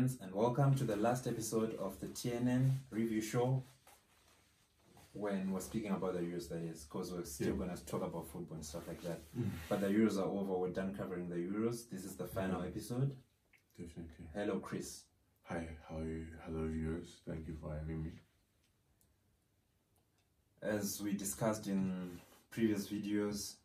Fans, 0.00 0.16
and 0.22 0.34
welcome 0.34 0.74
to 0.76 0.84
the 0.84 0.96
last 0.96 1.26
episode 1.26 1.76
of 1.78 2.00
the 2.00 2.06
TNN 2.06 2.70
review 2.90 3.20
show. 3.20 3.62
When 5.12 5.52
we're 5.52 5.60
speaking 5.60 5.90
about 5.90 6.14
the 6.14 6.20
Euros, 6.20 6.48
that 6.48 6.62
is, 6.62 6.84
because 6.84 7.12
we're 7.12 7.24
still 7.26 7.48
Yeah. 7.48 7.66
going 7.66 7.76
to 7.76 7.84
talk 7.84 8.02
about 8.02 8.26
football 8.26 8.54
and 8.54 8.64
stuff 8.64 8.88
like 8.88 9.02
that. 9.02 9.20
Mm. 9.38 9.50
But 9.68 9.82
the 9.82 9.88
Euros 9.88 10.16
are 10.16 10.24
over, 10.24 10.54
we're 10.54 10.70
done 10.70 10.94
covering 10.94 11.28
the 11.28 11.36
Euros. 11.36 11.90
This 11.90 12.06
is 12.06 12.16
the 12.16 12.26
final 12.26 12.62
episode. 12.62 13.14
Definitely. 13.76 14.26
Hello, 14.32 14.58
Chris. 14.60 15.02
Hi, 15.42 15.68
how 15.86 15.98
are 15.98 16.08
you? 16.08 16.26
Hello, 16.46 16.66
viewers. 16.66 17.20
Thank 17.28 17.46
you 17.46 17.56
for 17.60 17.74
having 17.74 18.02
me. 18.02 18.12
As 20.62 21.02
we 21.02 21.12
discussed 21.12 21.66
in 21.66 22.18
previous 22.50 22.88
videos, 22.88 23.56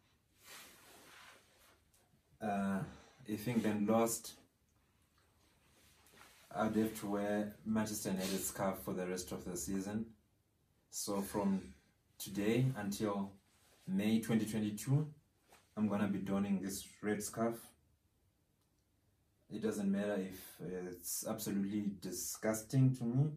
uh, 2.42 2.80
think 3.26 3.48
England 3.48 3.88
lost, 3.88 4.34
I'd 6.58 6.76
have 6.78 6.98
to 7.02 7.08
wear 7.08 7.54
Manchester 7.66 8.12
United 8.12 8.40
scarf 8.40 8.80
for 8.80 8.94
the 8.94 9.06
rest 9.06 9.34
of 9.34 9.44
the 9.44 9.58
season. 9.58 10.06
So 10.90 11.20
from 11.22 11.62
today 12.18 12.66
until 12.78 13.32
May 13.86 14.20
2022, 14.20 15.06
I'm 15.76 15.90
gonna 15.90 16.08
be 16.08 16.20
donning 16.20 16.62
this 16.62 16.88
red 17.02 17.22
scarf. 17.22 17.56
It 19.52 19.62
doesn't 19.62 19.92
matter 19.92 20.16
if 20.16 20.62
it's 20.62 21.26
absolutely 21.28 21.92
disgusting 22.00 22.96
to 22.96 23.04
me. 23.04 23.32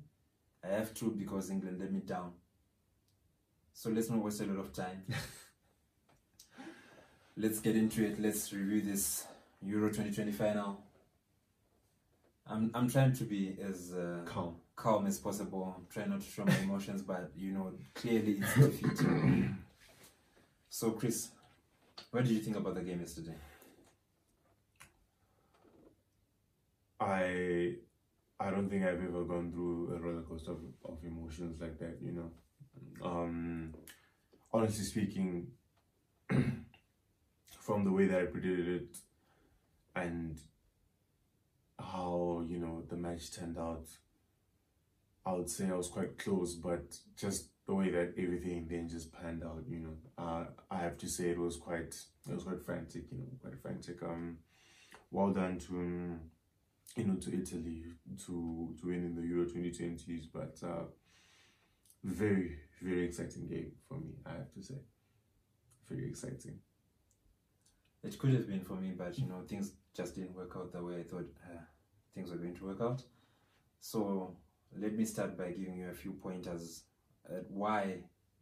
I 0.63 0.69
have 0.69 0.95
to 0.95 1.11
because 1.11 1.51
England 1.51 1.81
let 1.81 1.93
me 1.93 2.01
down. 2.01 2.33
So 3.73 3.91
let's 3.91 4.11
not 4.11 4.23
waste 4.23 4.43
a 4.43 4.47
lot 4.47 4.61
of 4.61 4.73
time. 4.73 5.03
let's 7.37 7.59
get 7.59 7.75
into 7.75 8.07
it. 8.07 8.21
Let's 8.21 8.53
review 8.53 8.81
this 8.81 9.27
Euro 9.63 9.89
2020 9.89 10.31
final. 10.31 10.88
I'm 12.51 12.71
I'm 12.75 12.89
trying 12.89 13.13
to 13.15 13.25
be 13.25 13.57
as 13.63 13.93
uh, 13.93 14.21
Calm. 14.25 14.57
calm 14.75 15.07
as 15.07 15.19
possible. 15.19 15.75
I'm 15.77 15.87
trying 15.93 16.11
not 16.11 16.21
to 16.21 16.27
show 16.31 16.45
my 16.45 16.57
emotions, 16.59 17.03
but 17.03 17.31
you 17.37 17.53
know, 17.53 17.73
clearly 17.95 18.41
it's 18.41 18.55
defeating. 18.55 19.59
so, 20.71 20.93
Chris, 20.93 21.29
what 22.11 22.25
did 22.25 22.33
you 22.33 22.41
think 22.41 22.57
about 22.57 22.75
the 22.75 22.83
game 22.83 23.01
yesterday? 23.01 23.35
I 27.01 27.75
I 28.41 28.51
don't 28.51 28.69
think 28.69 28.85
I've 28.85 29.03
ever 29.03 29.25
gone 29.25 29.53
through 29.53 29.95
a 29.95 29.99
roller 30.01 30.23
coaster 30.23 30.53
of, 30.53 30.59
of 30.85 30.99
emotions 31.05 31.61
like 31.61 31.79
that, 31.79 31.99
you 32.03 32.13
know. 32.13 32.31
Um 33.05 33.75
honestly 34.53 34.85
speaking, 34.85 35.49
from 37.61 37.85
the 37.85 37.93
way 37.93 38.07
that 38.07 38.21
I 38.23 38.25
predicted 38.27 38.69
it 38.69 38.97
and 39.95 40.39
how, 41.79 42.45
you 42.49 42.59
know, 42.59 42.83
the 42.89 42.97
match 42.97 43.33
turned 43.33 43.59
out, 43.59 43.87
I 45.25 45.33
would 45.33 45.51
say 45.51 45.69
I 45.69 45.75
was 45.75 45.89
quite 45.89 46.19
close, 46.19 46.55
but 46.55 46.97
just 47.17 47.51
the 47.67 47.75
way 47.75 47.91
that 47.91 48.15
everything 48.17 48.67
then 48.69 48.89
just 48.89 49.13
panned 49.13 49.45
out, 49.45 49.65
you 49.69 49.81
know, 49.81 49.97
uh, 50.17 50.45
I 50.71 50.79
have 50.79 50.97
to 50.99 51.09
say 51.09 51.31
it 51.31 51.39
was 51.39 51.57
quite, 51.57 51.95
it 52.29 52.35
was 52.35 52.45
quite 52.45 52.63
frantic, 52.65 53.05
you 53.13 53.19
know, 53.19 53.27
quite 53.43 53.61
frantic. 53.61 54.03
Um, 54.03 54.39
well 55.11 55.33
done 55.33 55.59
to, 55.59 56.19
you 56.97 57.05
know, 57.05 57.17
to 57.17 57.41
Italy 57.41 57.85
to 58.27 58.75
to 58.81 58.87
win 58.87 59.05
in 59.05 59.15
the 59.15 59.23
Euro 59.23 59.47
2020s, 59.47 60.27
but 60.33 60.57
uh, 60.67 60.85
very 62.05 62.57
very 62.83 63.05
exciting 63.05 63.47
game 63.47 63.73
for 63.89 63.95
me. 63.95 64.13
I 64.27 64.33
have 64.33 64.53
to 64.55 64.63
say, 64.63 64.77
very 65.89 66.09
exciting. 66.09 66.59
It 68.03 68.19
could 68.19 68.33
have 68.35 68.47
been 68.49 68.61
for 68.61 68.75
me, 68.75 68.93
but 68.97 69.19
you 69.19 69.27
know, 69.27 69.43
things 69.47 69.73
just 69.99 70.15
didn't 70.15 70.35
work 70.37 70.53
out 70.57 70.73
the 70.73 70.83
way 70.83 70.95
I 71.01 71.03
thought 71.03 71.29
uh, 71.45 71.59
things 72.15 72.31
were 72.31 72.37
going 72.45 72.57
to 72.57 72.65
work 72.71 72.81
out. 72.81 73.03
So 73.81 74.37
let 74.85 74.93
me 74.99 75.05
start 75.05 75.37
by 75.37 75.51
giving 75.51 75.77
you 75.79 75.89
a 75.91 75.95
few 76.03 76.13
pointers 76.13 76.85
at 77.29 77.51
why 77.51 77.99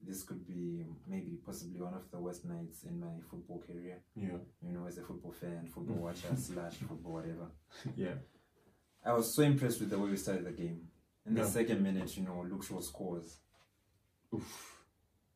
this 0.06 0.22
could 0.22 0.46
be 0.46 0.84
maybe 1.08 1.38
possibly 1.44 1.80
one 1.80 1.94
of 1.94 2.10
the 2.10 2.18
worst 2.18 2.44
nights 2.44 2.84
in 2.84 3.00
my 3.00 3.14
football 3.30 3.62
career. 3.66 3.98
Yeah, 4.14 4.38
You 4.62 4.72
know, 4.74 4.86
as 4.86 4.98
a 4.98 5.02
football 5.02 5.32
fan, 5.32 5.66
football 5.74 5.96
watcher, 6.06 6.36
slash 6.36 6.74
football 6.88 7.14
whatever. 7.14 7.46
yeah, 7.96 8.16
I 9.04 9.12
was 9.14 9.34
so 9.34 9.42
impressed 9.42 9.80
with 9.80 9.90
the 9.90 9.98
way 9.98 10.10
we 10.10 10.16
started 10.16 10.44
the 10.44 10.52
game. 10.52 10.80
In 11.26 11.34
the 11.34 11.40
Yeah. 11.40 11.46
second 11.58 11.82
minute, 11.82 12.14
you 12.18 12.24
know, 12.24 12.44
Luke 12.48 12.64
Shaw 12.64 12.80
scores. 12.80 13.38
Oof. 14.34 14.84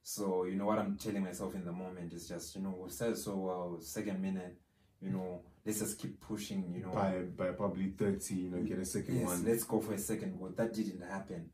So, 0.03 0.45
you 0.45 0.57
know, 0.57 0.67
what 0.67 0.79
I'm 0.79 0.97
telling 0.97 1.25
myself 1.25 1.55
in 1.55 1.65
the 1.65 1.73
moment 1.73 2.13
is 2.13 2.29
just, 2.29 2.55
you 2.57 2.63
know, 2.63 2.75
we 2.85 2.91
started 2.91 3.17
so 3.19 3.37
well, 3.37 3.79
second 3.81 4.21
minute, 4.21 4.57
you 5.01 5.11
know, 5.11 5.41
let's 5.65 5.81
just 5.81 5.99
keep 5.99 6.21
pushing, 6.21 6.73
you 6.75 6.83
know. 6.83 6.93
by 6.93 7.23
by 7.37 7.53
probably 7.53 7.91
thirty, 7.91 8.35
you 8.35 8.51
know, 8.51 8.63
get 8.63 8.79
a 8.79 8.85
second 8.85 9.21
yes, 9.21 9.27
one. 9.27 9.45
let's 9.45 9.65
go 9.65 9.81
for 9.81 9.95
a 9.95 9.99
second 9.99 10.39
goal. 10.39 10.53
That 10.57 10.75
didn't 10.75 11.03
happen. 11.03 11.51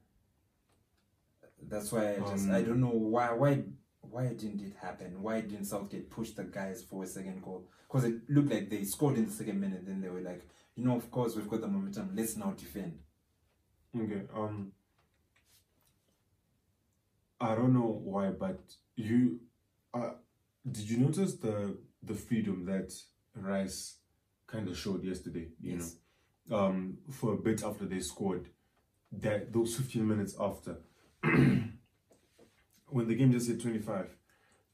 That's 1.69 1.91
why 1.91 2.15
I 2.15 2.19
just, 2.19 2.49
Um, 2.49 2.55
I 2.55 2.63
don't 2.63 2.81
know 2.81 2.89
why, 2.89 3.33
why, 3.33 3.65
why 4.03 4.29
didn't 4.29 4.61
it 4.61 4.75
happen? 4.81 5.23
Why 5.23 5.41
didn't 5.41 5.65
Southgate 5.65 6.11
push 6.11 6.31
the 6.31 6.45
guys 6.45 6.83
for 6.83 7.03
a 7.03 7.07
second 7.07 7.43
goal? 7.43 7.67
Because 7.89 8.05
it 8.05 8.29
looked 8.29 8.53
like 8.53 8.71
they 8.71 8.85
scored 8.85 9.17
in 9.17 9.27
the 9.27 9.33
second 9.33 9.61
minute, 9.61 9.87
then 9.87 10.01
they 10.01 10.09
were 10.09 10.21
like, 10.21 10.47
you 10.75 10.85
know, 10.85 10.97
of 10.97 11.11
course, 11.11 11.35
we've 11.35 11.49
got 11.49 11.63
the 11.63 11.69
momentum, 11.69 12.13
let's 12.15 12.37
now 12.37 12.53
defend. 12.57 12.99
Okay. 13.99 14.23
Um. 14.35 14.73
I 17.39 17.55
don't 17.55 17.75
know 17.75 18.01
why, 18.03 18.31
but 18.31 18.61
you, 18.97 19.41
uh, 19.93 20.13
did 20.71 20.89
you 20.89 20.99
notice 20.99 21.35
the 21.35 21.77
the 22.03 22.15
freedom 22.15 22.65
that 22.67 22.95
Rice 23.45 23.99
kind 24.47 24.69
of 24.69 24.77
showed 24.77 25.05
yesterday? 25.05 25.49
You 25.61 25.75
Yes. 25.77 25.97
know, 26.49 26.57
um, 26.59 26.99
for 27.11 27.35
a 27.35 27.39
bit 27.39 27.63
after 27.63 27.85
they 27.87 28.01
scored, 28.01 28.49
that 29.13 29.53
those 29.53 29.77
fifteen 29.77 30.07
minutes 30.09 30.35
after, 30.39 30.79
when 31.23 33.09
the 33.09 33.15
game 33.15 33.33
just 33.33 33.49
hit 33.49 33.61
twenty 33.61 33.79
five, 33.81 34.11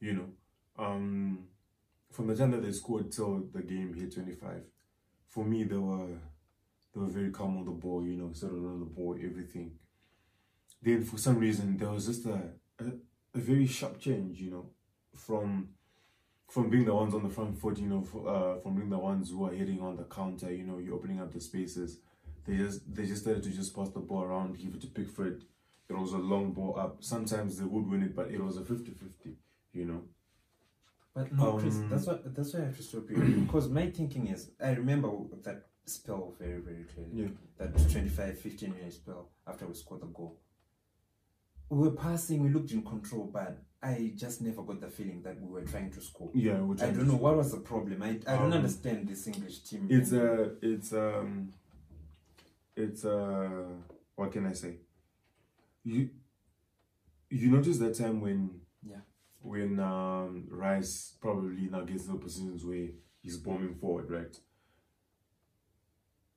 you 0.00 0.14
know, 0.14 0.28
um, 0.78 1.46
from 2.10 2.26
the 2.26 2.36
time 2.36 2.50
that 2.52 2.62
they 2.62 2.72
scored 2.72 3.10
till 3.10 3.48
the 3.52 3.62
game 3.62 3.94
hit 3.94 4.14
twenty 4.14 4.32
five, 4.34 4.62
for 5.28 5.44
me 5.44 5.64
they 5.64 5.76
were 5.76 6.18
they 6.94 7.00
were 7.00 7.06
very 7.06 7.30
calm 7.30 7.56
on 7.58 7.64
the 7.64 7.70
ball, 7.70 8.04
you 8.06 8.16
know, 8.16 8.32
settled 8.32 8.64
on 8.66 8.80
the 8.80 8.86
ball, 8.86 9.16
everything. 9.22 9.72
Then 10.82 11.04
for 11.04 11.16
some 11.16 11.38
reason 11.38 11.76
there 11.78 11.90
was 11.90 12.06
just 12.06 12.26
a, 12.26 12.50
a, 12.80 12.84
a 13.34 13.38
very 13.38 13.66
sharp 13.66 13.98
change, 13.98 14.40
you 14.40 14.50
know, 14.50 14.66
from 15.14 15.68
from 16.52 16.68
being 16.68 16.84
the 16.84 16.94
ones 16.94 17.14
on 17.14 17.22
the 17.22 17.30
front 17.30 17.58
foot, 17.58 17.78
you 17.78 17.88
know, 17.88 18.02
f- 18.06 18.26
uh, 18.26 18.60
from 18.60 18.74
being 18.76 18.90
the 18.90 18.98
ones 18.98 19.30
who 19.30 19.46
are 19.46 19.52
hitting 19.52 19.80
on 19.80 19.96
the 19.96 20.04
counter, 20.04 20.52
you 20.52 20.64
know, 20.64 20.78
you're 20.78 20.94
opening 20.94 21.20
up 21.20 21.32
the 21.32 21.40
spaces. 21.40 21.98
They 22.44 22.56
just 22.56 22.94
they 22.94 23.06
just 23.06 23.22
started 23.22 23.42
to 23.44 23.50
just 23.50 23.74
pass 23.74 23.88
the 23.90 24.00
ball 24.00 24.22
around, 24.24 24.58
give 24.58 24.74
it 24.74 24.80
to 24.82 24.88
Pickford. 24.88 25.44
It 25.88 25.94
was 25.94 26.12
a 26.12 26.18
long 26.18 26.52
ball 26.52 26.78
up. 26.78 26.96
Sometimes 27.00 27.58
they 27.58 27.64
would 27.64 27.86
win 27.90 28.02
it, 28.02 28.14
but 28.14 28.30
it 28.30 28.42
was 28.42 28.56
a 28.56 28.62
50-50, 28.62 29.34
you 29.72 29.84
know. 29.86 30.02
But 31.14 31.32
no, 31.32 31.58
Chris, 31.58 31.76
Um, 31.76 31.88
that's 31.90 32.06
what 32.06 32.34
that's 32.34 32.52
why 32.54 32.60
I 32.60 32.64
have 32.64 32.76
to 32.76 32.82
stop 32.82 33.10
you. 33.10 33.16
because 33.46 33.68
my 33.68 33.90
thinking 33.90 34.28
is, 34.28 34.50
I 34.62 34.70
remember 34.72 35.08
that 35.44 35.66
spell 35.86 36.34
very, 36.38 36.60
very 36.60 36.84
clearly. 36.84 37.12
Yeah. 37.14 37.28
That 37.58 37.90
25, 37.90 38.38
15 38.38 38.74
minute 38.74 38.92
spell 38.92 39.30
after 39.46 39.66
we 39.66 39.74
scored 39.74 40.00
the 40.02 40.06
goal. 40.06 40.38
We 41.72 41.78
were 41.88 41.92
passing, 41.96 42.42
we 42.42 42.50
looked 42.50 42.70
in 42.72 42.82
control, 42.82 43.30
but 43.32 43.56
I 43.82 44.12
just 44.14 44.42
never 44.42 44.60
got 44.62 44.82
the 44.82 44.88
feeling 44.90 45.22
that 45.22 45.40
we 45.40 45.48
were 45.48 45.62
trying 45.66 45.90
to 45.92 46.02
score. 46.02 46.30
Yeah, 46.34 46.58
which 46.60 46.82
I 46.82 46.90
don't 46.90 47.08
know 47.08 47.14
what 47.16 47.34
was 47.34 47.50
the 47.52 47.60
problem. 47.60 48.02
I, 48.02 48.10
I 48.26 48.36
don't 48.36 48.48
Um, 48.48 48.52
understand 48.52 49.08
this 49.08 49.26
English 49.26 49.60
team. 49.60 49.86
It's 49.88 50.12
a, 50.12 50.52
it's 50.60 50.92
um, 50.92 51.54
it's 52.76 53.06
uh, 53.06 53.70
what 54.16 54.32
can 54.32 54.44
I 54.44 54.52
say? 54.52 54.80
You, 55.82 56.10
you 57.30 57.50
notice 57.50 57.78
that 57.78 57.96
time 57.96 58.20
when, 58.20 58.60
Yeah. 58.86 59.00
when 59.40 59.80
um 59.80 60.48
Rice 60.50 61.16
probably 61.22 61.70
now 61.70 61.84
gets 61.84 62.04
the 62.04 62.16
positions 62.16 62.66
where 62.66 62.88
he's 63.22 63.38
bombing 63.38 63.76
forward, 63.76 64.10
right? 64.10 64.36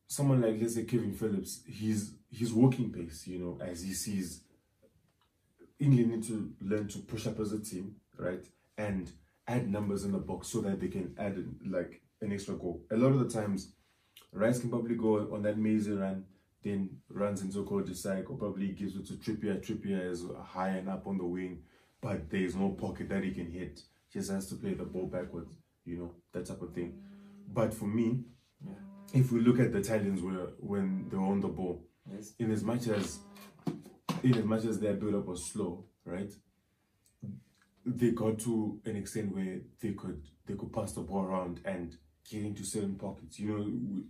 Someone 0.08 0.40
like 0.40 0.62
let's 0.62 0.76
say 0.76 0.86
Kalvin 0.86 1.14
Phillips, 1.14 1.62
he's 1.68 2.16
he's 2.30 2.54
walking 2.54 2.90
pace, 2.90 3.28
you 3.28 3.40
know, 3.40 3.60
as 3.62 3.84
he 3.84 3.94
sees. 3.94 4.44
England 5.80 6.10
need 6.12 6.24
to 6.24 6.54
learn 6.62 6.88
to 6.90 7.00
push 7.00 7.28
up 7.28 7.40
as 7.40 7.52
a 7.52 7.60
team, 7.60 7.96
right, 8.18 8.46
and 8.78 9.12
add 9.48 9.70
numbers 9.70 10.04
in 10.06 10.12
the 10.12 10.18
box 10.18 10.48
so 10.48 10.62
that 10.62 10.80
they 10.80 10.88
can 10.88 11.14
add 11.18 11.44
like 11.66 12.02
an 12.22 12.32
extra 12.32 12.56
goal. 12.56 12.82
A 12.92 12.98
lot 12.98 13.12
of 13.12 13.20
the 13.20 13.30
times, 13.30 13.72
Rice 14.32 14.60
can 14.60 14.70
probably 14.70 14.96
go 14.96 15.34
on 15.34 15.44
that 15.44 15.58
mazy 15.58 15.92
run, 15.92 16.26
then 16.64 16.90
runs 17.10 17.42
into 17.42 17.64
cul-de-sac 17.66 18.30
or 18.30 18.38
probably 18.38 18.70
gives 18.70 18.96
it 18.96 19.06
to 19.08 19.14
Trippier. 19.14 19.62
Trippier 19.64 20.10
is 20.10 20.24
high 20.46 20.70
and 20.70 20.90
up 20.90 21.06
on 21.08 21.18
the 21.18 21.26
wing, 21.26 21.60
but 22.02 22.30
there 22.30 22.42
is 22.42 22.56
no 22.56 22.70
pocket 22.70 23.08
that 23.10 23.24
he 23.24 23.32
can 23.32 23.52
hit. 23.52 23.82
He 24.10 24.20
just 24.20 24.32
has 24.32 24.48
to 24.48 24.56
play 24.56 24.74
the 24.74 24.84
ball 24.84 25.06
backwards, 25.08 25.56
you 25.86 25.98
know, 25.98 26.12
that 26.34 26.46
type 26.46 26.62
of 26.62 26.74
thing. 26.74 27.02
But 27.54 27.74
for 27.74 27.86
me, 27.88 28.24
Yeah. 28.66 28.74
if 29.14 29.32
we 29.32 29.42
look 29.42 29.60
at 29.60 29.72
the 29.72 29.80
Italians 29.80 30.22
were 30.22 30.54
when 30.60 31.08
they 31.10 31.18
were 31.18 31.26
on 31.26 31.42
the 31.42 31.48
ball, 31.50 31.86
Yes. 32.12 32.34
in 32.40 32.52
as 32.52 32.64
much 32.64 32.88
as 32.88 33.20
in 34.26 34.36
as 34.36 34.44
much 34.44 34.66
as 34.66 34.80
their 34.80 34.96
build 34.96 35.14
up 35.14 35.28
was 35.28 35.46
slow, 35.46 35.86
right? 36.04 36.32
They 37.86 38.10
got 38.10 38.40
to 38.40 38.82
an 38.86 38.96
extent 38.96 39.36
where 39.36 39.60
they 39.80 39.92
could 39.94 40.24
they 40.48 40.56
could 40.56 40.74
pass 40.74 40.94
the 40.94 41.02
ball 41.02 41.26
around 41.26 41.62
and 41.64 41.96
get 42.30 42.44
into 42.44 42.64
certain 42.64 42.96
pockets. 42.96 43.40
You 43.40 43.48
know, 43.48 44.04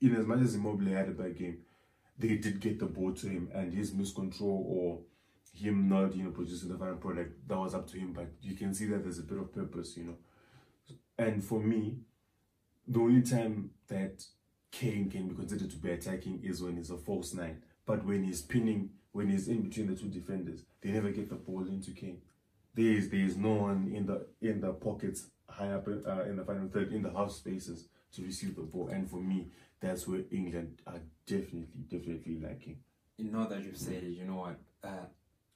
in 0.00 0.16
as 0.16 0.26
much 0.26 0.40
as 0.40 0.56
Immobile 0.56 0.92
had 0.92 1.08
a 1.08 1.12
bad 1.12 1.38
game, 1.38 1.58
they 2.18 2.36
did 2.36 2.58
get 2.60 2.80
the 2.80 2.86
ball 2.86 3.12
to 3.12 3.28
him 3.28 3.48
and 3.54 3.72
his 3.72 3.92
miscontrol 3.92 4.64
or 4.66 5.00
him 5.54 5.88
not, 5.88 6.16
you 6.16 6.24
know, 6.24 6.30
producing 6.30 6.68
the 6.68 6.78
final 6.78 6.96
product, 6.96 7.46
that 7.48 7.58
was 7.58 7.74
up 7.74 7.86
to 7.90 7.98
him. 7.98 8.12
But 8.12 8.32
you 8.42 8.56
can 8.56 8.74
see 8.74 8.86
that 8.86 9.04
there's 9.04 9.20
a 9.20 9.22
bit 9.22 9.38
of 9.38 9.54
purpose, 9.54 9.96
you 9.96 10.04
know. 10.04 10.16
And 11.16 11.44
for 11.44 11.60
me, 11.60 11.98
the 12.88 12.98
only 12.98 13.22
time 13.22 13.70
that 13.86 14.24
Kane 14.72 15.08
can 15.08 15.28
be 15.28 15.34
considered 15.36 15.70
to 15.70 15.76
be 15.76 15.92
attacking 15.92 16.40
is 16.42 16.60
when 16.60 16.76
he's 16.76 16.90
a 16.90 16.96
false 16.96 17.34
nine. 17.34 17.62
But 17.86 18.04
when 18.04 18.24
he's 18.24 18.42
pinning, 18.42 18.90
when 19.12 19.28
he's 19.28 19.48
in 19.48 19.62
between 19.62 19.88
the 19.88 19.94
two 19.94 20.08
defenders, 20.08 20.64
they 20.80 20.90
never 20.90 21.10
get 21.10 21.28
the 21.28 21.34
ball 21.36 21.66
into 21.66 21.92
Kane. 21.92 22.20
There 22.74 22.92
is 22.92 23.10
there 23.10 23.20
is 23.20 23.36
no 23.36 23.52
one 23.54 23.90
in 23.94 24.06
the 24.06 24.26
in 24.40 24.60
the 24.60 24.72
pockets 24.72 25.26
high 25.48 25.72
up 25.72 25.88
in, 25.88 26.04
uh, 26.06 26.24
in 26.28 26.36
the 26.36 26.44
final 26.44 26.68
third 26.68 26.92
in 26.92 27.02
the 27.02 27.10
half 27.10 27.32
spaces 27.32 27.88
to 28.14 28.22
receive 28.22 28.54
the 28.56 28.62
ball. 28.62 28.88
And 28.88 29.10
for 29.10 29.20
me, 29.20 29.48
that's 29.80 30.06
where 30.06 30.20
England 30.30 30.80
are 30.86 31.00
definitely 31.26 31.66
definitely 31.88 32.40
lacking. 32.40 32.78
You 33.16 33.32
know 33.32 33.46
that 33.46 33.62
you've 33.64 33.76
said 33.76 34.02
it. 34.02 34.16
You 34.16 34.24
know 34.24 34.36
what? 34.36 34.58
Uh, 34.82 35.06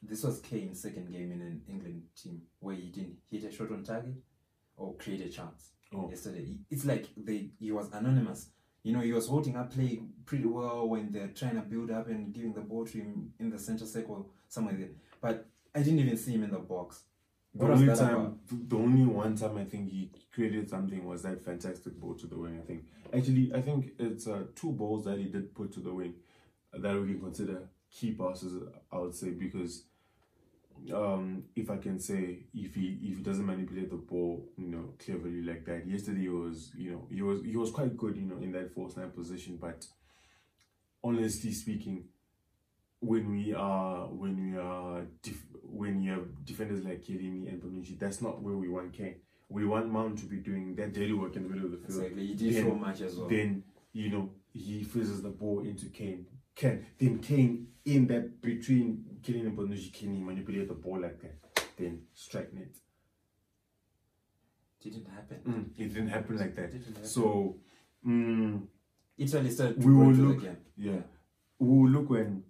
this 0.02 0.22
was 0.22 0.40
Kane's 0.40 0.82
second 0.82 1.10
game 1.10 1.32
in 1.32 1.40
an 1.40 1.62
England 1.68 2.02
team 2.20 2.42
where 2.60 2.74
he 2.74 2.88
didn't 2.88 3.16
hit 3.30 3.44
a 3.44 3.52
shot 3.52 3.70
on 3.70 3.84
target 3.84 4.16
or 4.76 4.94
create 4.96 5.22
a 5.22 5.28
chance. 5.28 5.70
Oh. 5.94 6.08
Yesterday, 6.10 6.56
it's 6.70 6.84
like 6.84 7.06
they 7.16 7.50
he 7.58 7.70
was 7.70 7.90
anonymous. 7.92 8.48
You 8.84 8.92
know, 8.92 9.00
he 9.00 9.12
was 9.12 9.26
holding 9.26 9.56
up 9.56 9.72
play 9.72 9.98
pretty 10.26 10.44
well 10.44 10.86
when 10.88 11.10
they're 11.10 11.28
trying 11.34 11.56
to 11.56 11.62
build 11.62 11.90
up 11.90 12.06
and 12.06 12.32
giving 12.32 12.52
the 12.52 12.60
ball 12.60 12.84
to 12.86 12.98
him 12.98 13.32
in 13.40 13.50
the 13.50 13.58
center 13.58 13.86
circle 13.86 14.28
somewhere 14.48 14.74
there. 14.78 14.90
But 15.20 15.46
I 15.74 15.82
didn't 15.82 16.00
even 16.00 16.16
see 16.16 16.32
him 16.32 16.44
in 16.44 16.50
the 16.50 16.58
box. 16.58 17.02
The 17.54 17.64
What 17.64 17.72
only 17.72 17.86
time, 17.86 18.14
about? 18.14 18.38
the 18.68 18.76
only 18.76 19.06
one 19.06 19.36
time 19.36 19.56
I 19.56 19.64
think 19.64 19.90
he 19.90 20.10
created 20.32 20.68
something 20.68 21.04
was 21.04 21.22
that 21.22 21.44
fantastic 21.44 21.98
ball 21.98 22.14
to 22.14 22.26
the 22.26 22.36
wing. 22.36 22.60
I 22.62 22.66
think 22.66 22.84
actually, 23.12 23.52
I 23.54 23.62
think 23.62 23.92
it's 23.98 24.26
uh, 24.26 24.44
two 24.54 24.72
balls 24.72 25.04
that 25.06 25.18
he 25.18 25.24
did 25.24 25.54
put 25.54 25.72
to 25.74 25.80
the 25.80 25.94
wing 25.94 26.14
that 26.72 26.94
we 27.00 27.06
can 27.12 27.20
consider 27.20 27.62
key 27.90 28.12
passes. 28.12 28.52
I 28.92 28.98
would 28.98 29.14
say 29.14 29.30
because 29.30 29.84
um, 30.92 31.44
if 31.56 31.70
I 31.70 31.76
can 31.78 31.98
say 31.98 32.40
if 32.52 32.74
he 32.74 32.98
if 33.02 33.16
he 33.18 33.22
doesn't 33.22 33.46
manipulate 33.46 33.90
the 33.90 33.96
ball, 33.96 34.44
you 34.56 34.68
know, 34.68 34.94
cleverly 34.98 35.42
like 35.42 35.64
that. 35.66 35.86
Yesterday 35.86 36.22
he 36.22 36.28
was, 36.28 36.72
you 36.76 36.90
know, 36.92 37.06
he 37.10 37.22
was 37.22 37.42
he 37.42 37.56
was 37.56 37.70
quite 37.70 37.96
good, 37.96 38.16
you 38.16 38.26
know, 38.26 38.36
in 38.38 38.52
that 38.52 38.74
false 38.74 38.96
nine 38.96 39.10
position. 39.10 39.56
But 39.60 39.86
honestly 41.02 41.52
speaking, 41.52 42.04
when 43.00 43.30
we 43.30 43.54
are 43.54 44.06
when 44.06 44.52
we 44.52 44.58
are 44.58 45.02
def- 45.22 45.46
when 45.62 46.02
you 46.02 46.12
have 46.12 46.44
defenders 46.44 46.84
like 46.84 47.02
Chiellini 47.02 47.48
and 47.48 47.62
Bonucci, 47.62 47.98
that's 47.98 48.20
not 48.22 48.42
where 48.42 48.56
we 48.56 48.68
want 48.68 48.92
Kane. 48.92 49.16
We 49.48 49.66
want 49.66 49.90
Mount 49.90 50.18
to 50.18 50.26
be 50.26 50.36
doing 50.38 50.74
that 50.76 50.92
daily 50.94 51.12
work 51.12 51.36
in 51.36 51.42
the 51.44 51.48
middle 51.48 51.66
of 51.66 51.72
the 51.72 51.78
field. 51.78 52.02
Exactly. 52.02 52.26
He 52.26 52.34
did 52.34 52.54
Then- 52.54 52.64
show 52.64 52.74
much 52.74 53.00
as 53.02 53.16
well. 53.16 53.28
Then 53.28 53.62
you 53.92 54.10
know 54.10 54.30
he 54.52 54.82
freezes 54.84 55.22
the 55.22 55.28
ball 55.30 55.60
into 55.60 55.86
Kane. 55.86 56.26
Kane 56.54 56.86
then 56.98 57.18
Kane 57.18 57.66
in 57.84 58.06
that 58.06 58.40
between 58.40 59.18
Killing 59.22 59.46
and 59.46 59.56
Bonucci, 59.58 59.92
can 59.92 60.14
he 60.14 60.20
manipulate 60.20 60.68
the 60.68 60.74
ball 60.74 61.00
like 61.00 61.20
that? 61.22 61.66
Then 61.76 62.02
strike 62.14 62.52
net. 62.52 62.68
didn't 64.82 65.08
happen. 65.08 65.38
Mm, 65.46 65.80
it 65.80 65.88
didn't 65.94 66.08
happen 66.08 66.36
like 66.36 66.54
that. 66.56 66.72
Happen. 66.72 67.04
So. 67.04 67.56
Mm, 68.06 68.66
Italy 69.16 69.50
started 69.50 69.80
to 69.80 69.86
We 69.86 69.94
will 69.94 70.12
look- 70.12 70.42
game. 70.42 70.56
Yeah. 70.76 71.00
We 71.58 71.68
will 71.68 71.88
look 71.88 72.10
when, 72.10 72.42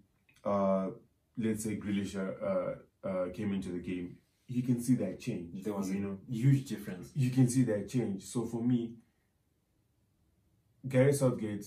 uh, 0.44 0.88
let's 1.38 1.62
say 1.64 1.76
Grealish 1.76 2.16
uh, 2.16 3.06
uh, 3.08 3.28
came 3.32 3.52
into 3.54 3.68
the 3.70 3.78
game. 3.78 4.16
You 4.48 4.62
can 4.62 4.80
see 4.82 4.94
that 4.96 5.20
change. 5.20 5.62
There 5.62 5.74
was 5.74 5.90
you 5.90 5.96
a 5.98 6.00
know, 6.00 6.18
huge 6.28 6.68
difference. 6.68 7.10
you 7.14 7.30
can 7.30 7.48
see 7.48 7.62
that 7.64 7.88
change. 7.88 8.24
So 8.24 8.46
for 8.46 8.62
me, 8.62 8.94
Gary 10.88 11.12
Southgate, 11.12 11.64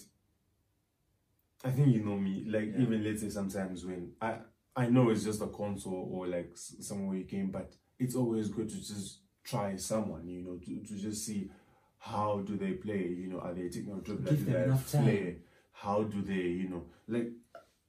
I 1.68 1.72
think 1.72 1.94
you 1.94 2.04
know 2.04 2.18
me. 2.18 2.46
Like 2.48 2.74
Yeah. 2.76 2.82
even 2.84 3.04
let's 3.04 3.22
say 3.22 3.30
sometimes 3.30 3.86
when 3.86 4.14
I 4.22 4.40
I 4.76 4.90
know 4.90 5.10
it's 5.10 5.24
just 5.24 5.42
a 5.42 5.48
console 5.48 6.10
or 6.12 6.28
like 6.28 6.52
s- 6.54 6.76
somewhere 6.82 7.18
you 7.18 7.26
came, 7.26 7.52
but 7.52 7.76
it's 8.00 8.16
always 8.16 8.50
good 8.50 8.70
to 8.70 8.76
just 8.78 9.22
try 9.44 9.76
someone. 9.76 10.28
You 10.28 10.44
know, 10.44 10.58
to, 10.58 10.84
to 10.88 10.96
just 10.98 11.26
see 11.26 11.50
how 11.98 12.42
do 12.42 12.58
they 12.58 12.74
play. 12.74 13.08
You 13.08 13.28
know, 13.28 13.40
are 13.40 13.54
they 13.54 13.70
taking 13.70 13.94
a 13.94 14.02
dribble? 14.02 14.30
Give 14.30 14.46
Do 14.46 14.52
them 14.54 14.64
enough 14.64 14.92
time. 14.92 15.38
How 15.74 16.04
do 16.04 16.22
they? 16.22 16.34
You 16.62 16.70
know, 16.70 16.84
like 17.08 17.32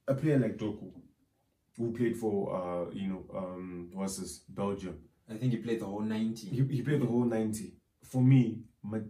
a 0.06 0.14
player 0.14 0.38
like 0.38 0.56
Doku, 0.56 0.90
who 1.76 1.92
played 1.92 2.16
for 2.16 2.54
uh 2.56 2.90
you 2.92 3.08
know 3.08 3.24
um 3.36 3.90
what's 3.92 4.16
this 4.18 4.38
Belgium. 4.48 4.98
I 5.30 5.34
think 5.34 5.52
he 5.52 5.58
played 5.58 5.80
the 5.80 5.86
whole 5.86 6.00
90. 6.00 6.48
He, 6.48 6.76
he 6.76 6.82
played 6.82 7.02
the 7.02 7.06
whole 7.06 7.24
90. 7.24 7.74
For 8.02 8.22
me, 8.22 8.62
my, 8.82 9.00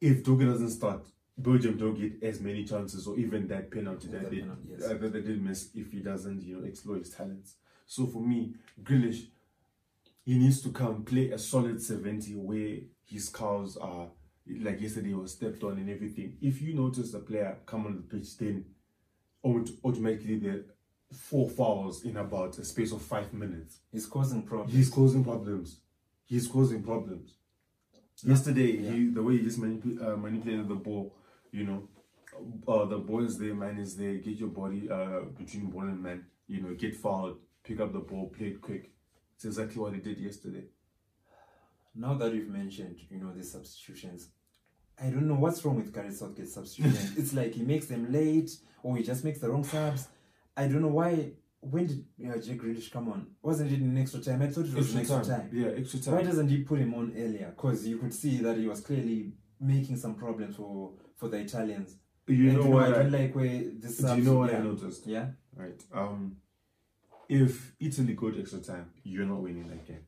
if 0.00 0.22
Doku 0.24 0.44
doesn't 0.44 0.70
start, 0.70 1.06
Belgium 1.36 1.76
don't 1.76 1.94
get 1.98 2.22
as 2.22 2.40
many 2.40 2.64
chances 2.64 3.06
or 3.06 3.18
even 3.18 3.48
that 3.48 3.70
penalty 3.70 4.08
that 4.08 4.22
That 4.22 4.30
they, 4.30 4.40
penalty, 4.40 4.68
yes. 4.70 4.84
uh, 4.84 4.94
that 4.94 5.12
they 5.12 5.20
did 5.20 5.42
miss 5.42 5.70
if 5.74 5.90
he 5.90 5.98
doesn't, 6.00 6.42
you 6.42 6.58
know, 6.60 6.64
explore 6.66 6.96
his 6.96 7.10
talents. 7.10 7.54
So 7.86 8.06
for 8.06 8.20
me, 8.22 8.54
Grealish, 8.82 9.26
he 10.24 10.38
needs 10.38 10.62
to 10.62 10.70
come 10.70 11.04
play 11.04 11.30
a 11.32 11.38
solid 11.38 11.82
70 11.82 12.34
where 12.36 12.76
his 13.04 13.28
cows 13.28 13.76
are, 13.76 14.08
like 14.60 14.80
yesterday, 14.80 15.08
he 15.08 15.14
was 15.14 15.32
stepped 15.32 15.62
on 15.64 15.72
and 15.78 15.90
everything. 15.90 16.36
If 16.40 16.62
you 16.62 16.74
notice 16.74 17.10
the 17.12 17.18
player 17.18 17.58
come 17.66 17.86
on 17.86 17.96
the 17.96 18.02
pitch, 18.02 18.36
then 18.38 18.64
automatically 19.44 20.38
there 20.38 20.52
are 20.54 20.64
four 21.12 21.50
fouls 21.50 22.04
in 22.04 22.16
about 22.16 22.58
a 22.58 22.64
space 22.64 22.92
of 22.92 23.02
five 23.02 23.32
minutes. 23.34 23.78
He's 23.92 24.06
causing 24.06 24.42
problems. 24.42 24.72
He's 24.72 24.88
causing 24.88 25.24
problems. 25.24 25.80
He's 26.26 26.46
causing 26.46 26.82
problems. 26.82 27.34
Yesterday, 28.22 28.78
Yeah. 28.78 28.92
he 28.92 29.08
the 29.08 29.22
way 29.22 29.36
he 29.38 29.42
just 29.44 29.60
manip- 29.60 30.00
uh, 30.00 30.16
manipulated 30.16 30.68
the 30.68 30.76
ball, 30.76 31.14
you 31.54 31.64
know, 31.64 31.88
uh, 32.66 32.84
the 32.86 32.98
ball 32.98 33.24
is 33.24 33.38
there, 33.38 33.54
man 33.54 33.78
is 33.78 33.96
there. 33.96 34.14
Get 34.14 34.38
your 34.38 34.48
body 34.48 34.88
uh, 34.90 35.20
between 35.38 35.66
ball 35.66 35.82
and 35.82 36.02
man. 36.02 36.24
You 36.48 36.62
know, 36.62 36.74
get 36.74 36.96
fouled, 36.96 37.38
pick 37.62 37.80
up 37.80 37.92
the 37.92 38.00
ball, 38.00 38.32
play 38.36 38.48
it 38.48 38.60
quick. 38.60 38.90
It's 39.36 39.44
exactly 39.44 39.80
what 39.80 39.94
he 39.94 40.00
did 40.00 40.18
yesterday. 40.18 40.64
Now 41.94 42.14
that 42.14 42.34
you've 42.34 42.48
mentioned, 42.48 42.96
you 43.08 43.18
know, 43.18 43.32
the 43.32 43.44
substitutions, 43.44 44.30
I 45.00 45.10
don't 45.10 45.28
know 45.28 45.36
what's 45.36 45.64
wrong 45.64 45.76
with 45.76 45.94
Gareth 45.94 46.16
Southgate's 46.16 46.54
substitutions. 46.54 47.12
it's 47.16 47.32
like 47.32 47.54
he 47.54 47.62
makes 47.62 47.86
them 47.86 48.12
late 48.12 48.50
or 48.82 48.96
he 48.96 49.04
just 49.04 49.24
makes 49.24 49.38
the 49.38 49.48
wrong 49.48 49.62
subs. 49.62 50.08
I 50.56 50.66
don't 50.66 50.82
know 50.82 50.88
why. 50.88 51.30
When 51.60 51.86
did 51.86 52.04
uh, 52.28 52.36
Jack 52.38 52.58
Grealish 52.58 52.90
come 52.90 53.08
on? 53.08 53.28
Wasn't 53.40 53.70
it 53.70 53.80
in 53.80 53.96
extra 53.96 54.20
time? 54.20 54.42
I 54.42 54.48
thought 54.48 54.66
it 54.66 54.74
was 54.74 54.92
in 54.92 55.00
extra 55.00 55.24
time. 55.24 55.50
Yeah, 55.52 55.68
extra 55.68 56.00
time. 56.00 56.14
Why 56.16 56.22
doesn't 56.22 56.48
he 56.48 56.58
put 56.58 56.80
him 56.80 56.94
on 56.94 57.12
earlier? 57.16 57.54
Because 57.56 57.86
you 57.86 57.96
could 57.98 58.12
see 58.12 58.38
that 58.38 58.58
he 58.58 58.66
was 58.66 58.80
clearly 58.80 59.32
making 59.60 59.96
some 59.96 60.14
problems 60.14 60.56
for, 60.56 60.92
for 61.16 61.28
the 61.28 61.38
Italians. 61.38 61.96
you 62.26 62.48
And 62.50 62.58
know 62.58 62.66
what? 62.70 62.84
I 62.84 62.88
I, 62.88 62.90
don't 63.02 63.12
like 63.12 63.34
where 63.34 63.62
this. 63.74 63.98
do 63.98 64.16
you 64.16 64.22
know 64.22 64.38
what 64.38 64.50
I 64.50 64.54
yeah. 64.54 64.62
noticed? 64.62 65.06
Yeah. 65.06 65.26
Right. 65.54 65.82
Um, 65.92 66.36
if 67.28 67.74
Italy 67.80 68.14
go 68.14 68.30
to 68.30 68.40
extra 68.40 68.60
time, 68.60 68.90
you're 69.02 69.26
not 69.26 69.40
winning 69.40 69.68
that 69.68 69.86
game. 69.86 70.06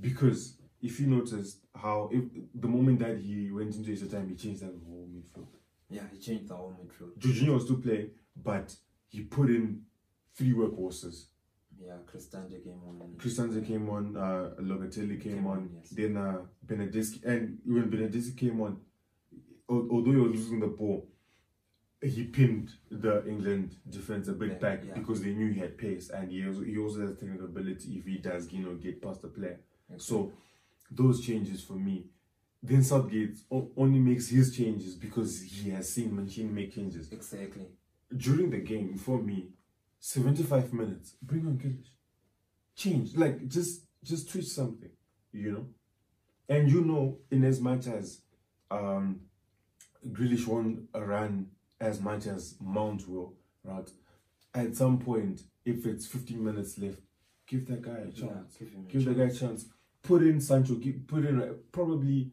Because 0.00 0.58
if 0.80 1.00
you 1.00 1.06
noticed 1.08 1.58
how 1.74 2.08
if 2.12 2.24
the 2.54 2.68
moment 2.68 3.00
that 3.00 3.18
he 3.18 3.50
went 3.50 3.74
into 3.74 3.90
extra 3.90 4.08
time, 4.08 4.28
he 4.28 4.34
changed 4.36 4.60
that 4.62 4.74
whole 4.86 5.08
midfield. 5.12 5.48
Yeah, 5.90 6.02
he 6.12 6.18
changed 6.18 6.48
the 6.48 6.54
whole 6.56 6.72
midfield. 6.72 7.18
Jorginho 7.18 7.54
was 7.54 7.64
still 7.64 7.80
playing, 7.80 8.10
but 8.36 8.74
he 9.08 9.22
put 9.22 9.48
in 9.50 9.82
three 10.36 10.52
workhorses. 10.52 11.26
Yeah, 11.80 11.94
Cristante 12.06 12.62
came 12.62 12.80
on. 12.86 13.14
Christensen 13.18 13.64
came 13.64 13.88
on, 13.88 14.16
uh, 14.16 14.50
Locatelli 14.60 15.20
came, 15.20 15.34
Came 15.36 15.46
on, 15.46 15.56
on, 15.58 15.70
yes. 15.76 15.90
then 15.90 16.16
uh, 16.16 16.38
Bernardeschi, 16.66 17.24
and 17.24 17.58
when 17.64 17.88
Bernardeschi 17.88 18.36
came 18.36 18.60
on, 18.60 18.80
although 19.68 20.10
he 20.12 20.16
was 20.16 20.32
losing 20.32 20.60
the 20.60 20.66
ball, 20.68 21.06
he 22.00 22.24
pinned 22.24 22.70
the 22.90 23.26
England 23.26 23.76
defense 23.88 24.28
a 24.28 24.32
bit 24.32 24.50
Yeah, 24.52 24.58
back 24.58 24.84
yeah. 24.86 24.94
because 24.94 25.20
they 25.20 25.32
knew 25.34 25.52
he 25.52 25.60
had 25.60 25.76
pace 25.76 26.10
and 26.10 26.30
he 26.30 26.46
also, 26.46 26.62
he 26.62 26.78
also 26.78 27.00
has 27.00 27.16
technical 27.16 27.46
ability 27.46 27.98
if 27.98 28.04
he 28.06 28.18
does, 28.18 28.52
you 28.52 28.64
know, 28.64 28.74
get 28.76 29.02
past 29.02 29.22
the 29.22 29.28
player. 29.28 29.58
So 29.96 30.32
those 30.90 31.20
changes 31.26 31.62
for 31.62 31.74
me. 31.74 32.06
Then 32.62 32.82
Southgate 32.82 33.38
only 33.76 33.98
makes 34.00 34.28
his 34.28 34.56
changes 34.56 34.94
because 34.96 35.40
he 35.42 35.70
has 35.70 35.92
seen 35.92 36.14
Mancini 36.14 36.50
make 36.50 36.74
changes. 36.74 37.10
Exactly. 37.12 37.66
During 38.16 38.50
the 38.50 38.58
game, 38.58 38.96
for 38.96 39.20
me, 39.22 39.50
75 40.00 40.72
minutes, 40.72 41.14
bring 41.22 41.46
on 41.46 41.58
Grealish. 41.58 41.90
Change. 42.76 43.16
Like, 43.16 43.46
just 43.48 43.86
just 44.04 44.30
twitch 44.30 44.46
something, 44.46 44.90
you 45.32 45.52
know? 45.52 45.66
And 46.48 46.70
you 46.70 46.82
know, 46.82 47.18
in 47.30 47.44
as 47.44 47.60
much 47.60 47.86
as 47.86 48.22
um, 48.70 49.20
Grealish 50.06 50.46
won't 50.46 50.88
run 50.94 51.48
as 51.80 52.00
much 52.00 52.26
as 52.26 52.56
Mount 52.60 53.08
will, 53.08 53.34
right? 53.64 53.88
At 54.54 54.76
some 54.76 54.98
point, 54.98 55.42
if 55.64 55.86
it's 55.86 56.06
15 56.06 56.42
minutes 56.44 56.78
left, 56.78 57.00
give 57.46 57.66
that 57.66 57.82
guy 57.82 57.98
a 57.98 58.06
Yeah, 58.06 58.26
chance 58.28 58.56
give 58.56 58.70
him 58.70 58.86
a 58.88 58.92
give 58.92 59.04
the 59.04 59.14
guy 59.14 59.24
a 59.24 59.32
chance. 59.32 59.66
Put 60.02 60.22
in 60.22 60.40
Sancho. 60.40 60.74
Give, 60.74 61.06
put 61.06 61.24
in 61.24 61.40
uh, 61.40 61.52
probably 61.72 62.30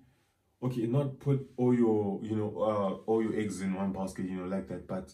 okay. 0.64 0.86
Not 0.88 1.20
put 1.20 1.50
all 1.58 1.74
your 1.74 2.20
you 2.24 2.36
know 2.36 2.54
uh, 2.60 3.10
all 3.10 3.22
your 3.22 3.36
eggs 3.36 3.62
in 3.62 3.74
one 3.74 3.92
basket. 3.92 4.26
You 4.26 4.38
know 4.38 4.48
like 4.48 4.68
that. 4.70 4.88
But 4.88 5.12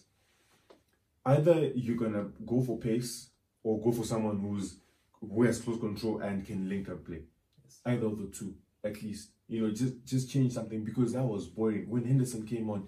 either 1.26 1.72
you're 1.76 1.98
gonna 1.98 2.26
go 2.46 2.62
for 2.62 2.78
pace 2.78 3.30
or 3.64 3.82
go 3.82 3.92
for 3.92 4.04
someone 4.04 4.40
who's 4.40 4.78
who 5.20 5.44
has 5.44 5.60
close 5.60 5.80
control 5.80 6.20
and 6.22 6.46
can 6.46 6.68
link 6.68 6.90
up 6.90 7.06
play. 7.06 7.24
Yes. 7.64 7.80
Either 7.86 8.08
of 8.08 8.18
the 8.18 8.28
two, 8.28 8.56
at 8.84 9.02
least. 9.02 9.30
You 9.52 9.62
know, 9.68 9.72
just 9.72 9.96
just 10.06 10.30
change 10.32 10.54
something 10.54 10.82
because 10.86 11.12
that 11.14 11.24
was 11.24 11.46
boring. 11.48 11.90
When 11.90 12.06
Henderson 12.06 12.44
came 12.48 12.70
on, 12.70 12.88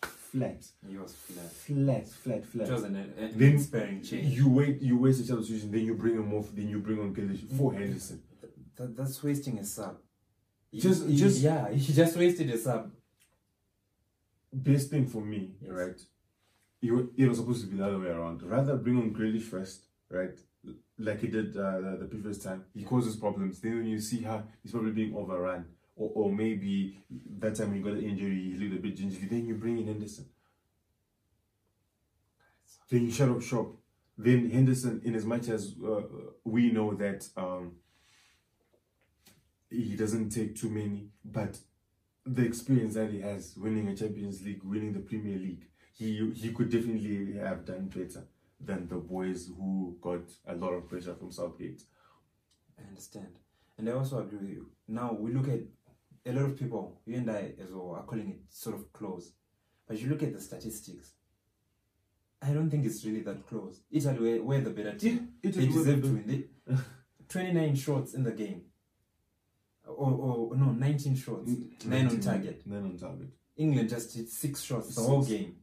flat, 0.00 0.62
He 0.88 0.96
was 0.96 1.12
flat. 1.12 1.50
flat, 1.52 2.08
flat, 2.08 2.38
It 2.38 2.46
flat. 2.46 2.70
was 2.70 2.84
an, 2.84 2.96
an 2.96 3.32
Then 3.36 3.52
inspiring 3.54 4.00
change. 4.00 4.28
You 4.38 4.48
wait, 4.48 4.80
you 4.80 4.96
waste 4.96 5.20
a 5.22 5.24
substitution, 5.24 5.72
then 5.72 5.84
you 5.84 5.94
bring 5.94 6.14
him 6.14 6.32
off, 6.32 6.48
then 6.54 6.68
you 6.68 6.78
bring 6.78 7.00
on 7.00 7.12
Grealish 7.12 7.42
for 7.58 7.72
Henderson. 7.74 8.22
That, 8.76 8.96
that's 8.96 9.22
wasting 9.24 9.58
a 9.58 9.64
sub. 9.64 9.96
He- 10.70 10.80
Just- 10.80 11.04
he- 11.06 11.16
just- 11.16 11.40
yeah, 11.40 11.68
he 11.72 11.92
just 12.02 12.16
wasted 12.16 12.48
a 12.50 12.58
sub. 12.58 12.92
Best 14.52 14.90
thing 14.90 15.06
for 15.06 15.20
me, 15.20 15.56
Yes. 15.60 15.70
right? 15.72 16.00
It, 16.80 16.92
it 17.16 17.28
was 17.28 17.38
supposed 17.38 17.62
to 17.64 17.66
be 17.70 17.76
the 17.78 17.86
other 17.86 17.98
way 17.98 18.08
around. 18.08 18.40
Rather 18.42 18.76
bring 18.76 18.98
on 18.98 19.12
Grealish 19.12 19.42
first, 19.42 19.86
right? 20.10 20.38
Like 20.98 21.20
he 21.22 21.28
did 21.28 21.56
uh, 21.56 21.80
the, 21.80 21.96
the 22.02 22.04
previous 22.06 22.38
time. 22.38 22.64
He 22.72 22.84
causes 22.84 23.16
problems. 23.16 23.60
Then 23.60 23.78
when 23.78 23.86
you 23.86 23.98
see 24.00 24.22
how 24.22 24.44
he's 24.62 24.70
probably 24.70 24.92
being 24.92 25.14
overrun, 25.16 25.64
or, 25.96 26.10
or 26.14 26.32
maybe 26.32 26.98
that 27.38 27.54
time 27.54 27.68
when 27.68 27.78
you 27.78 27.84
got 27.84 27.94
an 27.94 28.04
injury, 28.04 28.52
he 28.52 28.58
looked 28.58 28.78
a 28.78 28.82
bit 28.82 28.96
gingerly. 28.96 29.26
Then 29.26 29.46
you 29.46 29.54
bring 29.54 29.78
in 29.78 29.86
Henderson. 29.86 30.26
Then 32.90 33.06
you 33.06 33.12
shut 33.12 33.28
up 33.28 33.42
shop. 33.42 33.72
Then 34.16 34.50
Henderson, 34.50 35.00
in 35.04 35.14
as 35.14 35.24
much 35.24 35.48
as 35.48 35.74
uh, 35.84 36.02
we 36.44 36.70
know 36.70 36.94
that 36.94 37.28
um, 37.36 37.72
he 39.70 39.96
doesn't 39.96 40.30
take 40.30 40.54
too 40.56 40.70
many, 40.70 41.08
but 41.24 41.58
the 42.24 42.44
experience 42.44 42.94
that 42.94 43.10
he 43.10 43.20
has, 43.20 43.54
winning 43.56 43.88
a 43.88 43.96
Champions 43.96 44.42
League, 44.42 44.62
winning 44.62 44.92
the 44.92 45.00
Premier 45.00 45.36
League, 45.36 45.66
he 45.92 46.32
he 46.34 46.52
could 46.52 46.70
definitely 46.70 47.34
have 47.38 47.64
done 47.64 47.86
better 47.86 48.24
than 48.60 48.88
the 48.88 48.96
boys 48.96 49.48
who 49.48 49.96
got 50.00 50.22
a 50.46 50.54
lot 50.54 50.72
of 50.72 50.88
pressure 50.88 51.14
from 51.14 51.30
Southgate. 51.30 51.82
I 52.78 52.88
understand. 52.88 53.38
And 53.76 53.88
I 53.88 53.92
also 53.92 54.20
agree 54.20 54.38
with 54.38 54.50
you. 54.50 54.70
Now 54.86 55.12
we 55.12 55.32
look 55.32 55.48
at 55.48 55.60
a 56.26 56.32
lot 56.32 56.44
of 56.46 56.58
people, 56.58 57.00
you 57.06 57.16
and 57.16 57.30
I 57.30 57.52
as 57.62 57.70
well, 57.72 57.94
are 57.96 58.02
calling 58.04 58.30
it 58.30 58.38
sort 58.48 58.76
of 58.76 58.92
close. 58.92 59.32
But 59.86 59.98
you 60.00 60.08
look 60.08 60.22
at 60.22 60.32
the 60.32 60.40
statistics. 60.40 61.12
I 62.40 62.52
don't 62.52 62.70
think 62.70 62.84
it's 62.84 63.04
really 63.04 63.20
that 63.22 63.46
close. 63.46 63.80
Italy 63.90 64.38
were, 64.38 64.44
were 64.44 64.60
the 64.60 64.70
better 64.70 64.94
team. 64.94 65.30
it 65.42 65.54
They 65.54 65.66
deserve 65.66 66.02
to 66.02 66.08
win. 66.08 66.24
They, 66.66 66.74
29 67.28 67.74
shots 67.76 68.14
in 68.14 68.22
the 68.22 68.32
game. 68.32 68.62
Or, 69.86 70.10
or 70.50 70.56
no, 70.56 70.66
19 70.72 71.14
shots. 71.16 71.50
Mm, 71.50 71.86
Nine 71.86 72.08
on 72.08 72.20
target. 72.20 72.62
Nine 72.66 72.84
on 72.84 72.96
target. 72.96 73.28
England 73.56 73.88
just 73.88 74.14
hit 74.14 74.28
six 74.28 74.62
shots 74.62 74.94
the 74.94 75.02
whole 75.02 75.24
game. 75.24 75.56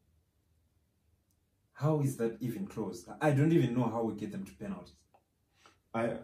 How 1.74 2.00
is 2.02 2.18
that 2.18 2.38
even 2.40 2.68
close? 2.68 3.08
I 3.20 3.30
I 3.30 3.32
don't 3.32 3.52
even 3.52 3.74
know 3.76 3.90
how 3.90 4.04
we 4.04 4.14
get 4.16 4.32
them 4.32 4.46
to 4.46 4.52
penalties. 4.54 4.94
I, 5.94 6.06
uh, 6.06 6.18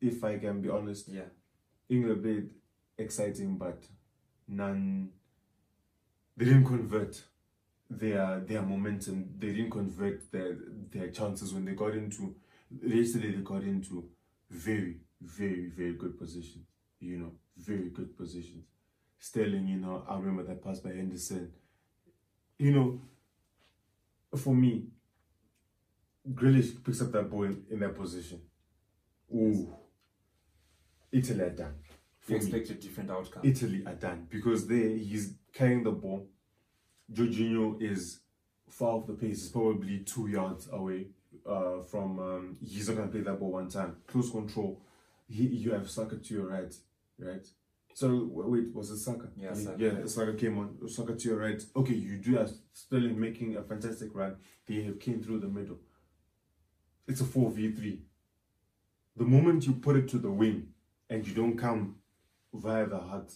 if 0.00 0.22
I 0.24 0.38
can 0.38 0.60
be 0.60 0.68
honest, 0.68 1.08
Yeah. 1.08 1.28
England 1.88 2.22
played 2.22 2.50
exciting, 2.98 3.58
but 3.58 3.84
none. 4.48 5.10
They 6.36 6.46
didn't 6.46 6.64
convert 6.66 7.22
their 7.90 8.40
their 8.40 8.62
momentum. 8.62 9.34
They 9.38 9.52
didn't 9.52 9.70
convert 9.70 10.30
their 10.32 10.56
their 10.90 11.10
chances 11.10 11.52
when 11.54 11.64
they 11.64 11.72
got 11.74 11.94
into. 11.94 12.34
Yesterday 12.82 13.32
they 13.32 13.42
got 13.42 13.62
into 13.62 14.08
very 14.50 15.00
very 15.20 15.66
very 15.68 15.94
good 15.94 16.18
positions. 16.18 16.66
You 17.00 17.18
know, 17.18 17.32
very 17.56 17.90
good 17.90 18.16
positions. 18.16 18.64
Sterling, 19.18 19.68
you 19.68 19.76
know, 19.78 20.04
I 20.08 20.16
remember 20.18 20.42
that 20.44 20.62
pass 20.62 20.80
by 20.80 20.90
Henderson. 20.90 21.52
You 22.58 22.72
know, 22.72 23.00
for 24.36 24.54
me, 24.54 24.86
Grealish 26.32 26.82
picks 26.84 27.00
up 27.02 27.12
that 27.12 27.30
ball 27.30 27.44
in, 27.44 27.64
in 27.70 27.80
that 27.80 27.96
position. 27.96 28.40
Ooh, 29.34 29.74
Italy 31.14 31.40
are 31.42 31.50
done. 31.50 31.74
For 32.20 32.32
We 32.32 32.38
me. 32.38 32.44
expect 32.44 32.70
a 32.70 32.74
different 32.74 33.10
outcome. 33.10 33.42
Italy 33.44 33.82
are 33.86 33.94
done 33.94 34.26
because 34.30 34.66
there 34.66 34.88
he's 34.88 35.34
carrying 35.52 35.82
the 35.84 35.92
ball. 35.92 36.26
Jorginho 37.12 37.80
is 37.80 38.20
far 38.68 38.94
off 38.96 39.06
the 39.06 39.12
pace. 39.12 39.42
He's 39.42 39.48
probably 39.50 39.98
two 40.00 40.26
yards 40.28 40.68
away 40.72 41.08
uh, 41.46 41.80
from. 41.90 42.18
Um, 42.18 42.56
he's 42.64 42.88
not 42.88 42.96
gonna 42.96 43.10
play 43.10 43.20
that 43.20 43.38
ball 43.38 43.52
one 43.52 43.68
time. 43.68 43.96
Close 44.06 44.30
control. 44.30 44.80
He, 45.28 45.44
you 45.44 45.72
have 45.72 45.88
Saka 45.90 46.16
to 46.16 46.34
your 46.34 46.46
right, 46.48 46.74
right. 47.18 47.46
So 47.94 48.28
wait, 48.32 48.74
was 48.74 48.90
it 48.90 48.98
Saka? 48.98 49.28
Yeah, 49.36 49.48
yeah, 49.48 49.54
Saka. 49.54 49.76
yeah. 49.78 50.06
Saka 50.06 50.34
came 50.34 50.58
on. 50.58 50.88
Saka 50.88 51.14
to 51.14 51.28
your 51.28 51.38
right. 51.38 51.62
Okay, 51.76 51.94
you 51.94 52.16
do 52.16 52.36
have 52.36 52.50
Sterling 52.72 53.20
making 53.20 53.56
a 53.56 53.62
fantastic 53.62 54.14
run. 54.14 54.36
They 54.66 54.82
have 54.82 54.98
came 54.98 55.22
through 55.22 55.40
the 55.40 55.48
middle. 55.48 55.78
It's 57.06 57.20
a 57.20 57.24
four 57.24 57.50
v 57.50 57.70
three. 57.70 58.00
The 59.16 59.24
moment 59.24 59.66
you 59.66 59.74
put 59.74 59.96
it 59.96 60.08
to 60.08 60.18
the 60.18 60.30
wing 60.30 60.68
and 61.10 61.26
you 61.26 61.34
don't 61.34 61.56
come 61.56 61.96
via 62.52 62.86
the 62.86 62.98
heart, 62.98 63.32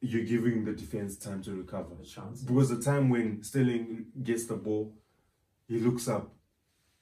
you're 0.00 0.24
giving 0.24 0.64
the 0.64 0.72
defense 0.72 1.16
time 1.16 1.42
to 1.42 1.54
recover. 1.54 1.94
A 2.02 2.04
chance. 2.04 2.42
Because 2.42 2.68
the 2.68 2.82
time 2.82 3.08
when 3.08 3.42
Sterling 3.42 4.06
gets 4.22 4.46
the 4.46 4.54
ball, 4.54 4.94
he 5.66 5.78
looks 5.78 6.08
up. 6.08 6.32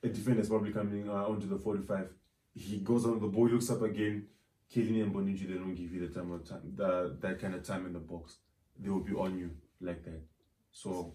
A 0.04 0.08
defender 0.08 0.40
is 0.40 0.48
probably 0.48 0.72
coming 0.72 1.08
uh, 1.08 1.26
onto 1.26 1.48
the 1.48 1.58
45. 1.58 2.08
He 2.54 2.78
goes 2.78 3.04
on 3.04 3.20
the 3.20 3.26
ball, 3.26 3.48
looks 3.48 3.70
up 3.70 3.82
again. 3.82 4.26
Kelly 4.72 5.00
and 5.00 5.14
Bonucci, 5.14 5.46
they 5.46 5.54
don't 5.54 5.74
give 5.74 5.92
you 5.92 6.06
the 6.06 6.14
time 6.14 6.32
of 6.32 6.48
time, 6.48 6.72
the, 6.74 7.16
that 7.20 7.40
kind 7.40 7.54
of 7.54 7.62
time 7.62 7.86
in 7.86 7.92
the 7.92 7.98
box. 7.98 8.36
They 8.78 8.88
will 8.88 9.00
be 9.00 9.12
on 9.12 9.38
you 9.38 9.50
like 9.80 10.02
that. 10.04 10.22
So, 10.70 11.14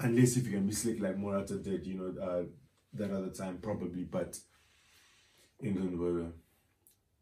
unless 0.00 0.36
if 0.36 0.46
you 0.46 0.52
can 0.52 0.66
mislead 0.66 1.00
like 1.00 1.16
Morata 1.16 1.56
did, 1.58 1.86
you 1.86 1.94
know, 1.94 2.22
uh, 2.22 2.42
that 2.94 3.12
other 3.12 3.30
time 3.30 3.58
probably, 3.62 4.02
but 4.02 4.36
England 5.62 5.98
were 5.98 6.26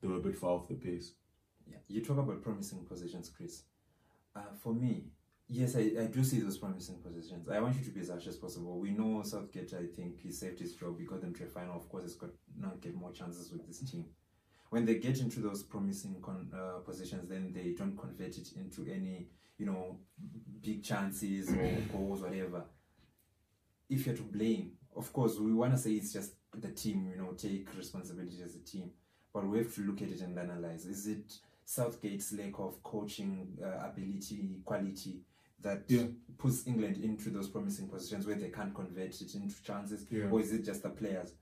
they 0.04 0.10
were 0.10 0.18
a 0.18 0.22
bit 0.22 0.36
far 0.36 0.50
off 0.50 0.68
the 0.68 0.74
pace. 0.74 1.14
Yeah, 1.66 1.78
you 1.88 2.04
talk 2.04 2.18
about 2.18 2.42
promising 2.42 2.84
positions, 2.84 3.30
Chris. 3.34 3.62
Uh, 4.36 4.42
for 4.62 4.74
me, 4.74 5.06
yes, 5.48 5.76
I, 5.76 5.92
I 5.98 6.06
do 6.12 6.22
see 6.22 6.40
those 6.40 6.58
promising 6.58 7.00
positions. 7.02 7.48
I 7.48 7.60
want 7.60 7.76
you 7.78 7.84
to 7.84 7.90
be 7.90 8.00
as 8.00 8.10
harsh 8.10 8.26
as 8.26 8.36
possible. 8.36 8.78
We 8.78 8.90
know 8.90 9.22
Southgate, 9.22 9.72
I 9.72 9.86
think, 9.96 10.20
he 10.20 10.30
saved 10.30 10.60
his 10.60 10.74
job. 10.74 10.98
He 10.98 11.06
got 11.06 11.22
them 11.22 11.34
to 11.34 11.44
a 11.44 11.46
final. 11.46 11.76
Of 11.76 11.88
course, 11.88 12.04
he's 12.04 12.16
got 12.16 12.30
now 12.54 12.72
get 12.82 12.94
more 12.94 13.12
chances 13.12 13.50
with 13.50 13.66
this 13.66 13.78
team. 13.90 14.04
When 14.68 14.84
they 14.84 14.96
get 14.96 15.20
into 15.20 15.40
those 15.40 15.62
promising 15.62 16.16
con- 16.20 16.50
uh, 16.54 16.80
positions, 16.80 17.30
then 17.30 17.52
they 17.54 17.74
don't 17.78 17.96
convert 17.96 18.36
it 18.36 18.48
into 18.56 18.84
any, 18.92 19.28
you 19.56 19.64
know, 19.64 20.00
big 20.60 20.82
chances 20.84 21.50
or 21.50 21.78
goals, 21.92 22.20
whatever. 22.20 22.64
If 23.88 24.04
you're 24.04 24.16
to 24.16 24.22
blame, 24.22 24.72
of 24.94 25.10
course, 25.14 25.38
we 25.38 25.54
want 25.54 25.72
to 25.72 25.78
say 25.78 25.92
it's 25.92 26.12
just 26.12 26.32
the 26.52 26.72
team, 26.72 27.10
you 27.10 27.22
know, 27.22 27.32
take 27.32 27.68
responsibility 27.76 28.42
as 28.44 28.56
a 28.56 28.60
team. 28.60 28.90
But 29.34 29.48
we 29.48 29.58
have 29.58 29.74
to 29.74 29.80
look 29.82 30.00
at 30.00 30.08
it 30.10 30.20
and 30.20 30.38
analyze. 30.38 30.86
Is 30.86 31.08
it 31.08 31.34
Southgate's 31.66 32.32
lack 32.32 32.58
of 32.60 32.80
coaching 32.84 33.58
uh, 33.62 33.84
ability, 33.88 34.60
quality 34.64 35.22
that 35.60 35.82
Yeah. 35.88 36.04
puts 36.38 36.66
England 36.68 36.98
into 36.98 37.30
those 37.30 37.48
promising 37.48 37.88
positions 37.88 38.26
where 38.26 38.36
they 38.36 38.50
can't 38.50 38.72
convert 38.72 39.20
it 39.20 39.34
into 39.34 39.60
chances? 39.64 40.06
Yeah. 40.08 40.26
Or 40.30 40.40
is 40.40 40.52
it 40.52 40.64
just 40.64 40.84
the 40.84 40.90
players? 40.90 41.32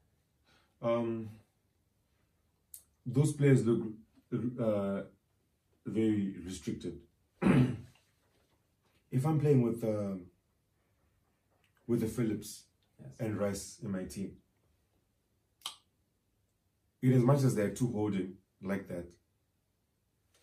Um, 0.81 1.29
those 3.05 3.33
players 3.35 3.65
look 3.67 3.83
uh, 4.59 5.03
very 5.85 6.37
restricted. 6.47 6.99
if 7.43 9.27
I'm 9.27 9.39
playing 9.39 9.61
with 9.61 9.85
um, 9.85 10.23
with 11.87 12.01
the 12.01 12.07
Phillips 12.09 12.63
Yes. 13.01 13.11
and 13.19 13.37
Rice 13.39 13.79
in 13.83 13.91
my 13.91 14.05
team, 14.05 14.37
in 17.03 17.13
as 17.13 17.23
much 17.23 17.43
as 17.43 17.55
they're 17.55 17.71
two 17.71 17.91
holding 17.93 18.35
like 18.63 18.89
that, 18.89 19.11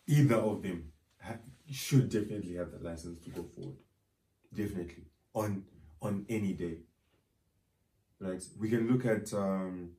either 0.06 0.36
of 0.36 0.62
them 0.62 0.92
ha- 1.20 1.38
should 1.70 2.08
definitely 2.10 2.54
have 2.54 2.70
the 2.72 2.78
license 2.78 3.18
to 3.24 3.30
go 3.30 3.42
forward. 3.44 3.76
Definitely 4.54 5.04
on 5.34 5.64
on 6.02 6.26
any 6.28 6.52
day. 6.52 6.78
Right, 8.18 8.42
we 8.58 8.68
can 8.68 8.86
look 8.90 9.06
at 9.06 9.32
um, 9.32 9.92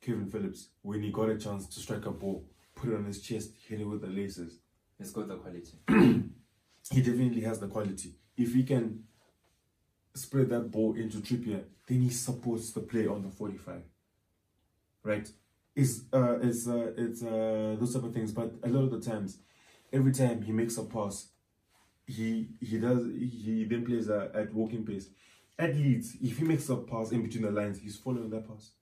Kalvin 0.00 0.30
Phillips 0.30 0.68
when 0.82 1.02
he 1.02 1.10
got 1.10 1.28
a 1.28 1.36
chance 1.36 1.66
to 1.66 1.80
strike 1.80 2.06
a 2.06 2.12
ball, 2.12 2.44
put 2.76 2.90
it 2.90 2.94
on 2.94 3.04
his 3.04 3.20
chest, 3.20 3.50
hit 3.68 3.80
it 3.80 3.84
with 3.84 4.00
the 4.00 4.06
laces. 4.06 4.58
It's 5.00 5.10
got 5.10 5.26
the 5.28 5.36
quality. 5.36 5.78
He 6.90 7.00
definitely 7.00 7.42
has 7.42 7.60
the 7.60 7.68
quality. 7.68 8.14
If 8.36 8.54
he 8.54 8.64
can 8.64 9.04
spread 10.14 10.50
that 10.50 10.70
ball 10.70 10.94
into 10.94 11.18
Trippier, 11.18 11.64
then 11.86 12.00
he 12.02 12.10
supports 12.10 12.72
the 12.72 12.80
play 12.80 13.06
on 13.06 13.22
the 13.22 13.30
45. 13.30 13.82
Right? 15.04 15.30
It's 15.74 16.02
uh 16.12 16.38
it's 16.42 16.66
uh 16.68 16.92
it's 16.96 17.22
uh 17.22 17.76
those 17.78 17.94
type 17.94 18.04
of 18.04 18.12
things, 18.12 18.32
but 18.32 18.52
a 18.62 18.68
lot 18.68 18.84
of 18.84 18.90
the 18.90 19.00
times, 19.10 19.38
every 19.92 20.12
time 20.12 20.42
he 20.42 20.52
makes 20.52 20.76
a 20.76 20.84
pass, 20.84 21.28
he 22.06 22.50
he 22.60 22.78
does 22.78 23.04
he 23.06 23.66
then 23.68 23.84
plays 23.84 24.10
uh, 24.10 24.30
at 24.34 24.52
walking 24.54 24.84
pace. 24.84 25.08
At 25.58 25.76
Leeds, 25.76 26.16
if 26.22 26.38
he 26.38 26.44
makes 26.44 26.68
a 26.70 26.76
pass 26.76 27.12
in 27.12 27.22
between 27.22 27.44
the 27.44 27.50
lines, 27.50 27.80
he's 27.80 27.96
following 27.96 28.30
that 28.30 28.48
pass. 28.48 28.72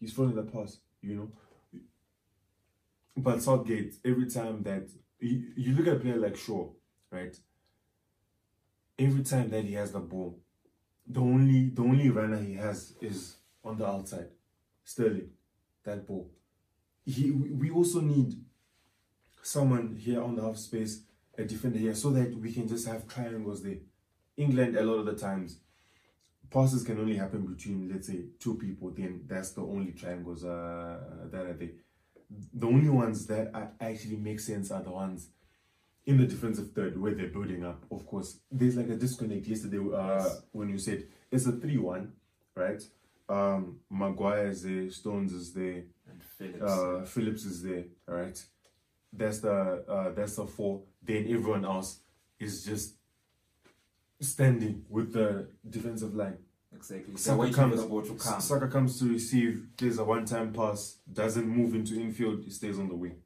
He's 0.00 0.12
following 0.12 0.36
that 0.36 0.52
pass, 0.52 0.78
you 1.02 1.16
know. 1.16 1.30
But 3.16 3.42
Southgate, 3.42 3.96
every 4.04 4.26
time 4.26 4.62
that 4.62 4.88
you 5.20 5.74
look 5.74 5.86
at 5.86 5.96
a 5.96 6.00
player 6.00 6.16
like 6.16 6.36
Shaw, 6.36 6.70
right? 7.10 7.36
every 8.98 9.22
time 9.22 9.50
that 9.50 9.64
he 9.64 9.74
has 9.74 9.92
the 9.92 10.00
ball, 10.00 10.38
the 11.06 11.20
only 11.20 11.70
the 11.70 11.82
only 11.82 12.10
runner 12.10 12.38
he 12.42 12.54
has 12.54 12.94
is 13.00 13.36
on 13.64 13.78
the 13.78 13.86
outside, 13.86 14.28
Sterling, 14.84 15.30
that 15.86 16.06
ball. 16.06 16.30
He 17.04 17.30
we 17.30 17.70
also 17.70 18.00
need 18.00 18.34
someone 19.42 19.96
here 19.96 20.22
on 20.22 20.34
the 20.36 20.42
half 20.42 20.56
space, 20.56 21.02
a 21.38 21.44
defender 21.44 21.78
here, 21.78 21.94
so 21.94 22.10
that 22.10 22.36
we 22.38 22.52
can 22.52 22.68
just 22.68 22.86
have 22.86 23.06
triangles 23.08 23.62
there. 23.62 23.78
England 24.36 24.76
a 24.76 24.82
lot 24.84 24.98
of 24.98 25.06
the 25.06 25.14
times 25.14 25.60
passes 26.50 26.84
can 26.84 27.00
only 27.00 27.16
happen 27.16 27.44
between 27.44 27.88
let's 27.92 28.06
say 28.06 28.20
two 28.38 28.54
people 28.54 28.90
then 28.90 29.22
that's 29.26 29.50
the 29.50 29.62
only 29.62 29.92
triangles 29.92 30.44
uh, 30.44 30.98
that 31.32 31.44
are 31.44 31.54
there 31.54 31.70
the 32.54 32.66
only 32.66 32.88
ones 32.88 33.26
that 33.26 33.50
are 33.54 33.72
actually 33.80 34.16
make 34.16 34.38
sense 34.38 34.70
are 34.70 34.82
the 34.82 34.90
ones 34.90 35.30
in 36.04 36.18
the 36.18 36.26
defensive 36.26 36.70
third 36.72 37.00
where 37.00 37.14
they're 37.14 37.28
building 37.28 37.64
up 37.64 37.82
of 37.90 38.06
course 38.06 38.40
there's 38.50 38.76
like 38.76 38.88
a 38.88 38.94
disconnect 38.96 39.46
yesterday 39.46 39.78
uh, 39.78 40.18
Yes. 40.22 40.42
when 40.52 40.68
you 40.68 40.78
said 40.78 41.04
it's 41.32 41.46
a 41.46 41.52
3-1 41.52 42.10
right 42.54 42.82
um 43.28 43.80
maguire 43.90 44.48
is 44.48 44.62
there 44.62 44.90
stones 44.90 45.32
is 45.32 45.52
there 45.52 45.82
And 46.08 46.22
Phillips. 46.38 46.62
uh 46.62 47.04
phillips 47.06 47.44
is 47.44 47.62
there 47.62 47.84
all 48.08 48.14
right 48.14 48.40
that's 49.12 49.40
the 49.40 49.84
uh 49.88 50.10
that's 50.12 50.36
the 50.36 50.46
four 50.46 50.82
then 51.02 51.24
everyone 51.28 51.64
else 51.64 52.00
is 52.38 52.64
just 52.64 52.94
standing 54.20 54.84
with 54.88 55.12
the 55.12 55.48
defensive 55.68 56.14
line 56.14 56.38
exactly. 56.74 57.16
Saka 57.16 57.52
comes, 57.52 57.82
for 57.84 58.02
the 58.02 58.08
to 58.08 58.14
come. 58.14 58.40
Saka 58.40 58.68
comes 58.68 58.98
to 58.98 59.06
receive. 59.06 59.66
There's 59.76 59.98
a 59.98 60.04
one-time 60.04 60.52
pass. 60.52 60.96
Doesn't 61.12 61.46
move 61.46 61.74
into 61.74 61.94
infield. 62.00 62.42
He 62.44 62.50
stays 62.50 62.78
on 62.78 62.88
the 62.88 62.94
wing, 62.94 63.16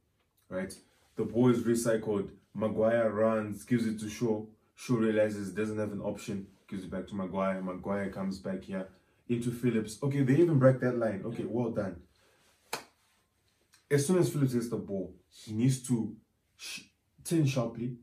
right? 0.49 0.73
The 1.17 1.25
ball 1.25 1.51
is 1.51 1.61
recycled. 1.61 2.31
Maguire 2.55 3.11
runs, 3.11 3.65
gives 3.65 3.87
it 3.87 3.99
to 4.01 4.09
Shaw. 4.09 4.45
Shaw 4.75 4.97
realizes 4.97 5.53
doesn't 5.53 5.79
have 5.79 5.93
an 5.93 6.01
option. 6.01 6.47
Gives 6.69 6.85
it 6.85 6.91
back 6.91 7.07
to 7.09 7.15
Maguire. 7.15 7.61
Maguire 7.63 8.11
comes 8.11 8.39
back 8.39 8.63
here 8.65 8.89
into 9.31 9.51
Phillips. 9.53 9.99
Okay, 10.03 10.23
they 10.23 10.35
even 10.35 10.59
break 10.59 10.81
that 10.81 10.99
line. 10.99 11.23
Okay, 11.25 11.45
well 11.47 11.71
done. 11.71 11.97
As 13.91 14.07
soon 14.07 14.19
as 14.19 14.29
Phillips 14.29 14.55
gets 14.55 14.69
the 14.69 14.77
ball, 14.77 15.15
he 15.31 15.53
needs 15.53 15.83
to 15.87 16.15
sh- 16.57 16.83
turn 17.25 17.47
sharply, 17.47 17.97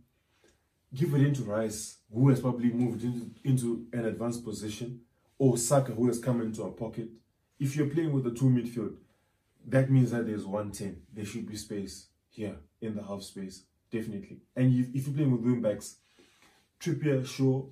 give 0.93 1.13
it 1.13 1.21
into 1.21 1.43
Rice, 1.43 1.97
who 2.13 2.29
has 2.29 2.39
probably 2.39 2.71
moved 2.71 3.03
into, 3.03 3.29
into 3.43 3.87
an 3.91 4.05
advanced 4.05 4.43
position, 4.43 5.01
or 5.37 5.57
Saka, 5.57 5.91
who 5.91 6.07
has 6.07 6.17
come 6.17 6.41
into 6.41 6.63
a 6.63 6.71
pocket. 6.71 7.09
If 7.59 7.75
you're 7.75 7.87
playing 7.87 8.13
with 8.13 8.23
the 8.23 8.31
two 8.31 8.45
midfield, 8.45 8.95
that 9.67 9.89
means 9.91 10.11
that 10.11 10.25
there's 10.27 10.45
110. 10.45 11.01
There 11.13 11.25
should 11.25 11.47
be 11.47 11.57
space 11.57 12.07
here 12.29 12.55
in 12.81 12.95
the 12.95 13.03
half 13.03 13.21
space, 13.21 13.63
definitely. 13.91 14.39
And 14.55 14.73
if, 14.73 14.95
if 14.95 15.07
you're 15.07 15.15
playing 15.15 15.31
with 15.31 15.41
wing 15.41 15.61
backs, 15.61 15.97
Trippier, 16.79 17.25
Shaw, 17.25 17.65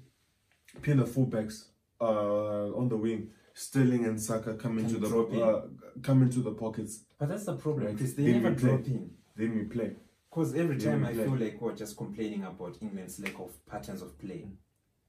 pin 0.81 0.97
the 0.97 1.05
fullbacks 1.05 1.65
uh, 2.01 2.75
on 2.75 2.89
the 2.89 2.97
wing, 2.97 3.29
Sterling 3.57 4.03
and 4.05 4.21
Saka 4.21 4.53
come 4.55 4.79
into 4.79 4.97
the 4.99 5.07
uh, 5.07 5.67
come 6.03 6.21
into 6.23 6.39
the 6.41 6.51
pockets. 6.51 6.99
But 7.17 7.29
that's 7.29 7.45
the 7.45 7.55
problem, 7.55 7.85
Right. 7.85 7.95
because 7.95 8.13
they 8.13 8.23
Then 8.25 8.43
never 8.43 8.53
drop 8.55 8.85
in. 8.85 9.11
Then 9.35 9.55
we 9.55 9.63
play. 9.63 9.95
Because 10.29 10.53
every 10.55 10.75
Then 10.77 10.99
time 11.01 11.05
I 11.05 11.13
play. 11.13 11.23
feel 11.23 11.37
like 11.37 11.61
we're 11.61 11.73
just 11.75 11.95
complaining 11.95 12.43
about 12.43 12.77
England's 12.81 13.17
lack 13.21 13.39
of 13.39 13.65
patterns 13.65 14.01
of 14.01 14.19
play. 14.19 14.45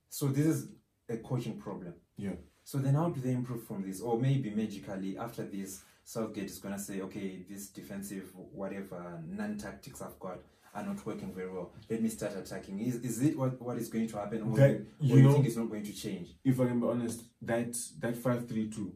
So 0.09 0.29
this 0.29 0.47
is 0.47 0.69
a 1.09 1.17
coaching 1.17 1.59
problem. 1.59 1.95
Yeah. 2.17 2.35
So 2.63 2.79
then 2.79 2.95
how 2.95 3.11
do 3.11 3.21
they 3.21 3.33
improve 3.33 3.65
from 3.65 3.83
this? 3.83 4.01
Or 4.01 4.17
maybe 4.19 4.51
magically 4.51 5.19
after 5.19 5.43
this, 5.45 5.83
Southgate 6.05 6.45
is 6.49 6.59
gonna 6.61 6.79
say, 6.79 7.01
okay, 7.01 7.45
this 7.51 7.67
defensive 7.71 8.31
whatever 8.53 9.21
non-tactics 9.27 10.01
I've 10.03 10.21
got 10.21 10.39
are 10.77 10.85
not 10.87 11.05
working 11.07 11.33
very 11.35 11.51
well. 11.51 11.73
Let 11.91 12.03
me 12.03 12.09
start 12.11 12.37
attacking. 12.37 12.79
Is 12.81 12.97
is 12.97 13.23
it 13.23 13.37
what, 13.39 13.61
what 13.61 13.79
is 13.79 13.89
going 13.89 14.09
to 14.09 14.17
happen? 14.19 14.43
Or, 14.43 14.57
That- 14.57 14.71
or 14.71 14.85
you 15.01 15.17
you 15.17 15.23
know- 15.23 15.33
think 15.33 15.47
it's 15.47 15.57
not 15.57 15.69
going 15.71 15.85
to 15.85 15.93
change? 15.93 16.29
If 16.45 16.61
I 16.61 16.67
can 16.67 16.81
be 16.81 16.87
honest, 16.87 17.23
that 17.43 17.75
that 18.01 18.17
five 18.17 18.47
three 18.49 18.69
two 18.69 18.93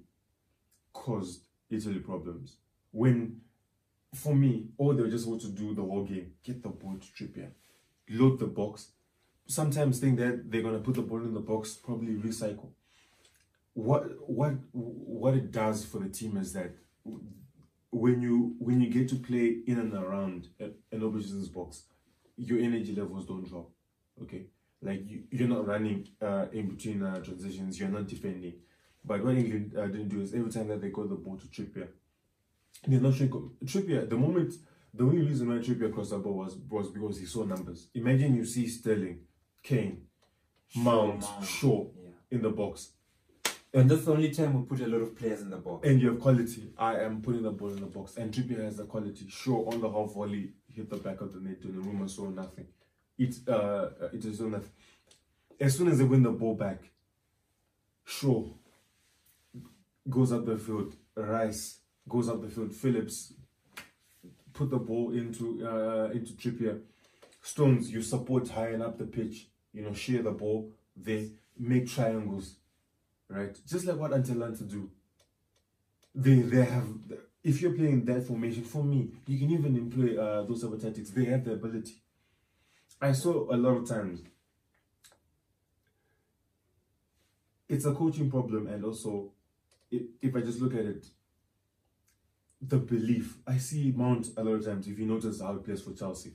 caused 0.92 1.42
Italy 1.70 2.00
problems. 2.00 2.56
When, 2.92 3.40
for 4.14 4.34
me, 4.34 4.68
all 4.76 4.92
they 4.94 5.02
were 5.02 5.10
just 5.10 5.26
want 5.28 5.40
to 5.42 5.48
do 5.48 5.74
the 5.74 5.82
whole 5.82 6.04
game, 6.04 6.32
get 6.42 6.62
the 6.62 6.68
ball 6.68 6.96
to 6.98 7.08
Trippier, 7.24 7.50
load 8.10 8.38
the 8.40 8.46
box. 8.46 8.88
Sometimes 9.46 9.98
think 10.00 10.18
that 10.18 10.50
they're 10.50 10.62
gonna 10.62 10.80
put 10.80 10.94
the 10.96 11.02
ball 11.02 11.22
in 11.22 11.32
the 11.34 11.40
box, 11.40 11.74
probably 11.76 12.14
recycle. 12.14 12.70
What 13.74 14.02
what 14.28 14.52
what 14.72 15.34
it 15.34 15.50
does 15.52 15.84
for 15.84 16.00
the 16.00 16.08
team 16.08 16.36
is 16.36 16.52
that 16.52 16.72
when 17.90 18.20
you 18.22 18.54
when 18.58 18.80
you 18.80 18.90
get 18.90 19.08
to 19.10 19.16
play 19.16 19.58
in 19.66 19.78
and 19.78 19.94
around 19.94 20.48
an 20.60 21.04
opposition's 21.04 21.48
box, 21.48 21.82
your 22.36 22.58
energy 22.60 22.94
levels 22.94 23.26
don't 23.26 23.46
drop. 23.48 23.68
Okay, 24.22 24.46
like 24.82 25.08
you, 25.08 25.22
you're 25.30 25.48
not 25.48 25.66
running 25.66 26.08
uh, 26.22 26.46
in 26.52 26.68
between 26.68 27.02
uh, 27.02 27.20
transitions, 27.22 27.78
you're 27.80 27.88
not 27.88 28.06
defending. 28.06 28.54
But 29.04 29.24
what 29.24 29.34
England 29.34 29.74
uh, 29.76 29.86
didn't 29.86 30.08
do 30.08 30.20
is 30.20 30.34
every 30.34 30.50
time 30.50 30.68
that 30.68 30.80
they 30.82 30.90
got 30.90 31.08
the 31.08 31.14
ball 31.14 31.38
to 31.38 31.46
Trippier, 31.46 31.88
they're 32.86 33.00
not 33.00 33.14
sure. 33.14 33.26
Trippier, 33.64 34.08
the 34.08 34.16
moment, 34.16 34.54
the 34.92 35.04
only 35.04 35.22
reason 35.22 35.48
why 35.48 35.56
Trippier 35.56 35.92
crossed 35.92 36.10
the 36.10 36.18
ball 36.18 36.34
was 36.34 36.56
was 36.68 36.88
because 36.90 37.18
he 37.18 37.26
saw 37.26 37.44
numbers. 37.44 37.88
Imagine 37.94 38.36
you 38.36 38.44
see 38.44 38.68
Sterling, 38.68 39.20
Kane, 39.62 40.02
Mount, 40.76 41.22
Mount. 41.22 41.44
Shaw 41.46 41.86
Yeah. 42.02 42.10
in 42.30 42.42
the 42.42 42.50
box, 42.50 42.92
And 43.72 43.88
that's 43.88 44.04
the 44.04 44.12
only 44.12 44.30
time 44.30 44.54
we 44.54 44.66
put 44.66 44.80
a 44.84 44.88
lot 44.88 45.00
of 45.00 45.16
players 45.16 45.42
in 45.42 45.50
the 45.50 45.56
box. 45.56 45.86
and 45.86 46.00
you 46.02 46.10
have 46.10 46.20
quality. 46.20 46.72
I 46.76 47.00
am 47.00 47.22
putting 47.22 47.42
the 47.42 47.52
ball 47.52 47.68
in 47.70 47.80
the 47.80 47.86
box, 47.86 48.16
and 48.16 48.32
Trippier 48.32 48.64
has 48.64 48.76
the 48.78 48.84
quality. 48.84 49.26
Shaw 49.28 49.70
on 49.70 49.80
the 49.80 49.88
half 49.90 50.12
volley 50.12 50.50
hit 50.74 50.90
the 50.90 50.96
back 50.96 51.20
of 51.20 51.32
the 51.32 51.40
net, 51.40 51.58
and 51.62 51.74
the 51.74 51.80
rumor 51.80 52.08
saw 52.08 52.28
nothing. 52.30 52.66
It 53.16 53.36
uh, 53.48 53.90
it 54.12 54.24
is 54.24 54.40
nothing. 54.40 54.70
As 55.60 55.76
soon 55.76 55.88
as 55.88 55.98
they 55.98 56.04
win 56.04 56.22
the 56.22 56.30
ball 56.30 56.54
back, 56.54 56.80
Shaw 58.04 58.44
goes 60.08 60.32
up 60.32 60.46
the 60.46 60.56
field. 60.56 60.94
Rice 61.14 61.78
goes 62.08 62.28
up 62.28 62.40
the 62.42 62.48
field. 62.48 62.74
Phillips 62.74 63.34
put 64.52 64.70
the 64.70 64.78
ball 64.78 65.12
into 65.12 65.64
uh, 65.66 66.10
into 66.12 66.32
Trippier. 66.32 66.80
Stones, 67.42 67.90
you 67.90 68.02
support 68.02 68.48
high 68.48 68.70
and 68.70 68.82
up 68.82 68.98
the 68.98 69.04
pitch. 69.04 69.48
You 69.72 69.82
know, 69.82 69.94
share 69.94 70.22
the 70.22 70.32
ball. 70.32 70.72
They 70.96 71.30
make 71.58 71.88
triangles, 71.88 72.56
right? 73.30 73.56
Just 73.66 73.86
like 73.86 73.96
what 73.96 74.12
Atalanta 74.12 74.64
do. 74.64 74.90
They 76.14 76.34
they 76.40 76.64
have. 76.64 76.88
If 77.42 77.62
you're 77.62 77.72
playing 77.72 78.04
that 78.04 78.26
formation, 78.26 78.64
for 78.64 78.84
me, 78.84 79.12
you 79.26 79.38
can 79.38 79.50
even 79.50 79.76
employ 79.76 80.20
uh, 80.20 80.42
those 80.42 80.62
of 80.62 80.78
tactics. 80.82 81.10
They 81.10 81.24
have 81.26 81.44
the 81.44 81.52
ability. 81.52 82.02
I 83.00 83.12
saw 83.12 83.46
a 83.50 83.56
lot 83.56 83.76
of 83.78 83.88
times. 83.88 84.20
It's 87.66 87.86
a 87.86 87.94
coaching 87.94 88.30
problem, 88.30 88.66
and 88.66 88.84
also, 88.84 89.30
if, 89.90 90.34
I 90.34 90.40
just 90.40 90.60
look 90.60 90.74
at 90.74 90.84
it, 90.84 91.06
the 92.60 92.78
belief. 92.78 93.38
I 93.46 93.56
see 93.58 93.94
Mount 93.96 94.26
a 94.36 94.42
lot 94.44 94.54
of 94.54 94.64
times. 94.66 94.86
If 94.88 94.98
you 94.98 95.06
notice 95.06 95.40
how 95.40 95.54
he 95.54 95.60
plays 95.60 95.80
for 95.80 95.92
Chelsea, 95.92 96.32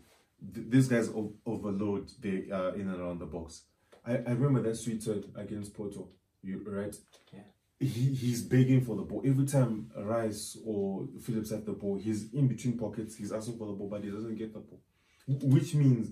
th- 0.54 0.68
these 0.70 0.88
guys 0.88 1.10
overload 1.46 2.10
the 2.22 2.50
uh, 2.52 2.72
in 2.72 2.90
and 2.90 3.00
around 3.00 3.20
the 3.20 3.26
box. 3.26 3.64
I, 4.04 4.14
I 4.14 4.32
remember 4.32 4.62
that 4.62 4.76
sweet 4.76 5.06
against 5.36 5.74
Porto. 5.74 6.08
You 6.46 6.64
right? 6.68 6.96
Yeah. 7.34 7.40
He, 7.80 8.14
he's 8.14 8.44
begging 8.44 8.82
for 8.82 8.96
the 8.96 9.02
ball 9.02 9.22
every 9.26 9.46
time 9.46 9.92
Rice 9.98 10.58
or 10.66 11.08
Phillips 11.22 11.52
have 11.52 11.66
the 11.66 11.74
ball. 11.74 11.98
He's 11.98 12.32
in 12.34 12.48
between 12.48 12.78
pockets. 12.78 13.16
He's 13.16 13.32
asking 13.32 13.58
for 13.58 13.68
the 13.68 13.74
ball, 13.74 13.90
but 13.90 14.04
he 14.04 14.12
doesn't 14.12 14.36
get 14.38 14.54
the 14.54 14.60
ball, 14.60 14.82
which 15.28 15.74
means 15.76 16.12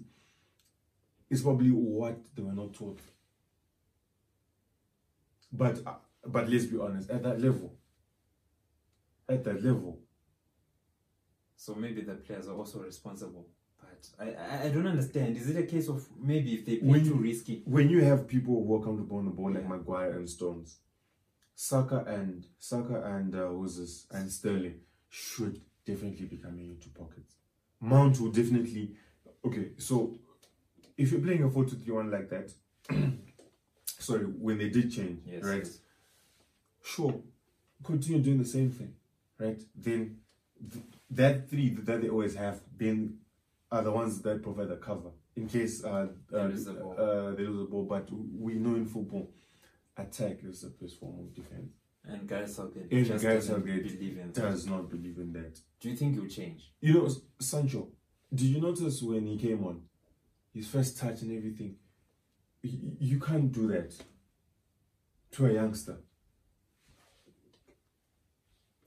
it's 1.30 1.42
probably 1.42 1.70
what 1.72 2.18
they 2.36 2.44
were 2.44 2.54
not 2.54 2.74
taught. 2.74 3.00
But 5.54 5.80
uh, 5.86 5.96
but 6.26 6.50
let's 6.50 6.66
be 6.66 6.78
honest, 6.80 7.10
at 7.10 7.24
that 7.24 7.40
level, 7.42 7.74
at 9.28 9.44
that 9.44 9.64
level, 9.64 10.00
So 11.56 11.76
maybe 11.76 12.02
the 12.02 12.16
players 12.16 12.48
are 12.48 12.56
also 12.56 12.80
responsible. 12.80 13.48
I, 14.20 14.66
I, 14.66 14.70
don't 14.70 14.88
understand. 14.88 15.38
Is 15.38 15.50
it 15.50 15.58
a 15.58 15.64
case 15.64 15.88
of 15.90 16.06
maybe 16.20 16.54
if 16.54 16.66
they 16.66 16.78
play 16.78 16.90
When 16.90 17.04
too 17.06 17.16
risky? 17.16 17.62
when 17.66 17.90
you 17.90 18.04
have 18.04 18.28
people 18.28 18.64
who 18.66 18.76
are 18.76 18.84
comfortable 18.84 19.18
on 19.18 19.26
the 19.26 19.32
ball 19.32 19.52
like 19.52 19.64
Yeah. 19.64 19.70
Maguire 19.70 20.12
and 20.12 20.30
Stones, 20.30 20.78
Saka 21.56 22.04
and 22.08 22.46
Saka 22.60 23.02
and 23.04 23.34
uh, 23.36 23.50
this 23.64 24.06
and 24.12 24.32
Sterling 24.32 24.80
should 25.10 25.62
definitely 25.86 26.26
be 26.26 26.38
coming 26.38 26.70
into 26.72 26.90
pockets. 26.90 27.36
Mount 27.82 28.20
will 28.20 28.32
definitely 28.32 28.96
okay. 29.46 29.70
So 29.78 30.18
if 30.98 31.12
you're 31.12 31.22
playing 31.22 31.44
a 31.44 31.50
four 31.50 31.66
two 31.66 31.76
three 31.76 31.94
one 31.94 32.10
like 32.12 32.30
that, 32.30 32.52
sorry, 34.00 34.24
when 34.26 34.58
they 34.58 34.70
did 34.70 34.92
change, 34.92 35.20
Yes. 35.26 35.44
right? 35.44 35.58
yes. 35.64 35.80
Sure, 36.84 37.16
continue 37.84 38.22
doing 38.22 38.40
the 38.40 38.46
same 38.46 38.70
thing, 38.72 38.94
right? 39.40 39.62
Then 39.76 40.18
th- 40.72 40.84
that 41.12 41.50
three 41.50 41.70
that 41.70 42.02
they 42.02 42.10
always 42.10 42.36
have 42.36 42.60
been 42.78 43.20
are 43.74 43.82
the 43.84 43.92
ones 43.92 44.22
that 44.22 44.42
provide 44.44 44.70
the 44.70 44.76
cover 44.78 45.10
in 45.36 45.48
case 45.48 45.84
uh, 45.84 46.08
They 46.32 46.38
uh, 46.40 46.48
lose 46.48 46.66
the 46.66 46.74
ball. 46.74 46.96
uh, 46.98 47.32
they 47.36 47.44
lose 47.44 47.60
the 47.66 47.72
ball. 47.72 47.84
But 47.86 48.08
we 48.12 48.54
know 48.54 48.76
in 48.76 48.86
football, 48.86 49.32
attack 49.98 50.38
is 50.44 50.62
the 50.62 50.70
best 50.80 51.00
form 51.00 51.20
of 51.20 51.34
defense. 51.34 51.72
And 52.06 52.28
Gareth 52.28 52.52
Southgate 52.52 52.92
And 52.92 53.06
just 53.06 53.24
doesn't 53.24 53.56
Southgate 53.56 53.84
believe 53.84 54.18
in 54.20 54.32
that. 54.34 54.42
Does 54.42 54.68
not 54.68 54.90
believe 54.90 55.18
in 55.18 55.34
that. 55.34 55.60
Do 55.80 55.90
you 55.90 55.96
think 55.96 56.16
he'll 56.16 56.28
change? 56.28 56.72
You 56.82 56.94
know, 56.94 57.10
Sancho. 57.40 57.88
Did 58.34 58.48
you 58.48 58.62
notice 58.62 59.02
when 59.02 59.26
he 59.26 59.38
came 59.38 59.64
on, 59.66 59.82
his 60.54 60.68
first 60.68 60.98
touch 60.98 61.22
and 61.24 61.36
everything? 61.38 61.76
y- 62.64 62.96
you 63.00 63.20
can't 63.20 63.52
do 63.52 63.68
that 63.70 63.94
to 65.32 65.46
a 65.48 65.54
youngster. 65.54 65.98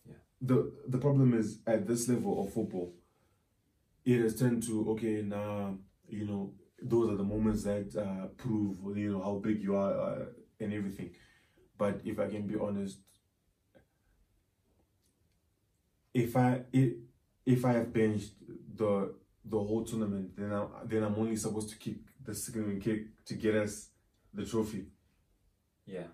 Yeah. 0.06 0.14
The 0.40 0.72
the 0.88 0.98
problem 0.98 1.34
is 1.34 1.58
at 1.66 1.86
this 1.86 2.08
level 2.08 2.44
of 2.44 2.52
football, 2.52 2.92
it 4.06 4.22
has 4.22 4.38
turned 4.38 4.62
to 4.62 4.90
okay 4.92 5.20
now 5.22 5.76
you 6.08 6.24
know 6.24 6.52
those 6.80 7.10
are 7.10 7.16
the 7.16 7.24
moments 7.24 7.64
that 7.64 7.94
uh, 7.96 8.26
prove 8.36 8.78
you 8.96 9.12
know 9.12 9.22
how 9.22 9.34
big 9.34 9.62
you 9.62 9.76
are 9.76 9.92
uh, 9.92 10.24
and 10.60 10.72
everything. 10.72 11.10
But 11.78 12.00
if 12.04 12.18
I 12.18 12.28
can 12.28 12.46
be 12.46 12.56
honest, 12.58 12.98
if 16.14 16.36
I 16.36 16.62
if, 16.72 16.92
if 17.44 17.64
I 17.64 17.72
have 17.74 17.92
benched 17.92 18.32
the 18.74 19.14
the 19.44 19.58
whole 19.58 19.84
tournament, 19.84 20.36
then 20.36 20.52
I 20.52 20.66
then 20.84 21.02
I'm 21.02 21.14
only 21.16 21.36
supposed 21.36 21.70
to 21.70 21.76
kick 21.76 21.96
the 22.24 22.34
second 22.34 22.80
kick 22.80 23.24
to 23.26 23.34
get 23.34 23.54
us 23.54 23.88
the 24.32 24.44
trophy. 24.44 24.86
Yeah. 25.86 26.08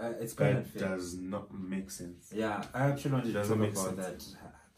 Uh, 0.00 0.12
it's 0.20 0.32
quite 0.32 0.72
That 0.74 0.78
does 0.78 1.14
not 1.16 1.52
make 1.52 1.90
sense. 1.90 2.32
Yeah, 2.32 2.62
I 2.72 2.84
actually 2.84 3.12
wanted 3.12 3.32
to 3.32 3.42
talk 3.42 3.56
about 3.56 3.96
that. 3.96 4.24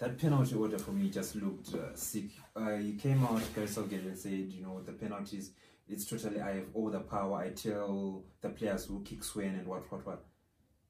That 0.01 0.17
penalty 0.19 0.55
order 0.55 0.79
for 0.79 0.93
me 0.93 1.11
just 1.11 1.37
looked 1.37 1.75
uh, 1.75 1.95
sick. 1.95 2.31
Uh, 2.57 2.77
he 2.77 2.95
came 2.95 3.23
out, 3.23 3.43
Gary 3.55 3.67
Southgate, 3.67 4.05
and 4.05 4.19
said, 4.19 4.31
you 4.31 4.63
know, 4.63 4.81
the 4.81 4.93
penalties, 4.93 5.51
it's 5.87 6.07
totally, 6.07 6.41
I 6.41 6.55
have 6.55 6.69
all 6.73 6.89
the 6.89 7.01
power. 7.01 7.37
I 7.37 7.51
tell 7.51 8.25
the 8.41 8.49
players 8.49 8.87
who 8.87 9.03
kick 9.03 9.23
Swain 9.23 9.57
and 9.57 9.67
what, 9.67 9.93
what, 9.93 10.07
what. 10.07 10.25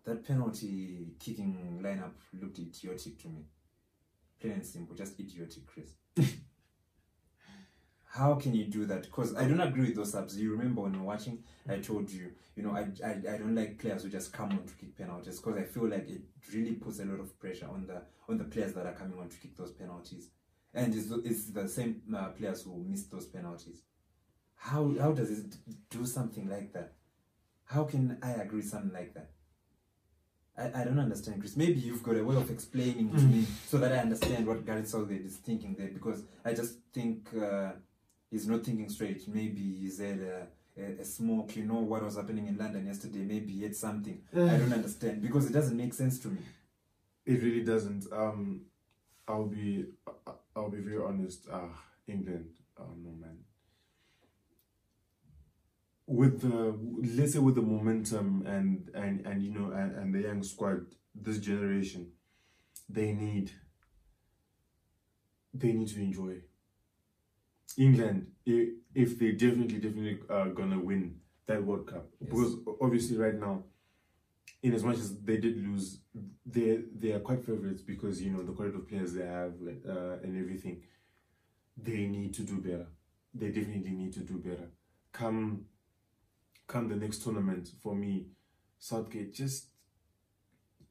That 0.04 0.24
penalty 0.24 1.08
kicking 1.18 1.80
lineup 1.82 2.12
looked 2.40 2.60
idiotic 2.60 3.20
to 3.22 3.28
me. 3.28 3.46
Plain 4.40 4.52
and 4.54 4.66
simple, 4.66 4.94
just 4.94 5.18
idiotic, 5.18 5.66
Chris. 5.66 5.90
How 8.12 8.34
can 8.34 8.54
you 8.54 8.64
do 8.64 8.86
that? 8.86 9.02
Because 9.02 9.36
I 9.36 9.46
don't 9.46 9.60
agree 9.60 9.86
with 9.86 9.94
those 9.96 10.12
subs. 10.12 10.36
You 10.36 10.50
remember 10.52 10.80
when 10.82 10.92
we 10.92 10.98
were 10.98 11.04
watching, 11.04 11.44
I 11.68 11.76
told 11.78 12.10
you, 12.10 12.32
you 12.56 12.62
know, 12.64 12.72
I, 12.72 12.88
I, 13.06 13.10
I 13.34 13.38
don't 13.38 13.54
like 13.54 13.78
players 13.78 14.02
who 14.02 14.08
just 14.08 14.32
come 14.32 14.50
on 14.50 14.64
to 14.66 14.74
kick 14.74 14.96
penalties 14.98 15.38
because 15.38 15.56
I 15.56 15.62
feel 15.62 15.88
like 15.88 16.08
it 16.08 16.22
really 16.52 16.72
puts 16.72 16.98
a 16.98 17.04
lot 17.04 17.20
of 17.20 17.38
pressure 17.38 17.68
on 17.70 17.86
the 17.86 18.02
on 18.28 18.36
the 18.38 18.44
players 18.44 18.72
that 18.74 18.86
are 18.86 18.92
coming 18.94 19.18
on 19.18 19.28
to 19.28 19.36
kick 19.36 19.56
those 19.56 19.72
penalties, 19.72 20.28
and 20.74 20.94
it's, 20.94 21.06
the- 21.06 21.22
it's 21.24 21.46
the 21.50 21.68
same 21.68 22.02
uh, 22.16 22.28
players 22.28 22.62
who 22.62 22.84
miss 22.88 23.04
those 23.04 23.26
penalties. 23.26 23.82
How 24.56 24.94
how 25.00 25.12
does 25.12 25.30
it 25.30 25.56
do 25.90 26.06
something 26.06 26.48
like 26.48 26.72
that? 26.74 26.94
How 27.66 27.84
can 27.84 28.18
I 28.22 28.32
agree 28.32 28.58
with 28.60 28.68
something 28.70 28.92
like 28.92 29.14
that? 29.14 29.30
I, 30.56 30.82
I 30.82 30.84
don't 30.84 30.98
understand, 30.98 31.40
Chris. 31.40 31.56
Maybe 31.56 31.80
you've 31.80 32.02
got 32.02 32.16
a 32.16 32.24
way 32.24 32.36
of 32.36 32.50
explaining 32.50 33.10
to 33.10 33.20
me 33.22 33.46
so 33.66 33.78
that 33.78 33.92
I 33.92 33.98
understand 33.98 34.46
what 34.46 34.64
Gareth 34.66 34.88
Southgate 34.88 35.24
is 35.24 35.36
thinking 35.36 35.74
there 35.78 35.88
because 35.88 36.22
I 36.44 36.52
just 36.52 36.74
think 36.92 37.28
uh, 37.40 37.72
he's 38.30 38.46
not 38.46 38.64
thinking 38.64 38.88
straight. 38.88 39.26
Maybe 39.28 39.60
he's 39.80 39.98
had 40.00 40.20
a, 40.20 40.46
a, 40.80 41.00
a 41.00 41.04
smoke, 41.04 41.56
you 41.56 41.64
know, 41.64 41.80
what 41.80 42.02
was 42.02 42.16
happening 42.16 42.46
in 42.46 42.56
London 42.56 42.86
yesterday. 42.86 43.20
Maybe 43.20 43.52
he 43.52 43.62
had 43.64 43.76
something. 43.76 44.22
I 44.32 44.56
don't 44.56 44.72
understand 44.72 45.22
because 45.22 45.46
it 45.46 45.52
doesn't 45.52 45.76
make 45.76 45.94
sense 45.94 46.18
to 46.20 46.28
me. 46.28 46.40
It 47.26 47.42
really 47.42 47.64
doesn't. 47.64 48.06
Um, 48.12 48.62
I'll 49.28 49.46
be 49.46 49.86
I'll 50.56 50.70
be 50.70 50.80
very 50.80 51.02
honest. 51.02 51.48
Uh, 51.50 51.68
England, 52.06 52.50
oh 52.78 52.94
no 53.02 53.10
man. 53.10 53.38
With 56.06 56.40
the 56.40 56.76
let's 57.16 57.34
say 57.34 57.38
with 57.38 57.54
the 57.54 57.62
momentum 57.62 58.44
and 58.46 58.90
and 58.94 59.24
and 59.26 59.42
you 59.42 59.52
know 59.52 59.70
and, 59.70 59.94
and 59.96 60.14
the 60.14 60.22
young 60.22 60.42
squad, 60.42 60.86
this 61.14 61.38
generation, 61.38 62.12
they 62.88 63.12
need. 63.12 63.52
They 65.52 65.72
need 65.72 65.88
to 65.88 66.00
enjoy. 66.00 66.42
England, 67.78 68.26
if, 68.44 69.18
they 69.18 69.32
definitely 69.32 69.78
definitely 69.78 70.18
are 70.28 70.48
gonna 70.50 70.78
win 70.78 71.20
that 71.46 71.64
World 71.64 71.86
Cup, 71.86 72.06
Yes. 72.20 72.30
because 72.30 72.56
obviously 72.80 73.16
right 73.16 73.34
now, 73.34 73.64
in 74.62 74.74
as 74.74 74.84
much 74.84 74.96
as 74.98 75.16
they 75.20 75.38
did 75.38 75.56
lose, 75.66 76.00
they 76.44 76.82
they 76.94 77.12
are 77.12 77.20
quite 77.20 77.44
favorites 77.44 77.82
because 77.82 78.20
you 78.22 78.30
know 78.30 78.42
the 78.42 78.52
quality 78.52 78.76
of 78.76 78.88
players 78.88 79.14
they 79.14 79.24
have 79.26 79.54
uh, 79.88 80.18
and 80.22 80.36
everything. 80.38 80.82
They 81.76 82.06
need 82.06 82.34
to 82.34 82.42
do 82.42 82.58
better. 82.58 82.86
They 83.32 83.48
definitely 83.48 83.92
need 83.92 84.12
to 84.14 84.20
do 84.20 84.34
better. 84.38 84.68
Come, 85.12 85.64
come 86.66 86.88
the 86.88 86.96
next 86.96 87.22
tournament 87.22 87.70
for 87.82 87.94
me, 87.94 88.26
Southgate 88.78 89.32
just 89.32 89.68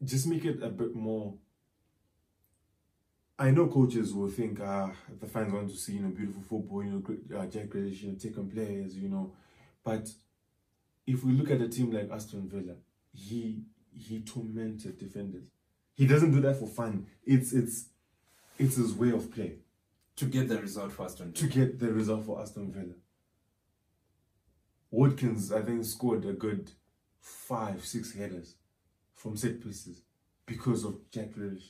just 0.04 0.28
make 0.28 0.46
it 0.46 0.64
a 0.64 0.70
bit 0.70 0.96
more. 0.96 1.36
I 3.40 3.52
know 3.52 3.68
coaches 3.68 4.14
will 4.14 4.30
think 4.30 4.60
ah 4.62 4.92
the 5.20 5.28
fans 5.28 5.54
want 5.54 5.70
to 5.70 5.76
see 5.76 5.94
you 5.94 6.02
know 6.02 6.10
beautiful 6.10 6.42
football 6.44 6.84
you 6.84 6.92
know 6.92 7.00
great- 7.00 7.32
uh, 7.36 7.46
Jack 7.48 7.68
Grealish 7.70 8.02
you 8.04 8.12
know 8.12 8.18
taking 8.18 8.50
players 8.50 8.96
you 8.98 9.10
know, 9.10 9.32
but 9.84 10.10
if 11.08 11.24
we 11.24 11.32
look 11.34 11.50
at 11.52 11.62
a 11.62 11.70
team 11.70 11.92
like 11.92 12.12
Aston 12.12 12.48
Villa, 12.50 12.76
he 13.14 13.64
he 13.96 14.22
tormented 14.22 14.98
defenders. 14.98 15.46
He 15.96 16.06
doesn't 16.06 16.32
do 16.32 16.42
that 16.42 16.58
for 16.58 16.68
fun. 16.68 17.08
It's 17.26 17.54
it's 17.54 17.90
it's 18.60 18.76
his 18.76 18.94
way 18.94 19.12
of 19.12 19.32
play 19.32 19.52
To 20.18 20.26
get 20.26 20.50
the 20.50 20.60
result 20.62 20.92
for 20.94 21.06
Aston 21.06 21.34
to 21.34 21.48
Villa. 21.48 21.56
get 21.68 21.80
the 21.80 21.92
result 21.94 22.26
for 22.26 22.42
Aston 22.42 22.72
Villa. 22.72 22.96
Watkins, 24.92 25.52
I 25.52 25.62
think, 25.62 25.84
scored 25.86 26.26
a 26.26 26.34
good 26.34 26.72
five, 27.22 27.86
six 27.86 28.14
headers 28.14 28.56
from 29.16 29.38
set 29.38 29.62
pieces 29.62 30.02
because 30.46 30.84
of 30.84 31.10
Jack 31.12 31.32
Grealish. 31.32 31.70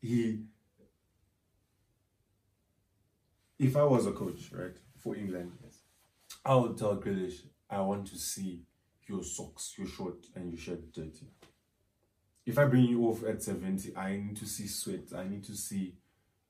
He, 0.00 0.44
if 3.58 3.76
I 3.76 3.84
was 3.84 4.06
a 4.06 4.12
coach, 4.12 4.50
right, 4.52 4.76
for 4.98 5.16
England, 5.16 5.52
Yes. 5.62 5.80
I 6.44 6.54
would 6.54 6.76
tell 6.76 6.96
Grealish, 6.96 7.42
I 7.68 7.80
want 7.80 8.06
to 8.08 8.16
see 8.18 8.62
your 9.08 9.22
socks, 9.24 9.74
your 9.78 9.86
short, 9.86 10.26
and 10.34 10.50
your 10.50 10.58
shirt 10.60 10.92
dirty. 10.92 11.26
If 12.44 12.58
I 12.58 12.66
bring 12.66 12.84
you 12.84 13.02
off 13.08 13.24
at 13.24 13.42
70, 13.42 13.96
I 13.96 14.16
need 14.16 14.36
to 14.36 14.46
see 14.46 14.68
sweat, 14.68 15.12
I 15.16 15.26
need 15.28 15.44
to 15.44 15.56
see 15.56 15.94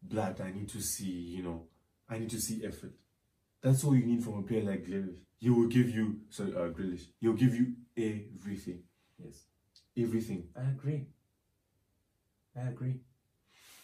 blood, 0.02 0.40
I 0.40 0.50
need 0.52 0.68
to 0.70 0.80
see, 0.82 1.10
you 1.10 1.42
know, 1.42 1.64
I 2.08 2.18
need 2.18 2.30
to 2.30 2.40
see 2.40 2.64
effort. 2.64 2.92
That's 3.62 3.82
all 3.84 3.96
you 3.96 4.04
need 4.04 4.22
from 4.22 4.38
a 4.38 4.42
player 4.42 4.62
like 4.62 4.84
Grealish. 4.84 5.16
He 5.38 5.50
will 5.50 5.68
give 5.68 5.88
you, 5.90 6.20
sorry, 6.28 6.52
uh, 6.54 6.68
Grealish, 6.68 7.06
he'll 7.20 7.32
give 7.32 7.54
you 7.54 7.74
everything. 7.96 8.82
Yes. 9.22 9.44
Everything. 9.96 10.48
I 10.54 10.68
agree. 10.70 11.06
I 12.54 12.68
agree. 12.68 13.00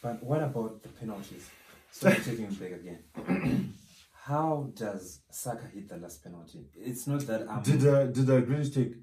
But 0.03 0.23
what 0.23 0.43
about 0.43 0.83
the 0.83 0.89
penalties? 0.89 1.49
So 1.91 2.09
I'm 2.09 2.17
taking 2.23 2.47
it 2.47 2.59
back 2.61 2.73
again. 2.73 3.75
How 4.25 4.71
does 4.75 5.21
Saka 5.31 5.67
hit 5.75 5.89
the 5.89 5.97
last 5.97 6.23
penalty? 6.23 6.61
It's 6.77 7.07
not 7.07 7.21
that 7.27 7.49
I'm. 7.51 7.63
Did 7.63 7.87
uh, 7.87 8.07
did 8.07 8.29
uh, 8.31 8.41
Grealish 8.43 8.75
take? 8.75 8.95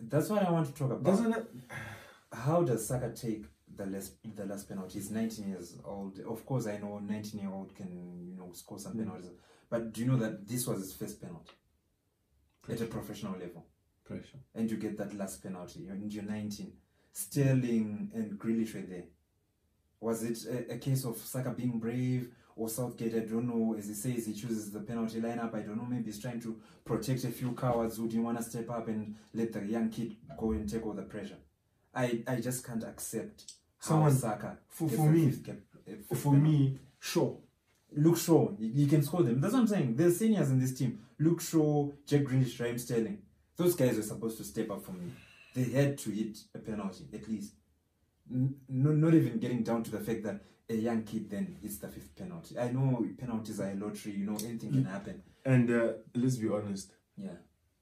that's 0.00 0.28
what 0.30 0.42
I 0.46 0.50
want 0.50 0.66
to 0.68 0.72
talk 0.72 0.90
about. 0.92 1.04
Doesn't 1.04 1.32
it? 1.34 1.46
How 2.32 2.62
does 2.62 2.86
Saka 2.86 3.10
take 3.10 3.44
the 3.74 3.86
last 3.86 4.12
the 4.34 4.44
last 4.46 4.68
penalty? 4.68 4.94
He's 4.98 5.10
19 5.10 5.48
years 5.48 5.76
old. 5.84 6.18
Of 6.20 6.44
course, 6.46 6.66
I 6.66 6.78
know 6.78 6.98
19 6.98 7.40
year 7.40 7.50
old 7.50 7.74
can 7.74 7.90
you 8.28 8.36
know 8.36 8.50
score 8.52 8.78
some 8.78 8.94
Mm. 8.94 8.98
penalties, 9.04 9.30
but 9.70 9.92
do 9.92 10.00
you 10.02 10.06
know 10.10 10.16
that 10.18 10.46
this 10.48 10.66
was 10.66 10.78
his 10.80 10.94
first 10.94 11.20
penalty 11.20 11.52
at 12.68 12.80
a 12.80 12.86
professional 12.86 13.32
level? 13.38 13.64
Pressure. 14.04 14.38
and 14.54 14.70
you 14.70 14.76
get 14.76 14.96
that 14.98 15.12
last 15.18 15.42
penalty 15.42 15.88
and 15.88 16.12
you're 16.12 16.22
19. 16.22 16.72
Sterling 17.12 18.10
and 18.14 18.38
Grealish 18.38 18.72
were 18.74 18.82
there. 18.88 19.04
Was 20.00 20.22
it 20.22 20.38
a, 20.70 20.74
a 20.74 20.78
case 20.78 21.04
of 21.04 21.16
Saka 21.18 21.50
being 21.50 21.78
brave 21.78 22.28
or 22.54 22.68
Southgate? 22.68 23.14
I 23.14 23.20
don't 23.20 23.46
know. 23.48 23.74
As 23.78 23.88
he 23.88 23.94
says, 23.94 24.26
he 24.26 24.34
chooses 24.34 24.70
the 24.70 24.80
penalty 24.80 25.20
lineup. 25.20 25.54
I 25.54 25.60
don't 25.60 25.76
know. 25.76 25.86
Maybe 25.88 26.04
he's 26.06 26.20
trying 26.20 26.40
to 26.42 26.60
protect 26.84 27.24
a 27.24 27.28
few 27.28 27.52
cowards 27.52 27.96
who 27.96 28.06
didn't 28.08 28.24
want 28.24 28.38
to 28.38 28.44
step 28.44 28.70
up 28.70 28.88
and 28.88 29.16
let 29.34 29.52
the 29.52 29.64
young 29.64 29.88
kid 29.90 30.16
go 30.38 30.52
and 30.52 30.68
take 30.68 30.84
all 30.84 30.92
the 30.92 31.02
pressure. 31.02 31.38
I, 31.94 32.22
I 32.26 32.36
just 32.36 32.64
can't 32.66 32.84
accept 32.84 33.52
how 33.80 33.88
Someone- 33.88 34.12
Saka. 34.14 34.58
For, 34.68 34.88
for 34.88 35.08
me, 35.10 35.30
fifth 35.30 35.48
uh, 35.48 36.14
for 36.14 36.32
penalty. 36.32 36.50
me, 36.50 36.78
sure. 37.00 37.38
Luke 37.96 38.18
Shaw, 38.18 38.50
you, 38.58 38.70
you 38.74 38.86
can 38.86 39.02
score 39.02 39.22
them. 39.22 39.40
That's 39.40 39.54
what 39.54 39.60
I'm 39.60 39.66
saying. 39.66 39.96
There's 39.96 40.18
seniors 40.18 40.50
in 40.50 40.58
this 40.60 40.74
team. 40.74 40.98
Luke 41.18 41.40
Shaw, 41.40 41.88
Jack 42.06 42.22
Grealish, 42.22 42.60
Raheem 42.60 42.76
Sterling. 42.78 43.18
Those 43.56 43.74
guys 43.74 43.96
were 43.96 44.02
supposed 44.02 44.36
to 44.38 44.44
step 44.44 44.70
up 44.70 44.84
for 44.84 44.92
me. 44.92 45.10
They 45.54 45.64
had 45.70 45.96
to 45.98 46.10
hit 46.10 46.36
a 46.54 46.58
penalty, 46.58 47.06
at 47.14 47.26
least. 47.28 47.54
N- 48.32 48.56
not 48.68 49.14
even 49.14 49.38
getting 49.38 49.62
down 49.62 49.82
to 49.84 49.90
the 49.90 50.00
fact 50.00 50.22
that 50.24 50.40
a 50.68 50.74
young 50.74 51.02
kid 51.04 51.30
then 51.30 51.56
hits 51.62 51.78
the 51.78 51.88
fifth 51.88 52.16
penalty. 52.16 52.58
I 52.58 52.72
know 52.72 53.06
penalties 53.18 53.60
are 53.60 53.70
a 53.70 53.74
lottery, 53.74 54.12
you 54.12 54.26
know, 54.26 54.36
anything 54.36 54.72
can 54.72 54.84
happen. 54.84 55.22
And 55.44 55.70
uh, 55.70 55.92
let's 56.14 56.36
be 56.36 56.48
honest, 56.48 56.92
Yeah. 57.16 57.36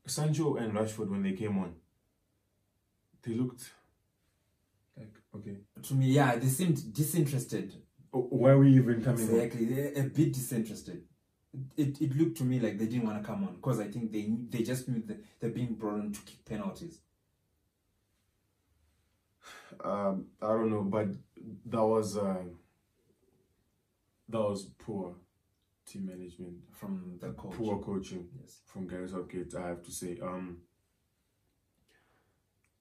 Sancho 0.06 0.56
and 0.56 0.74
Rashford 0.74 1.08
when 1.08 1.22
they 1.22 1.32
came 1.32 1.56
on, 1.58 1.74
they 3.22 3.32
looked 3.32 3.72
like 4.96 5.14
okay. 5.34 5.56
To 5.82 5.94
me, 5.94 6.06
yeah, 6.08 6.36
they 6.36 6.46
seemed 6.48 6.92
disinterested. 6.92 7.74
Oh, 8.12 8.26
Why 8.30 8.54
were 8.54 8.64
you 8.64 8.82
even 8.82 9.02
coming 9.02 9.28
on? 9.28 9.34
Exactly, 9.34 9.80
a, 9.80 10.00
a 10.00 10.02
bit 10.04 10.32
disinterested. 10.34 11.04
It, 11.76 12.00
it 12.00 12.16
looked 12.16 12.36
to 12.38 12.44
me 12.44 12.60
like 12.60 12.78
they 12.78 12.86
didn't 12.86 13.06
want 13.06 13.22
to 13.22 13.26
come 13.26 13.44
on 13.44 13.54
because 13.54 13.80
I 13.80 13.88
think 13.88 14.12
they 14.12 14.28
they 14.50 14.62
just 14.62 14.88
knew 14.88 15.02
that 15.06 15.24
they're 15.40 15.50
being 15.50 15.74
brought 15.74 16.00
on 16.00 16.12
to 16.12 16.20
kick 16.20 16.44
penalties. 16.44 17.00
Um, 19.82 20.26
I 20.40 20.48
don't 20.48 20.70
know, 20.70 20.82
but 20.82 21.08
that 21.66 21.84
was 21.84 22.16
uh, 22.16 22.42
that 24.28 24.38
was 24.40 24.66
poor. 24.78 25.14
team 25.86 26.06
management, 26.06 26.56
from 26.72 27.18
the 27.20 27.30
coach. 27.32 27.54
poor 27.56 27.78
coaching 27.78 28.26
Yes. 28.40 28.62
from 28.66 28.86
Gary 28.88 29.06
Southgate. 29.08 29.54
I 29.54 29.68
have 29.68 29.82
to 29.82 29.92
say, 29.92 30.18
um, 30.22 30.62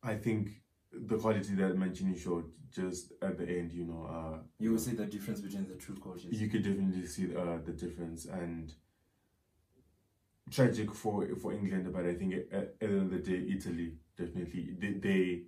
I 0.02 0.16
think 0.16 0.62
the 0.92 1.18
quality 1.18 1.54
that 1.56 1.78
Mancini 1.78 2.18
showed 2.18 2.46
just 2.72 3.12
at 3.22 3.38
the 3.38 3.46
end, 3.60 3.74
you 3.74 3.86
know, 3.86 4.04
uh, 4.06 4.40
You 4.60 4.72
will 4.72 4.80
see 4.80 4.94
the 4.96 5.06
difference 5.06 5.42
between 5.42 5.68
the 5.68 5.76
two 5.76 5.96
coaches. 5.96 6.42
you 6.42 6.48
could 6.50 6.64
definitely 6.64 7.06
see 7.08 7.36
uh, 7.36 7.58
the 7.66 7.74
difference 7.74 8.26
and 8.26 8.74
tragic 10.50 10.94
for 10.94 11.28
for 11.36 11.54
England, 11.54 11.92
but 11.94 12.06
I 12.06 12.14
think 12.16 12.34
at, 12.36 12.54
at 12.54 12.80
the 12.80 12.86
end 12.86 13.02
of 13.02 13.10
the 13.12 13.20
day, 13.20 13.40
Italy 13.56 13.94
definitely 14.18 14.76
they, 14.80 14.92
they 14.94 15.42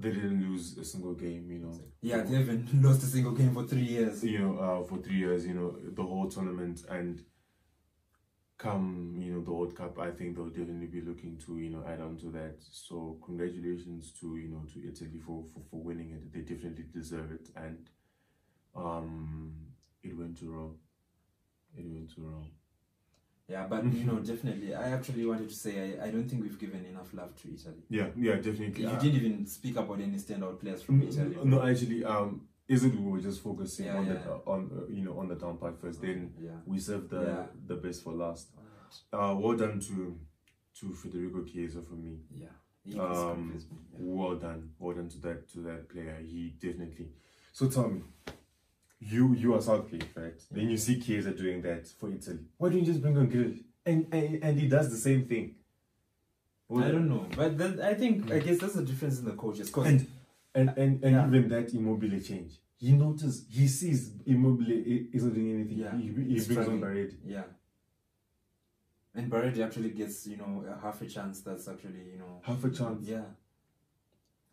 they 0.00 0.10
didn't 0.10 0.42
lose 0.48 0.78
a 0.78 0.84
single 0.84 1.14
game, 1.14 1.50
you 1.50 1.58
know. 1.58 1.78
yeah, 2.00 2.22
they 2.22 2.36
haven't 2.36 2.82
lost 2.82 3.02
a 3.02 3.06
single 3.06 3.32
game 3.32 3.52
for 3.54 3.64
three 3.64 3.82
years. 3.82 4.24
you 4.24 4.38
know, 4.38 4.58
uh, 4.58 4.84
for 4.88 4.98
three 4.98 5.16
years, 5.16 5.46
you 5.46 5.54
know, 5.54 5.76
the 5.82 6.02
whole 6.02 6.28
tournament 6.28 6.84
and 6.88 7.22
come, 8.58 9.16
you 9.18 9.32
know, 9.32 9.40
the 9.42 9.50
World 9.50 9.74
Cup, 9.74 9.98
I 9.98 10.10
think 10.10 10.36
they'll 10.36 10.48
definitely 10.48 10.86
be 10.86 11.00
looking 11.00 11.38
to, 11.46 11.58
you 11.58 11.70
know, 11.70 11.82
add 11.86 12.00
on 12.00 12.16
to 12.18 12.26
that. 12.26 12.56
So 12.60 13.18
congratulations 13.24 14.12
to, 14.20 14.36
you 14.36 14.48
know, 14.48 14.62
to 14.74 14.86
Italy 14.86 15.18
for, 15.24 15.44
for, 15.52 15.62
for 15.70 15.82
winning 15.82 16.10
it. 16.10 16.32
They 16.32 16.40
definitely 16.40 16.84
deserve 16.92 17.32
it. 17.32 17.48
And 17.56 17.88
um 18.76 19.54
it 20.02 20.16
went 20.16 20.38
to 20.38 20.50
Rome. 20.50 20.76
It 21.76 21.86
went 21.86 22.14
to 22.14 22.20
Rome. 22.20 22.50
Yeah, 23.50 23.66
but 23.68 23.84
you 23.92 24.04
know, 24.04 24.18
definitely, 24.20 24.74
I 24.74 24.90
actually 24.90 25.26
wanted 25.26 25.48
to 25.48 25.54
say 25.54 25.72
I, 25.98 26.06
I 26.06 26.10
don't 26.10 26.28
think 26.28 26.42
we've 26.42 26.58
given 26.58 26.84
enough 26.84 27.12
love 27.12 27.34
to 27.42 27.52
Italy. 27.52 27.82
Yeah, 27.88 28.08
yeah, 28.16 28.36
definitely. 28.36 28.82
You 28.84 28.88
Uh, 28.90 29.00
didn't 29.00 29.16
even 29.20 29.46
speak 29.46 29.76
about 29.76 30.00
any 30.00 30.16
standout 30.18 30.60
players 30.60 30.82
from 30.82 31.02
Italy. 31.02 31.34
no, 31.36 31.42
no, 31.58 31.62
actually, 31.66 32.04
um, 32.04 32.42
is 32.68 32.84
it 32.84 32.94
we 32.94 33.10
were 33.10 33.20
just 33.20 33.42
focusing 33.42 33.86
Yeah, 33.86 33.96
on 33.98 34.06
yeah. 34.06 34.12
the 34.12 34.32
on 34.46 34.70
uh, 34.72 34.92
you 34.96 35.02
know 35.04 35.18
on 35.18 35.26
the 35.28 35.34
down 35.34 35.56
part 35.58 35.80
first. 35.80 36.00
Then 36.00 36.32
yeah. 36.40 36.50
we 36.64 36.78
saved 36.78 37.10
the 37.10 37.22
Yeah. 37.22 37.46
the 37.66 37.74
best 37.76 38.04
for 38.04 38.12
last. 38.12 38.46
Uh, 39.12 39.34
well 39.38 39.56
done 39.56 39.80
to 39.80 40.16
to 40.78 40.94
Federico 40.94 41.42
Chiesa 41.44 41.82
for 41.82 41.94
me. 41.94 42.20
Yeah. 42.32 42.54
Um, 42.94 43.08
was 43.08 43.34
convinced 43.34 43.72
me, 43.72 43.78
yeah. 43.92 43.98
Well 44.00 44.36
done, 44.36 44.70
well 44.78 44.94
done 44.94 45.08
to 45.08 45.18
that 45.26 45.48
to 45.52 45.58
that 45.62 45.88
player. 45.88 46.16
He 46.22 46.54
definitely. 46.60 47.08
So 47.52 47.68
tell 47.68 47.88
me, 47.88 48.02
you 49.00 49.32
you 49.34 49.54
are 49.54 49.60
Southgate, 49.62 50.08
right? 50.14 50.40
Then 50.50 50.68
you 50.70 50.76
see 50.76 51.00
Chiesa 51.00 51.32
doing 51.32 51.62
that 51.62 51.88
for 51.88 52.10
Italy. 52.10 52.40
Why 52.58 52.68
don't 52.68 52.80
you 52.80 52.86
just 52.86 53.00
bring 53.02 53.16
on 53.16 53.28
Grealish? 53.30 53.62
And 53.86 54.06
and, 54.12 54.42
and 54.44 54.60
he 54.60 54.68
does 54.68 54.90
the 54.90 54.96
same 54.96 55.24
thing. 55.26 55.54
Well, 56.68 56.84
I 56.84 56.90
don't 56.92 57.08
know, 57.08 57.26
but 57.34 57.58
then 57.58 57.80
I 57.80 57.94
think 57.94 58.30
I 58.30 58.38
guess 58.38 58.58
that's 58.58 58.74
the 58.74 58.82
difference 58.84 59.18
in 59.18 59.24
the 59.24 59.32
coaches. 59.32 59.70
Cause 59.70 59.86
And 59.86 60.06
and 60.54 60.68
and, 60.76 61.02
and 61.04 61.12
Yeah. 61.16 61.26
even 61.26 61.48
that 61.48 61.72
Immobile 61.74 62.20
change. 62.20 62.60
He 62.78 62.92
notices 62.92 63.44
he 63.50 63.66
sees 63.68 64.12
Immobile 64.26 64.66
isn't 65.12 65.34
doing 65.34 65.50
anything. 65.54 65.78
Yeah, 65.78 65.96
He, 65.96 66.02
he 66.04 66.10
brings 66.10 66.44
struggling. 66.44 66.82
on 66.84 66.90
Berardi. 66.90 67.16
yeah, 67.24 67.42
and 69.14 69.30
Berardi 69.30 69.60
actually 69.64 69.90
gets 69.90 70.26
you 70.26 70.36
know 70.36 70.64
a 70.68 70.80
half 70.80 71.00
a 71.02 71.06
chance. 71.06 71.40
That's 71.40 71.66
actually 71.68 72.04
you 72.12 72.18
know 72.18 72.40
Half 72.42 72.64
a 72.64 72.70
chance. 72.70 73.06
yeah. 73.08 73.22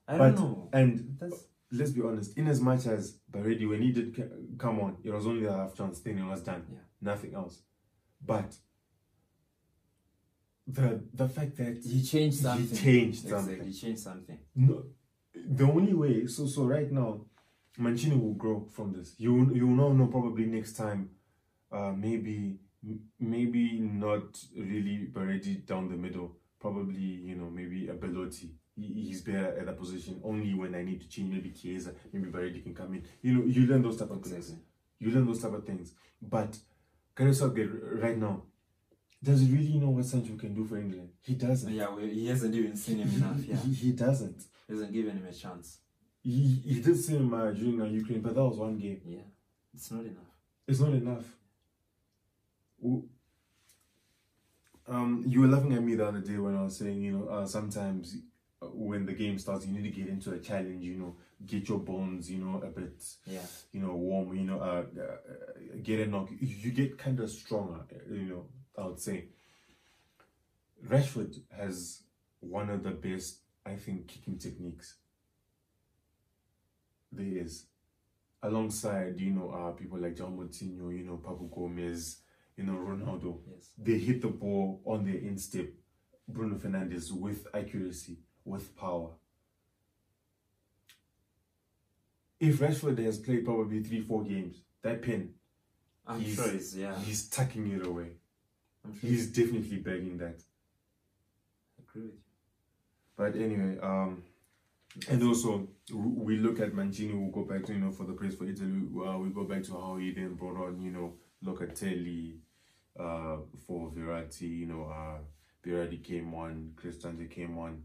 I 0.07 0.17
But- 0.17 0.35
don't 0.35 0.41
know. 0.51 0.69
And 0.73 1.17
That's 1.19 1.43
let's 1.71 1.91
be 1.91 2.01
honest, 2.01 2.37
in 2.37 2.47
as 2.47 2.61
much 2.61 2.85
as 2.87 3.17
Berardi, 3.31 3.67
when 3.69 3.81
he 3.81 3.91
did 3.91 4.15
come 4.57 4.79
on, 4.79 4.97
it 5.03 5.11
was 5.11 5.25
only 5.27 5.45
a 5.45 5.51
half 5.53 5.75
chance 5.75 5.99
thing, 5.99 6.17
it 6.17 6.25
was 6.25 6.41
done. 6.41 6.65
Yeah. 6.71 6.79
Nothing 7.01 7.33
else. 7.35 7.61
But 8.25 8.55
the 10.65 11.01
the 11.13 11.27
fact 11.29 11.57
that 11.57 11.77
he 11.83 12.03
changed 12.03 12.37
He 12.37 12.43
something. 12.43 12.77
changed 12.77 13.23
exactly. 13.25 13.29
something. 13.55 13.67
He 13.67 13.73
changed 13.73 13.99
something. 14.01 14.37
no, 14.55 14.83
the 15.33 15.63
only 15.65 15.93
way, 15.93 16.25
so 16.27 16.45
so 16.45 16.63
right 16.65 16.91
now, 16.91 17.21
Mancini 17.77 18.15
will 18.15 18.33
grow 18.33 18.67
from 18.71 18.91
this. 18.93 19.15
You 19.17 19.53
you 19.53 19.67
will 19.67 19.75
now 19.75 19.93
know 19.93 20.07
probably 20.07 20.45
next 20.45 20.73
time, 20.73 21.09
uh, 21.71 21.91
maybe 21.91 22.59
maybe 23.19 23.79
not 23.79 24.37
really 24.55 25.07
Berardi 25.11 25.65
down 25.65 25.89
the 25.89 25.95
middle. 25.97 26.35
Probably 26.59 26.99
you 27.29 27.35
know 27.35 27.49
maybe 27.49 27.87
a 27.87 27.93
Belotti. 27.93 28.49
He- 28.79 29.05
He's 29.07 29.21
better 29.21 29.57
at 29.59 29.65
that 29.65 29.77
position. 29.77 30.21
Only 30.23 30.53
when 30.53 30.75
I 30.75 30.83
need 30.83 31.01
to 31.01 31.09
change, 31.09 31.33
maybe 31.33 31.49
Chiesa, 31.51 31.93
maybe 32.13 32.29
Berardi 32.29 32.61
can 32.63 32.73
come 32.75 32.93
in. 32.93 33.03
You 33.21 33.33
know, 33.33 33.45
you 33.45 33.65
learn 33.65 33.81
those 33.81 33.97
type 33.97 34.11
of 34.11 34.21
things. 34.23 34.53
You 34.99 35.11
learn 35.11 35.25
those 35.25 35.41
type 35.41 35.53
of 35.53 35.65
things. 35.65 35.93
But 36.21 36.57
Gareth 37.15 37.37
Southgate 37.37 37.69
right 38.03 38.17
now, 38.17 38.43
does 39.23 39.41
he 39.41 39.51
really 39.51 39.77
know 39.79 39.89
what 39.89 40.05
Sancho 40.05 40.35
can 40.37 40.53
do 40.53 40.63
for 40.63 40.77
England? 40.77 41.09
He 41.21 41.33
doesn't. 41.33 41.73
Yeah, 41.73 41.89
we, 41.93 42.09
he 42.13 42.27
hasn't 42.27 42.53
even 42.53 42.75
seen 42.77 42.99
him 42.99 43.09
enough. 43.15 43.39
Yeah, 43.47 43.55
he, 43.57 43.73
he 43.73 43.91
doesn't. 43.93 44.43
he 44.67 44.73
hasn't 44.73 44.93
given 44.93 45.17
him 45.17 45.25
a 45.25 45.33
chance. 45.33 45.79
He, 46.21 46.61
he 46.65 46.81
did 46.81 46.97
see 46.97 47.15
him 47.15 47.33
uh, 47.33 47.51
during 47.51 47.81
uh, 47.81 47.85
Ukraine, 47.85 48.21
but 48.21 48.35
that 48.35 48.43
was 48.43 48.57
one 48.57 48.77
game. 48.77 49.01
Yeah, 49.05 49.27
it's 49.73 49.89
not 49.91 50.01
enough. 50.05 50.31
It's 50.67 50.79
not 50.79 50.93
enough. 50.93 51.25
Um, 54.87 55.23
you 55.27 55.41
were 55.41 55.47
laughing 55.47 55.73
at 55.73 55.83
me 55.83 55.95
the 55.95 56.07
other 56.07 56.19
day 56.21 56.37
when 56.37 56.55
I 56.55 56.63
was 56.63 56.77
saying, 56.77 57.01
you 57.01 57.11
know, 57.17 57.27
uh, 57.27 57.45
sometimes 57.45 58.17
when 58.61 59.05
the 59.05 59.13
game 59.13 59.37
starts, 59.37 59.65
you 59.65 59.73
need 59.73 59.83
to 59.83 59.89
get 60.01 60.07
into 60.09 60.31
a 60.33 60.39
challenge, 60.39 60.83
you 60.83 60.95
know, 60.95 61.15
get 61.45 61.69
your 61.69 61.79
bones, 61.79 62.29
you 62.29 62.39
know, 62.39 62.59
a 62.63 62.67
bit, 62.67 63.03
Yeah, 63.25 63.45
you 63.71 63.81
know, 63.81 63.95
warm, 63.95 64.35
you 64.35 64.45
know, 64.45 64.59
uh, 64.59 64.83
uh, 64.99 65.77
get 65.83 65.99
a 65.99 66.07
knock. 66.07 66.29
You 66.39 66.71
get 66.71 66.97
kind 66.97 67.19
of 67.19 67.29
stronger, 67.29 67.81
you 68.09 68.23
know, 68.25 68.45
I 68.77 68.87
would 68.87 68.99
say. 68.99 69.25
Rashford 70.87 71.35
has 71.55 72.03
one 72.39 72.69
of 72.69 72.83
the 72.83 72.91
best, 72.91 73.39
I 73.65 73.75
think, 73.75 74.07
kicking 74.07 74.37
techniques 74.37 74.95
there 77.11 77.43
is. 77.43 77.65
Alongside, 78.43 79.19
you 79.19 79.31
know, 79.31 79.49
uh, 79.49 79.71
people 79.71 79.99
like 79.99 80.15
John 80.15 80.37
Moutinho, 80.37 80.95
you 80.95 81.03
know, 81.03 81.17
Pablo 81.17 81.49
Gomez, 81.53 82.17
you 82.55 82.63
know, 82.63 82.73
Ronaldo. 82.73 83.39
yes. 83.51 83.71
They 83.77 83.97
hit 83.97 84.21
the 84.21 84.27
ball 84.27 84.81
on 84.85 85.03
their 85.05 85.17
instep. 85.17 85.67
Bruno 86.27 86.55
Fernandes 86.57 87.11
with 87.11 87.47
accuracy, 87.53 88.17
with 88.47 88.75
power. 88.75 89.09
If 92.39 92.57
Rashford 92.59 92.99
has 93.03 93.17
played 93.17 93.45
probably 93.45 93.81
three, 93.83 94.01
four 94.01 94.23
games, 94.23 94.57
that 94.83 95.01
pin, 95.01 95.33
I'm 96.05 96.21
He's- 96.21 96.35
sure 96.35 96.51
he's 96.51 96.77
yeah. 96.77 96.97
he's 96.99 97.27
tucking 97.29 97.67
it 97.71 97.85
away. 97.85 98.11
I'm 98.85 98.97
sure 98.97 99.09
He's 99.09 99.27
definitely 99.27 99.77
begging 99.77 100.17
that. 100.19 100.41
I 101.77 101.83
agree 101.89 102.03
with 102.03 102.13
you. 102.13 102.19
But 103.17 103.35
anyway, 103.35 103.77
um, 103.81 104.23
and 105.09 105.23
also 105.23 105.67
we 105.91 106.37
look 106.37 106.59
at 106.59 106.73
Mancini. 106.73 107.13
We'll 107.13 107.31
go 107.31 107.43
back 107.43 107.65
to 107.65 107.73
you 107.73 107.79
know 107.79 107.91
for 107.91 108.03
the 108.05 108.13
praise 108.13 108.35
for 108.35 108.45
Italy. 108.45 108.81
Uh, 109.05 109.17
we 109.17 109.29
go 109.29 109.43
back 109.43 109.63
to 109.63 109.71
how 109.73 109.97
he 109.97 110.11
then 110.11 110.35
brought 110.35 110.57
on 110.67 110.79
you 110.81 110.91
know 110.91 111.13
Locatelli, 111.43 112.37
uh, 112.99 113.37
for 113.65 113.91
Verratti. 113.91 114.59
You 114.59 114.67
know, 114.67 114.83
uh, 114.85 115.17
Verratti 115.65 116.01
came 116.03 116.33
on, 116.35 116.71
Cristante 116.75 117.29
came 117.29 117.57
on, 117.57 117.83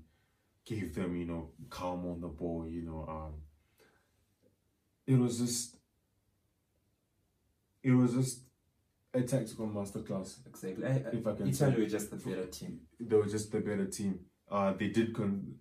gave 0.65 0.95
them 0.95 1.17
you 1.17 1.25
know 1.27 1.51
calm 1.71 2.07
on 2.07 2.21
the 2.21 2.29
ball. 2.29 2.67
You 2.69 2.83
know, 2.83 3.07
um, 3.09 3.35
it 5.07 5.19
was 5.19 5.39
just, 5.39 5.77
it 7.83 7.93
was 7.93 8.15
just 8.15 8.41
a 9.15 9.23
tactical 9.23 9.67
masterclass. 9.69 10.37
Exactly. 10.47 10.85
I, 10.87 10.91
I, 10.91 10.95
If 11.13 11.27
I 11.27 11.35
can 11.35 11.49
Italy 11.49 11.83
were 11.83 11.87
just 11.89 12.11
the 12.11 12.17
better 12.17 12.47
team. 12.47 12.81
they 13.01 13.17
were 13.17 13.27
just 13.27 13.51
the 13.53 13.61
better 13.61 13.87
team. 13.87 14.21
Uh, 14.51 14.73
they 14.73 14.89
did 14.89 15.15
con. 15.15 15.55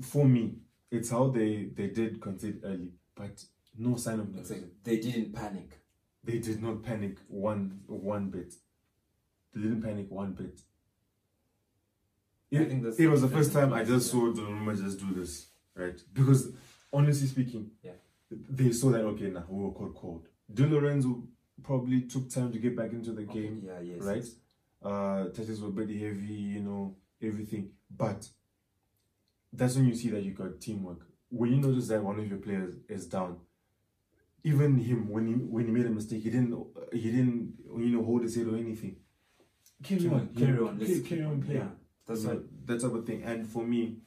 For 0.00 0.24
me, 0.24 0.58
it's 0.90 1.10
how 1.10 1.28
they 1.28 1.68
they 1.74 1.88
did 1.88 2.20
concede 2.20 2.60
early, 2.64 2.92
but 3.14 3.42
no 3.76 3.96
sign 3.96 4.20
of 4.20 4.32
nerves. 4.34 4.50
Exactly. 4.50 4.70
They 4.84 4.98
didn't 5.00 5.32
panic. 5.34 5.80
They 6.22 6.38
did 6.38 6.62
not 6.62 6.82
panic 6.82 7.18
one 7.28 7.80
one 7.86 8.30
bit. 8.30 8.54
They 9.54 9.62
didn't 9.62 9.82
panic 9.82 10.06
one 10.10 10.32
bit. 10.32 10.60
I 12.52 12.56
It, 12.56 12.68
think 12.68 12.82
that's 12.82 12.98
it 12.98 13.06
was 13.08 13.20
the 13.22 13.28
first 13.28 13.52
time 13.52 13.72
I 13.72 13.84
just 13.84 14.10
saw 14.10 14.32
Donnarumma 14.32 14.76
just 14.82 14.98
do 14.98 15.12
this, 15.14 15.46
right? 15.74 16.00
Because 16.12 16.52
honestly 16.92 17.26
speaking, 17.28 17.70
Yeah. 17.82 17.92
they 18.30 18.72
saw 18.72 18.90
that 18.90 19.04
okay, 19.04 19.30
now 19.30 19.44
we 19.48 19.64
were 19.64 19.72
caught 19.72 19.94
cold. 19.94 20.28
Di 20.52 20.64
Lorenzo 20.64 21.22
probably 21.62 22.02
took 22.02 22.30
time 22.30 22.50
to 22.52 22.58
get 22.58 22.74
back 22.76 22.92
into 22.92 23.12
the 23.12 23.22
Okay, 23.22 23.42
game 23.42 23.62
Yeah. 23.66 23.80
Yes. 23.80 24.00
right? 24.02 24.16
yes. 24.24 24.34
uh 24.82 25.28
touches 25.34 25.60
were 25.60 25.70
pretty 25.72 25.98
heavy, 25.98 26.34
you 26.54 26.60
know, 26.60 26.96
everything. 27.20 27.70
But 27.90 28.28
that's 29.52 29.76
when 29.76 29.86
you 29.86 29.94
see 29.94 30.08
that 30.10 30.22
you 30.22 30.32
got 30.32 30.60
teamwork. 30.60 31.00
When 31.30 31.50
you 31.52 31.56
notice 31.60 31.88
that 31.88 32.02
one 32.02 32.18
of 32.18 32.26
your 32.28 32.38
players 32.38 32.74
is 32.88 33.06
down, 33.06 33.38
even 34.44 34.78
him 34.78 35.08
when 35.10 35.26
he 35.26 35.34
when 35.34 35.66
he 35.66 35.72
made 35.72 35.86
a 35.86 35.90
mistake, 35.90 36.22
he 36.22 36.30
didn't 36.30 36.54
he 36.92 37.10
didn't 37.10 37.54
you 37.76 37.90
know 37.96 38.04
hold 38.04 38.22
his 38.22 38.36
head 38.36 38.46
or 38.46 38.56
anything. 38.56 38.96
Carry 39.82 40.06
on, 40.08 40.14
on, 40.14 40.28
carry 40.36 40.58
on. 40.58 40.78
Carry, 41.04 41.22
on, 41.22 41.42
play. 41.42 41.54
Yeah. 41.56 41.68
That's 42.08 42.24
know, 42.24 42.30
what. 42.34 42.66
that 42.66 42.80
type 42.80 42.94
of 42.94 43.06
thing. 43.06 43.22
And 43.22 43.46
for 43.46 43.64
me, 43.64 43.98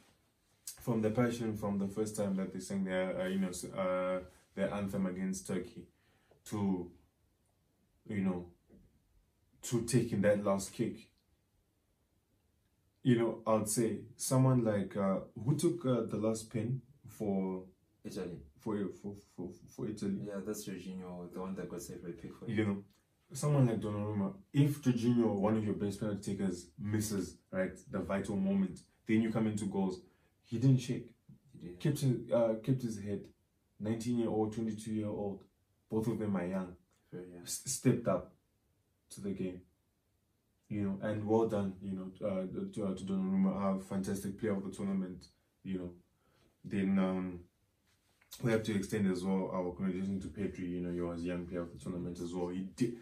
from 0.81 1.01
the 1.01 1.11
passion 1.11 1.55
from 1.55 1.77
the 1.79 1.87
first 1.87 2.15
time 2.17 2.35
that 2.37 2.53
they 2.53 2.59
sang 2.59 2.83
their 2.83 3.21
uh, 3.21 3.27
you 3.27 3.39
know 3.39 3.51
uh, 3.77 4.19
their 4.55 4.73
anthem 4.73 5.05
against 5.05 5.47
Turkey, 5.47 5.87
to 6.45 6.91
you 8.07 8.21
know 8.21 8.47
to 9.63 9.81
taking 9.83 10.21
that 10.21 10.43
last 10.43 10.73
kick. 10.73 11.09
You 13.03 13.17
know, 13.17 13.39
I'd 13.47 13.67
say 13.67 14.01
someone 14.15 14.63
like 14.63 14.95
uh, 14.95 15.19
who 15.43 15.55
took 15.57 15.85
uh, 15.85 16.01
the 16.01 16.17
last 16.17 16.51
pin 16.51 16.81
for 17.07 17.63
Italy. 18.03 18.39
for 18.59 18.77
for 19.01 19.15
for, 19.35 19.49
for 19.75 19.87
Italy. 19.87 20.19
Yeah, 20.27 20.39
that's 20.45 20.67
Jorginho, 20.67 21.31
the 21.33 21.39
one 21.39 21.55
that 21.55 21.69
got 21.69 21.81
saved 21.81 22.03
by 22.03 22.11
Pickford. 22.11 22.49
You 22.49 22.65
know, 22.65 22.83
someone 23.33 23.67
like 23.67 23.79
Donnarumma, 23.79 24.33
if 24.53 24.81
Jorginho, 24.81 25.33
one 25.35 25.57
of 25.57 25.63
your 25.65 25.73
best 25.75 25.99
penalty 25.99 26.33
takers, 26.33 26.67
misses 26.79 27.37
right 27.51 27.71
the 27.89 27.99
vital 27.99 28.35
moment, 28.35 28.79
then 29.07 29.21
you 29.21 29.31
come 29.31 29.47
into 29.47 29.65
goals. 29.65 30.01
He 30.45 30.57
didn't 30.59 30.79
shake. 30.79 31.09
He. 31.61 31.69
Kept 31.79 31.99
his 31.99 32.31
uh, 32.31 32.55
kept 32.63 32.81
his 32.81 32.99
head. 33.01 33.21
Nineteen 33.79 34.19
year 34.19 34.29
old, 34.29 34.53
twenty 34.53 34.75
two 34.75 34.93
year 34.93 35.07
old, 35.07 35.43
both 35.89 36.07
of 36.07 36.19
them 36.19 36.35
are 36.37 36.45
young. 36.45 36.75
Very 37.11 37.29
young. 37.33 37.43
s- 37.43 37.61
stepped 37.65 38.07
up 38.07 38.33
to 39.11 39.21
the 39.21 39.31
game. 39.31 39.61
You 40.69 40.83
know, 40.83 40.99
and 41.07 41.25
well 41.27 41.47
done, 41.49 41.73
you 41.81 41.91
know, 41.91 42.27
uh, 42.27 42.43
to, 42.73 42.85
uh, 42.85 42.95
to 42.95 43.03
Donnarumma, 43.03 43.77
a 43.77 43.83
fantastic 43.83 44.39
player 44.39 44.53
of 44.53 44.63
the 44.63 44.71
tournament, 44.71 45.27
you 45.63 45.77
know. 45.79 45.89
Then 46.63 46.97
um, 46.99 47.39
we 48.43 48.51
have 48.51 48.63
to 48.63 48.75
extend 48.75 49.11
as 49.11 49.23
well 49.23 49.51
our 49.53 49.71
congratulations 49.73 50.23
to 50.23 50.29
Pedri, 50.29 50.69
you 50.69 50.79
know, 50.81 51.05
was 51.05 51.23
young 51.23 51.45
player 51.45 51.61
of 51.61 51.71
the 51.73 51.79
tournament 51.79 52.19
as 52.19 52.33
well. 52.33 52.47
He 52.49 52.61
did 52.75 52.95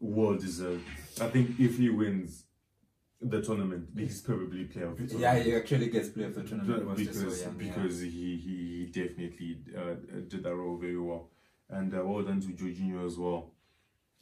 well 0.00 0.36
deserved. 0.36 0.84
I 1.20 1.28
think 1.28 1.58
if 1.58 1.78
he 1.78 1.90
wins 1.90 2.44
the 3.20 3.40
tournament, 3.40 3.88
he's 3.96 4.20
probably 4.20 4.64
player 4.64 4.86
of 4.86 4.98
the 4.98 5.06
tournament. 5.06 5.20
Yeah, 5.20 5.42
he 5.42 5.56
actually 5.56 5.88
gets 5.88 6.08
player 6.08 6.26
of 6.26 6.34
the 6.34 6.42
tournament. 6.42 6.96
Because 6.96 7.18
so 7.18 7.44
young. 7.46 7.60
yeah. 7.60 7.74
because 7.74 8.00
he, 8.00 8.10
he 8.10 8.36
he 8.36 8.86
definitely 8.92 9.58
uh, 9.76 9.94
did 10.28 10.42
that 10.42 10.54
role 10.54 10.76
very 10.76 10.98
well, 10.98 11.30
and 11.70 11.94
uh, 11.94 12.02
well 12.04 12.22
done 12.22 12.40
to 12.40 12.48
Jorginho 12.48 13.06
as 13.06 13.16
well. 13.16 13.52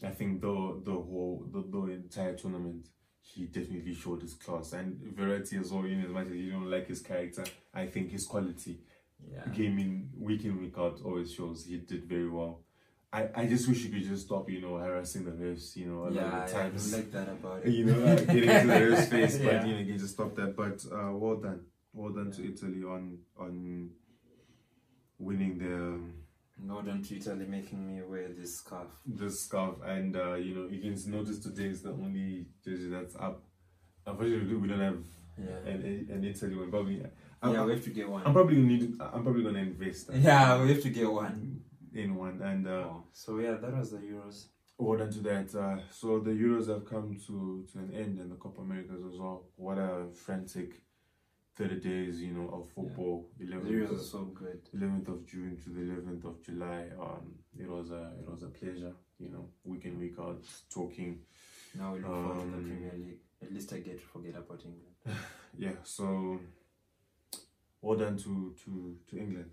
I 0.02 0.10
think 0.10 0.40
the 0.40 0.80
the 0.84 0.92
whole 0.92 1.46
the, 1.52 1.62
the 1.62 1.92
entire 1.92 2.34
tournament 2.34 2.88
he 3.20 3.46
definitely 3.46 3.94
showed 3.94 4.20
his 4.20 4.34
class 4.34 4.72
and 4.72 4.96
Verratti 5.16 5.60
as 5.60 5.70
well. 5.70 5.84
In 5.84 6.02
as 6.02 6.10
much 6.10 6.26
as 6.26 6.32
you 6.32 6.52
don't 6.52 6.70
like 6.70 6.88
his 6.88 7.00
character, 7.00 7.44
I 7.72 7.86
think 7.86 8.10
his 8.10 8.26
quality 8.26 8.80
yeah. 9.30 9.46
game 9.52 9.78
in 9.78 10.10
week 10.18 10.44
in 10.44 10.60
week 10.60 10.74
out 10.76 11.00
always 11.04 11.32
shows 11.32 11.64
he 11.66 11.76
did 11.76 12.04
very 12.04 12.28
well. 12.28 12.60
I, 13.14 13.28
I 13.34 13.46
just 13.46 13.68
wish 13.68 13.80
you 13.84 13.90
could 13.90 14.08
just 14.08 14.26
stop 14.26 14.48
you 14.48 14.60
know 14.62 14.76
harassing 14.78 15.24
the 15.26 15.32
refs 15.32 15.76
you 15.76 15.86
know 15.86 16.04
a 16.04 16.04
lot 16.04 16.12
Yeah, 16.14 16.22
of 16.44 16.50
yeah, 16.50 16.58
I 16.58 16.62
times 16.62 16.92
like 16.94 17.12
that 17.12 17.28
about 17.28 17.64
it. 17.64 17.70
you 17.72 17.84
know, 17.84 18.04
uh, 18.04 18.16
getting 18.16 18.48
into 18.50 18.66
the 18.66 18.86
ref's 18.90 19.08
face, 19.08 19.36
but 19.38 19.52
Yeah. 19.52 19.64
you 19.66 19.72
know, 19.74 19.78
you 19.80 19.86
can 19.86 19.98
just 19.98 20.14
stop 20.14 20.34
that. 20.36 20.56
But 20.56 20.84
uh, 20.90 21.12
well 21.12 21.36
done, 21.36 21.60
well 21.92 22.12
done 22.12 22.30
to 22.32 22.40
Italy 22.52 22.82
on 22.84 23.18
on 23.38 23.90
winning 25.18 25.58
the 25.58 26.00
No, 26.64 26.80
don't 26.82 27.02
to 27.04 27.16
Italy 27.16 27.46
making 27.46 27.80
me 27.86 28.02
wear 28.02 28.28
this 28.28 28.56
scarf. 28.58 28.88
This 29.06 29.40
scarf, 29.40 29.76
and 29.84 30.16
uh, 30.16 30.34
you 30.34 30.54
know, 30.54 30.68
you 30.70 30.80
can 30.80 30.94
notice 31.10 31.38
today 31.40 31.66
is 31.68 31.82
the 31.82 31.90
only 31.90 32.46
jersey 32.64 32.88
that's 32.88 33.16
up. 33.16 33.42
Unfortunately, 34.06 34.54
we 34.54 34.68
don't 34.68 34.80
have 34.80 35.02
Yeah. 35.38 35.70
an 35.72 36.06
an 36.14 36.24
Italy 36.24 36.54
one. 36.54 36.70
Probably, 36.70 37.02
I'm, 37.42 37.52
yeah, 37.54 37.64
we 37.64 37.72
have 37.72 37.84
to 37.84 37.90
get 37.90 38.08
one. 38.08 38.22
I'm 38.26 38.32
probably 38.32 38.56
gonna 38.56 38.68
need. 38.68 38.94
I'm 39.00 39.22
probably 39.22 39.42
gonna 39.42 39.58
invest. 39.70 40.10
yeah, 40.14 40.62
we 40.62 40.68
have 40.72 40.82
to 40.82 40.90
get 40.90 41.10
one. 41.10 41.60
In 41.94 42.14
one, 42.16 42.40
and 42.42 42.66
uh, 42.66 42.70
Oh, 42.70 43.04
so 43.12 43.38
yeah, 43.38 43.52
that 43.54 43.76
was 43.76 43.90
the 43.90 43.98
Euros. 43.98 44.46
Well 44.78 44.98
done 44.98 45.12
to 45.12 45.20
that. 45.20 45.54
Uh, 45.54 45.78
so 45.90 46.18
the 46.18 46.30
Euros 46.30 46.68
have 46.68 46.84
come 46.84 47.16
to, 47.26 47.64
to 47.72 47.78
an 47.78 47.92
end 47.94 48.18
and 48.18 48.30
the 48.32 48.36
Copa 48.36 48.62
Americas 48.62 49.04
as 49.12 49.18
well. 49.18 49.44
What 49.56 49.78
a 49.78 50.06
frantic 50.14 50.82
30 51.56 51.76
days, 51.80 52.20
you 52.22 52.32
know, 52.32 52.48
of 52.52 52.68
football. 52.70 53.28
The 53.38 53.44
11th, 53.46 53.70
Euros 53.70 53.90
are 53.90 53.94
of, 53.94 54.00
so 54.02 54.24
good. 54.24 54.60
11th 54.74 55.08
of 55.08 55.26
June 55.26 55.56
to 55.62 55.70
the 55.70 55.80
11th 55.80 56.24
of 56.24 56.42
July. 56.42 56.86
Um, 57.00 57.34
it 57.58 57.68
was 57.68 57.90
a 57.90 58.12
it 58.20 58.28
was 58.28 58.42
a 58.42 58.46
pleasure, 58.48 58.92
you 59.20 59.28
know, 59.28 59.46
week 59.64 59.84
in 59.84 59.98
week 60.00 60.14
out 60.18 60.42
talking. 60.72 61.20
Now 61.78 61.92
we 61.92 62.00
look 62.00 62.08
forward 62.10 62.40
to 62.44 62.50
the 62.50 62.56
Um, 62.56 62.64
Premier 62.64 62.92
League. 62.96 63.20
At 63.42 63.52
least 63.52 63.72
I 63.72 63.78
get 63.80 64.00
to 64.00 64.06
forget 64.06 64.34
about 64.36 64.62
England. 64.64 64.96
Yeah, 65.58 65.72
so 65.84 66.40
well 67.82 67.98
done 67.98 68.16
to 68.16 68.54
to 68.64 68.96
to 69.10 69.18
England. 69.18 69.50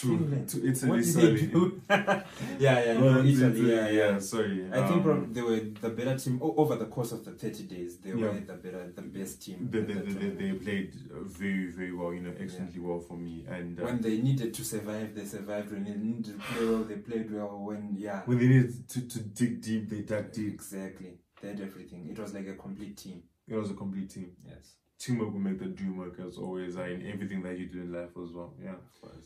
To 0.00 0.12
England? 0.12 0.48
to 0.50 0.68
Italy, 0.68 1.02
sorry. 1.02 1.50
yeah, 1.88 2.84
yeah, 2.84 3.00
Well 3.00 3.22
to 3.22 3.28
Italy, 3.28 3.70
yeah, 3.74 3.88
yeah. 3.88 4.18
sorry. 4.18 4.66
I 4.70 4.86
think 4.86 4.90
um, 4.98 5.02
prob- 5.02 5.32
they 5.34 5.40
were 5.42 5.60
the 5.80 5.88
better 5.88 6.18
team 6.18 6.38
o- 6.42 6.54
over 6.56 6.76
the 6.76 6.84
course 6.86 7.12
of 7.12 7.24
the 7.24 7.32
thirty 7.32 7.64
days. 7.64 7.96
They 7.98 8.10
Yeah. 8.10 8.26
were 8.26 8.40
the 8.40 8.54
better, 8.54 8.92
the 8.94 9.02
best 9.02 9.42
team. 9.42 9.68
they, 9.70 9.78
at 9.80 9.88
they, 9.88 9.94
that 9.94 10.06
they, 10.06 10.28
they, 10.28 10.50
they 10.50 10.52
played 10.58 10.94
very 11.38 11.70
very 11.70 11.92
well 11.92 12.12
you 12.12 12.20
know 12.20 12.34
excellently 12.38 12.80
well 12.80 13.00
for 13.00 13.16
me 13.16 13.46
and 13.48 13.80
uh, 13.80 13.84
when 13.84 14.00
they 14.02 14.18
needed 14.18 14.52
to 14.52 14.64
survive, 14.64 15.14
they 15.14 15.24
survived. 15.24 15.72
When 15.72 15.84
they 15.84 15.94
needed 15.94 16.24
to 16.26 16.32
play 16.32 16.66
well, 16.66 16.84
they 16.84 16.96
played 16.96 17.30
well. 17.32 17.58
When 17.68 17.94
yeah, 17.96 18.20
when 18.26 18.38
they 18.38 18.48
needed 18.48 18.88
to, 18.90 19.00
to 19.08 19.18
dig 19.20 19.62
deep 19.62 19.88
they 19.88 20.00
dug 20.00 20.30
deep 20.32 20.52
exactly, 20.54 21.12
they 21.40 21.48
had 21.48 21.60
everything. 21.60 22.08
It 22.10 22.18
was 22.18 22.34
like 22.34 22.46
a 22.48 22.54
complete 22.54 22.98
team. 22.98 23.22
it 23.48 23.54
was 23.54 23.70
a 23.70 23.74
complete 23.74 24.10
team 24.10 24.32
Yes, 24.46 24.74
teamwork 24.98 25.32
will 25.32 25.38
make 25.40 25.58
the 25.58 25.66
dream 25.66 25.96
work 25.96 26.18
as 26.26 26.36
always 26.38 26.76
in 26.76 27.06
everything 27.12 27.42
that 27.42 27.58
you 27.58 27.66
do 27.66 27.80
in 27.82 27.92
life 27.92 28.10
as 28.22 28.30
well 28.32 28.54
yeah 28.62 28.74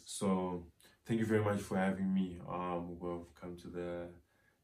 so 0.04 0.64
thank 1.06 1.20
you 1.20 1.26
very 1.26 1.42
much 1.44 1.60
for 1.60 1.76
having 1.76 2.12
me 2.12 2.38
um 2.48 2.98
we've 2.98 3.34
come 3.40 3.56
to 3.56 3.68
the 3.68 4.08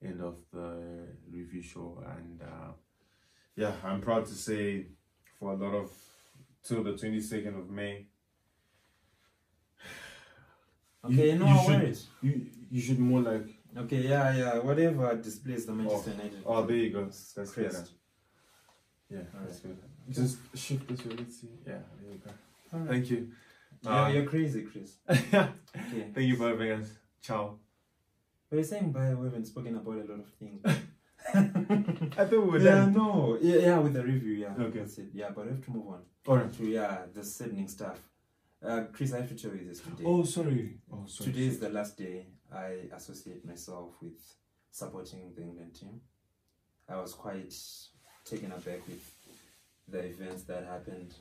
end 0.05 0.21
of 0.21 0.37
the 0.53 1.07
review 1.31 1.63
show 1.63 2.03
and 2.17 2.43
uh 2.43 2.73
yeah 3.57 3.73
i'm 3.85 4.01
proud 4.01 4.27
to 4.27 4.35
say 4.35 4.87
for 5.39 5.53
a 5.53 5.57
lot 5.57 5.75
of 5.75 5.91
till 6.65 6.83
the 6.83 6.93
22nd 6.93 7.57
of 7.59 7.71
may 7.71 8.07
Okay, 11.05 11.33
You- 11.33 11.39
no 11.39 11.47
you 11.47 11.59
should- 11.65 11.99
you 12.23 12.47
you 12.71 12.81
should 12.81 12.99
more 12.99 13.21
like 13.21 13.47
Okay, 13.79 14.09
yeah, 14.09 14.35
yeah. 14.35 14.59
Whatever 14.59 15.15
displays 15.17 15.67
the 15.67 15.73
Manchester 15.73 16.11
United. 16.13 16.43
oh 16.47 16.65
there 16.65 16.77
you 16.77 16.91
go 16.91 17.05
that's 17.05 17.35
better 17.35 17.53
crest. 17.53 17.93
Yeah, 19.11 19.21
that's 19.39 19.61
good. 19.61 19.77
Just 20.11 20.39
shift 20.55 20.89
this 20.89 21.05
way. 21.05 21.17
Let's 21.19 21.41
see. 21.41 21.49
Yeah, 21.67 21.79
there 22.01 22.13
you 22.13 22.21
go. 22.25 22.31
Alright. 22.73 22.91
Thank 22.91 23.11
you. 23.11 23.29
Yeah, 23.83 24.05
Uh, 24.05 24.09
you're 24.09 24.25
crazy, 24.27 24.63
Chris. 24.63 24.93
Thank 25.09 25.35
Okay. 26.13 26.23
you 26.23 26.37
for 26.37 26.49
having 26.49 26.71
us. 26.73 26.89
Ciao. 27.21 27.59
We're 28.51 28.63
saying 28.63 28.93
bye. 28.93 29.15
We 29.15 29.27
haven't 29.27 29.47
spoken 29.47 29.77
about 29.77 29.95
a 29.95 30.05
lot 30.13 30.21
of 30.21 30.29
things. 30.39 30.63
I 31.35 32.25
thought 32.25 32.31
we 32.31 32.39
were 32.39 32.59
yeah, 32.59 32.71
done. 32.77 32.93
no. 32.93 33.37
Yeah, 33.41 33.57
yeah, 33.57 33.79
with 33.79 33.95
the 33.95 34.03
review, 34.05 34.35
yeah. 34.35 34.55
Okay. 34.59 34.79
That's 34.79 34.99
it. 34.99 35.09
Yeah, 35.13 35.31
but 35.35 35.45
we 35.47 35.51
have 35.53 35.65
to 35.65 35.71
move 35.73 35.89
on 35.89 36.01
Alright. 36.27 36.53
to 36.55 36.65
yeah 36.65 36.99
the 37.13 37.25
saddening 37.25 37.69
stuff. 37.69 37.99
Uh, 38.65 38.85
Chris, 38.93 39.13
I 39.13 39.19
have 39.19 39.29
to 39.29 39.35
tell 39.35 39.55
you 39.57 39.67
this 39.69 39.81
today. 39.81 40.05
Oh, 40.07 40.25
sorry. 40.25 40.79
Oh, 40.93 41.05
sorry. 41.07 41.33
Today 41.33 41.47
is 41.47 41.59
the 41.59 41.69
last 41.69 41.97
day 41.99 42.27
I 42.53 42.89
associate 42.95 43.45
myself 43.45 43.91
with 44.01 44.19
supporting 44.71 45.33
the 45.37 45.43
England 45.43 45.75
team. 45.75 46.01
I 46.89 46.97
was 47.01 47.13
quite 47.13 47.53
taken 48.25 48.53
aback 48.53 48.87
with 48.87 49.03
the 49.89 50.01
events 50.05 50.43
that 50.45 50.65
happened, 50.67 51.15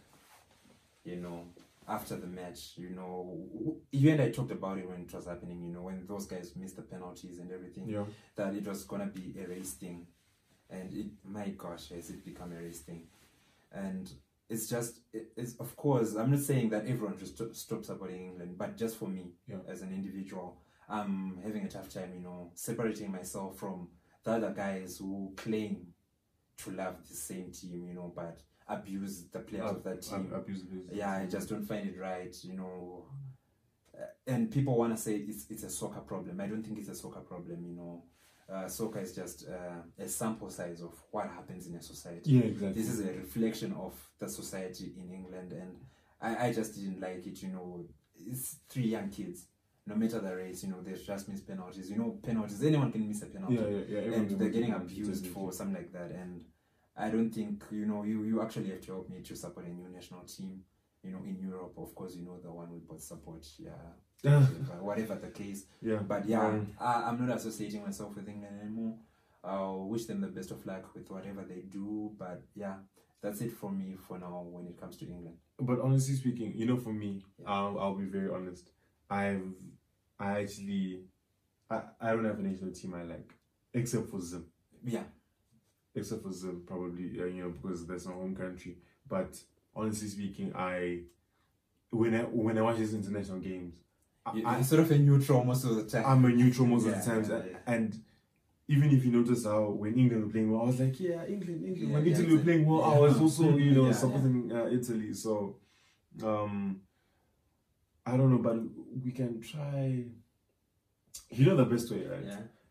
you 1.04 1.18
know, 1.18 1.44
after 1.88 2.16
the 2.16 2.28
match. 2.28 2.74
You 2.78 2.90
know, 2.92 3.78
you 3.92 4.12
and 4.12 4.22
I 4.22 4.30
talked 4.32 4.52
about 4.52 4.78
it 4.78 4.90
when 4.90 5.02
it 5.02 5.14
was 5.14 5.26
happening, 5.26 5.64
you 5.64 5.72
know, 5.74 5.82
when 5.84 6.06
those 6.08 6.26
guys 6.26 6.54
missed 6.56 6.76
the 6.76 6.82
penalties 6.82 7.40
and 7.40 7.52
everything, 7.52 7.88
Yeah. 7.88 8.06
that 8.36 8.54
it 8.56 8.68
was 8.68 8.84
going 8.84 9.02
to 9.02 9.08
be 9.20 9.40
a 9.40 9.48
race 9.48 9.74
thing. 9.74 10.08
And 10.70 10.92
it, 10.94 11.08
my 11.24 11.50
gosh, 11.50 11.90
has 11.90 12.10
it 12.10 12.26
become 12.26 12.52
a 12.52 12.56
race 12.56 12.80
thing? 12.80 13.04
And 13.72 14.12
it's 14.50 14.68
just, 14.68 15.02
it, 15.14 15.32
it's 15.38 15.56
of 15.60 15.76
course, 15.76 16.16
I'm 16.16 16.32
not 16.32 16.40
saying 16.40 16.70
that 16.70 16.88
everyone 16.88 17.18
just 17.20 17.36
stop, 17.36 17.54
stop 17.54 17.86
supporting 17.86 18.26
England, 18.32 18.58
but 18.58 18.78
just 18.78 18.98
for 18.98 19.08
me 19.08 19.34
Yeah. 19.48 19.58
as 19.68 19.82
an 19.82 19.94
individual, 19.94 20.58
I'm 20.90 21.38
having 21.44 21.66
a 21.66 21.70
tough 21.70 21.90
time, 21.90 22.14
you 22.16 22.22
know, 22.22 22.52
separating 22.56 23.12
myself 23.12 23.58
from 23.58 23.90
the 24.24 24.32
other 24.32 24.52
guys 24.52 24.98
who 24.98 25.34
claim 25.36 25.88
to 26.58 26.72
love 26.72 26.96
the 27.08 27.16
same 27.16 27.52
team, 27.52 27.86
you 27.88 27.94
know, 27.94 28.12
but 28.16 28.40
abuse 28.68 29.26
the 29.32 29.40
players 29.40 29.72
of 29.72 29.84
that 29.84 30.02
team. 30.02 30.30
Ab- 30.32 30.40
abuse, 30.42 30.62
abuse. 30.64 30.90
yeah, 30.92 31.12
I 31.12 31.26
just 31.26 31.50
don't 31.50 31.66
find 31.66 31.88
it 31.88 32.00
right, 32.00 32.36
you 32.44 32.54
know. 32.56 33.06
Uh, 33.98 34.06
and 34.28 34.52
people 34.52 34.76
want 34.78 34.96
to 34.96 35.02
say 35.02 35.16
it's 35.16 35.46
it's 35.50 35.64
a 35.64 35.70
soccer 35.70 36.02
problem. 36.02 36.42
I 36.42 36.48
don't 36.48 36.64
think 36.64 36.80
it's 36.80 36.90
a 36.90 36.96
soccer 36.96 37.22
problem, 37.22 37.66
you 37.66 37.76
know. 37.76 38.04
Uh, 38.52 38.68
soccer 38.68 39.00
is 39.00 39.16
just 39.16 39.46
uh, 39.50 39.82
a 40.04 40.08
sample 40.08 40.50
size 40.52 40.80
of 40.82 40.94
what 41.10 41.28
happens 41.28 41.66
in 41.66 41.74
a 41.76 41.82
society 41.82 42.30
Yeah, 42.30 42.44
exactly. 42.44 42.74
this 42.80 42.92
is 42.92 43.00
a 43.00 43.12
reflection 43.14 43.74
of 43.74 43.96
the 44.20 44.30
society 44.30 44.94
in 45.00 45.12
England, 45.12 45.52
and 45.52 45.78
I, 46.22 46.48
I 46.50 46.54
just 46.54 46.76
didn't 46.76 47.00
like 47.02 47.26
it. 47.26 47.42
You 47.42 47.50
know, 47.50 47.86
it's 48.16 48.58
three 48.70 48.88
young 48.90 49.10
kids. 49.10 49.48
No 49.88 49.96
matter 49.96 50.20
the 50.20 50.36
race, 50.36 50.64
you 50.64 50.70
know, 50.72 50.82
they 50.82 50.94
just 50.94 51.30
miss 51.30 51.42
penalties. 51.42 51.90
You 51.90 51.98
know, 51.98 52.20
penalties. 52.24 52.64
Anyone 52.64 52.92
can 52.92 53.08
miss 53.08 53.22
a 53.22 53.28
penalty, 53.28 53.56
yeah, 53.56 53.62
yeah, 53.88 54.02
yeah. 54.10 54.16
and 54.18 54.30
they're 54.40 54.50
getting 54.50 54.74
abused 54.74 55.28
for 55.28 55.52
something 55.52 55.76
like 55.76 55.94
that. 55.94 56.12
And 56.12 56.44
I 56.98 57.10
don't 57.10 57.30
think 57.32 57.64
you 57.72 57.86
know 57.86 58.04
you 58.04 58.24
you 58.24 58.42
actually 58.42 58.70
have 58.70 58.82
to 58.82 58.92
help 58.94 59.10
me 59.10 59.22
to 59.22 59.36
support 59.36 59.66
a 59.66 59.70
new 59.70 59.88
national 59.90 60.22
team. 60.22 60.62
You 61.04 61.12
know, 61.12 61.20
in 61.24 61.38
Europe, 61.40 61.74
of 61.78 61.94
course, 61.94 62.16
you 62.16 62.24
know 62.26 62.40
the 62.42 62.52
one 62.52 62.72
we 62.72 62.80
both 62.80 63.02
support. 63.04 63.46
Yeah, 63.60 63.72
whatever, 64.24 64.46
whatever 64.82 65.16
the 65.16 65.28
case. 65.30 65.66
yeah. 65.82 65.98
But 65.98 66.26
yeah, 66.28 66.48
Um, 66.48 66.68
I, 66.80 67.04
I'm 67.10 67.28
not 67.28 67.38
associating 67.38 67.84
myself 67.84 68.16
with 68.16 68.28
England 68.28 68.60
anymore. 68.62 68.98
I'll 69.44 69.88
wish 69.88 70.06
them 70.06 70.22
the 70.22 70.28
best 70.28 70.50
of 70.50 70.66
luck 70.66 70.96
with 70.96 71.10
whatever 71.12 71.44
they 71.44 71.62
do. 71.70 72.12
But 72.18 72.42
yeah, 72.56 72.78
that's 73.22 73.42
it 73.42 73.52
for 73.52 73.72
me 73.72 73.96
for 74.08 74.18
now 74.18 74.42
when 74.50 74.66
it 74.68 74.80
comes 74.80 74.98
to 74.98 75.06
England. 75.06 75.38
But 75.60 75.80
honestly 75.80 76.16
speaking, 76.16 76.54
you 76.56 76.66
know, 76.66 76.78
for 76.78 76.92
me, 76.94 77.24
Yeah. 77.40 77.50
I'll, 77.52 77.78
I'll 77.80 77.96
be 77.96 78.06
very 78.06 78.30
honest. 78.32 78.72
I've, 79.08 79.54
I 80.20 80.42
actually, 80.42 81.04
I, 81.70 81.82
I 82.02 82.10
don't 82.12 82.26
have 82.26 82.40
a 82.40 82.42
national 82.42 82.72
team 82.72 82.96
I 82.96 83.04
like, 83.04 83.32
except 83.74 84.10
for 84.10 84.20
Zim. 84.20 84.46
Yeah, 84.84 85.04
except 85.96 86.24
for 86.24 86.32
Zim, 86.32 86.64
probably 86.66 87.20
uh, 87.20 87.26
you 87.26 87.44
know 87.44 87.50
because 87.50 87.86
that's 87.88 88.06
my 88.06 88.14
home 88.14 88.36
country. 88.36 88.78
But 89.08 89.38
honestly 89.76 90.08
speaking, 90.08 90.54
I 90.56 91.02
when 91.92 92.16
I 92.16 92.22
when 92.24 92.58
I 92.58 92.62
watch 92.62 92.78
these 92.78 92.94
international 92.94 93.40
games, 93.40 93.76
I, 94.26 94.34
You're 94.36 94.64
sort 94.64 94.82
of 94.82 94.92
a 94.92 94.98
neutral 94.98 95.44
most 95.44 95.64
of 95.66 95.76
the 95.76 95.84
time. 95.84 96.06
I'm 96.06 96.26
a 96.26 96.30
neutral 96.30 96.68
most 96.68 96.86
Yeah, 96.86 96.94
of 96.94 97.06
the 97.06 97.12
times, 97.12 97.30
yeah, 97.30 97.36
and, 97.36 97.50
yeah. 97.52 97.58
and 97.74 98.00
even 98.68 98.90
if 98.92 99.06
you 99.06 99.12
notice 99.12 99.46
how 99.46 99.70
when 99.70 99.94
England 99.98 100.26
were 100.26 100.32
playing 100.32 100.52
well, 100.52 100.64
I 100.64 100.66
was 100.66 100.80
like, 100.80 101.00
yeah, 101.00 101.24
England, 101.28 101.64
England. 101.64 101.94
When 101.94 102.08
Italy 102.08 102.36
were 102.36 102.44
playing 102.44 102.66
well, 102.66 102.84
I 102.84 102.98
was 102.98 103.20
also, 103.22 103.56
you 103.58 103.72
know, 103.76 103.92
supporting 103.92 104.52
Uh, 104.52 104.66
Italy. 104.66 105.14
So, 105.14 105.58
um, 106.24 106.82
I 108.06 108.18
don't 108.18 108.32
know, 108.32 108.40
but 108.40 108.58
we 109.04 109.12
can 109.12 109.40
try. 109.42 110.04
You 111.30 111.46
know, 111.46 111.56
the 111.56 111.66
best 111.66 111.92
way, 111.92 112.06
right? 112.06 112.26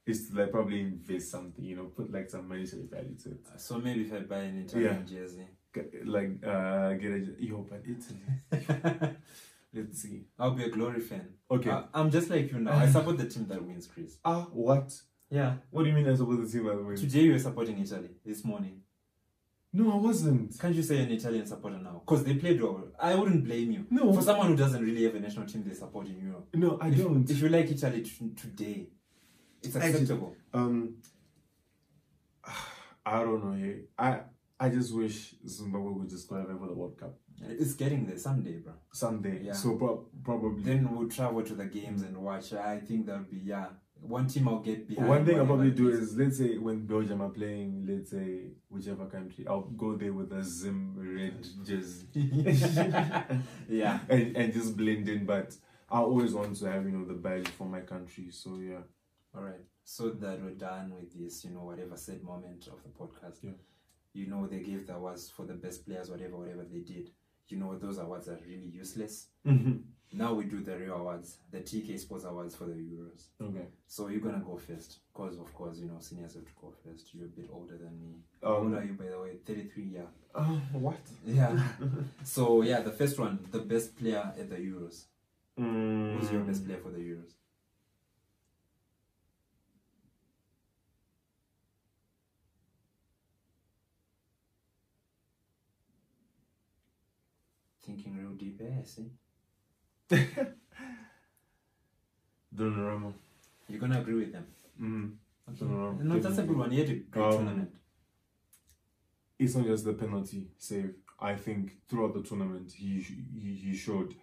Yeah. 0.07 0.11
Is 0.11 0.29
to 0.29 0.37
like 0.39 0.51
probably 0.51 0.81
invest 0.81 1.31
something, 1.31 1.65
you 1.65 1.77
know, 1.77 1.85
put 1.85 2.13
like 2.13 2.29
some 2.29 2.49
monetary 2.49 2.83
value 2.91 3.15
to 3.23 3.31
it. 3.31 3.47
So 3.57 3.79
maybe 3.79 4.03
if 4.03 4.13
I 4.13 4.21
buy 4.21 4.41
an 4.41 4.59
Italian 4.59 5.07
jersey, 5.07 5.47
like, 6.05 6.47
uh, 6.47 6.93
get 6.95 7.13
a 7.13 7.27
yo, 7.39 7.67
but 7.69 7.83
Italy. 7.85 9.17
Let's 9.75 10.03
see. 10.03 10.23
I'll 10.39 10.53
be 10.53 10.65
a 10.65 10.69
glory 10.69 11.01
fan. 11.01 11.29
Okay. 11.51 11.71
I, 11.71 11.85
I'm 11.95 12.11
just 12.11 12.31
like 12.31 12.53
you 12.53 12.61
now. 12.61 12.75
I 12.75 12.89
support 12.89 13.19
the 13.19 13.29
team 13.29 13.47
that 13.49 13.63
wins, 13.63 13.87
Chris. 13.87 14.19
ah, 14.25 14.47
what? 14.53 14.93
Yeah. 15.31 15.55
What 15.71 15.83
do 15.83 15.89
you 15.89 15.95
mean 15.95 16.09
I 16.09 16.15
support 16.15 16.41
the 16.43 16.49
team 16.49 16.67
by 16.67 16.77
the 16.77 16.83
way? 16.83 16.95
Today 16.95 17.21
you 17.21 17.33
were 17.33 17.39
supporting 17.39 17.79
Italy. 17.81 18.11
This 18.25 18.45
morning. 18.45 18.83
No, 19.73 19.93
I 19.93 19.97
wasn't. 19.97 20.57
Can't 20.61 20.73
you 20.73 20.85
say 20.85 21.03
an 21.03 21.11
Italian 21.11 21.45
supporter 21.47 21.79
now? 21.79 22.03
Because 22.07 22.23
they 22.23 22.35
played 22.35 22.63
well. 22.63 22.85
I 23.01 23.17
wouldn't 23.17 23.45
blame 23.45 23.73
you. 23.73 23.87
No. 23.91 24.13
For 24.13 24.23
someone 24.23 24.47
who 24.47 24.57
doesn't 24.57 24.81
really 24.81 25.03
have 25.03 25.17
a 25.17 25.21
national 25.21 25.47
team 25.47 25.65
they 25.67 25.75
support 25.75 26.07
in 26.07 26.21
Europe. 26.21 26.47
No, 26.55 26.79
I 26.81 26.89
if, 26.91 26.99
don't. 26.99 27.29
If 27.29 27.43
you 27.43 27.49
like 27.49 27.69
Italy 27.69 28.03
t- 28.03 28.31
today, 28.41 28.87
it's 29.65 29.77
acceptable. 29.77 30.35
Um, 30.53 30.97
I 33.07 33.21
don't 33.21 33.45
know. 33.45 33.53
Hey, 33.53 33.81
I 33.99 34.21
I 34.59 34.69
just 34.69 34.95
wish 34.95 35.35
Zimbabwe 35.47 35.93
would 35.93 36.09
just 36.09 36.29
qualify 36.29 36.57
for 36.57 36.69
the 36.69 36.75
World 36.75 36.97
Cup 36.99 37.15
It's 37.43 37.75
getting 37.75 38.07
there 38.07 38.17
someday, 38.19 38.59
bro. 38.59 38.73
someday. 38.93 39.41
Yeah. 39.43 39.53
So 39.53 39.77
pro- 39.77 40.07
probably. 40.23 40.63
Then 40.63 40.95
we'll 40.97 41.09
travel 41.09 41.43
to 41.43 41.55
the 41.55 41.67
games 41.67 42.03
and 42.03 42.17
watch. 42.17 42.53
I 42.55 42.79
think 42.81 43.07
that'll 43.07 43.25
be 43.25 43.39
yeah. 43.45 43.67
One 44.01 44.27
team 44.27 44.49
I'll 44.49 44.61
get 44.61 44.87
behind. 44.87 45.09
One 45.09 45.25
thing 45.25 45.39
I'll 45.39 45.47
probably 45.47 45.71
do 45.71 45.89
is 45.89 46.15
let's 46.17 46.37
say 46.39 46.59
when 46.59 46.87
Belgium 46.87 47.23
are 47.23 47.31
playing, 47.31 47.87
let's 47.89 48.11
say 48.11 48.51
whichever 48.69 49.07
country, 49.07 49.47
I'll 49.47 49.63
go 49.63 49.97
there 49.97 50.13
with 50.13 50.31
a 50.33 50.43
Zim 50.45 50.95
red 50.97 51.43
jersey 51.67 52.07
yeah. 53.69 53.99
and 54.09 54.37
and 54.37 54.53
just 54.53 54.77
blend 54.77 55.09
in. 55.09 55.25
But 55.25 55.57
I 55.91 55.99
always 56.01 56.35
want 56.35 56.57
to 56.57 56.67
have 56.67 56.85
you 56.85 56.93
know 56.93 57.05
the 57.07 57.15
badge 57.15 57.49
for 57.49 57.67
my 57.67 57.81
country. 57.81 58.29
So 58.31 58.59
yeah. 58.59 58.81
All 59.37 59.43
right. 59.43 59.61
So 59.85 60.11
that 60.11 60.41
we're 60.43 60.51
done 60.51 60.95
with 60.95 61.13
this, 61.19 61.45
you 61.45 61.51
know, 61.51 61.65
whatever 61.65 61.97
said 61.97 62.23
moment 62.23 62.67
of 62.69 62.83
the 62.83 62.89
podcast. 62.89 63.39
Yeah. 63.43 63.51
You 64.13 64.27
know, 64.29 64.47
they 64.47 64.61
gave 64.61 64.87
the 64.87 64.95
awards 64.95 65.29
for 65.29 65.45
the 65.45 65.55
best 65.55 65.85
players, 65.87 66.09
whatever, 66.11 66.37
whatever 66.39 66.65
they 66.65 66.81
did. 66.81 67.11
You 67.49 67.59
know, 67.59 67.77
those 67.77 67.99
awards 67.99 68.29
are 68.29 68.39
really 68.47 68.71
useless. 68.73 69.27
Mm-hmm. 69.47 69.73
Now 70.17 70.33
we 70.33 70.45
do 70.45 70.61
the 70.63 70.79
real 70.79 70.95
awards, 70.95 71.39
the 71.51 71.59
TK 71.59 71.99
Sports 71.99 72.25
Awards 72.25 72.55
for 72.55 72.65
the 72.67 72.75
Euros. 72.75 73.25
Okay. 73.43 73.67
So 73.89 74.07
you're 74.09 74.21
gonna 74.21 74.43
go 74.47 74.57
first, 74.57 75.01
because 75.13 75.37
of 75.37 75.53
course, 75.53 75.79
you 75.79 75.87
know, 75.87 75.99
seniors 75.99 76.35
have 76.35 76.45
to 76.45 76.53
go 76.61 76.73
first. 76.85 77.13
You're 77.13 77.27
a 77.27 77.29
bit 77.29 77.51
older 77.53 77.77
than 77.77 78.01
me. 78.01 78.15
How 78.43 78.55
old 78.59 78.67
Um. 78.69 78.75
are 78.77 78.85
you, 78.85 78.93
by 78.93 79.07
the 79.09 79.19
way? 79.21 79.37
33, 79.45 79.85
yeah. 79.85 80.01
Uh, 80.35 80.45
what? 80.73 81.01
Yeah. 81.27 81.59
so 82.25 82.63
yeah, 82.63 82.81
the 82.81 82.93
first 82.93 83.19
one, 83.19 83.41
the 83.51 83.59
best 83.59 83.99
player 83.99 84.33
at 84.39 84.49
the 84.49 84.57
Euros. 84.57 85.07
Mm. 85.59 86.19
Who's 86.19 86.31
your 86.33 86.43
best 86.43 86.65
player 86.65 86.79
for 86.79 86.91
the 86.91 86.99
Euros? 86.99 87.33
Thinking 97.85 98.17
real 98.17 98.33
deep, 98.33 98.61
eh? 98.63 98.73
I 98.81 98.85
see. 98.85 99.11
Donnarumma. 102.55 103.13
You're 103.69 103.81
gonna 103.81 104.01
agree 104.01 104.15
with 104.15 104.33
them. 104.33 104.47
Mm. 104.81 105.13
Okay. 105.51 105.65
Donnarumma, 105.65 106.01
No, 106.03 106.19
that's 106.19 106.39
a 106.39 106.43
good 106.43 106.57
one. 106.57 106.71
He 106.71 106.79
had 106.81 106.89
a 106.91 106.95
great 106.95 107.25
Um, 107.25 107.33
tournament. 107.33 107.75
It's 109.39 109.55
not 109.55 109.67
just 109.67 109.85
the 109.85 109.93
penalty 109.95 110.49
save. 110.59 110.95
I 111.19 111.35
think 111.37 111.79
throughout 111.89 112.15
the 112.15 112.23
tournament, 112.23 112.73
he 112.73 113.01
he, 113.01 113.55
he 113.55 113.77
showed. 113.77 114.15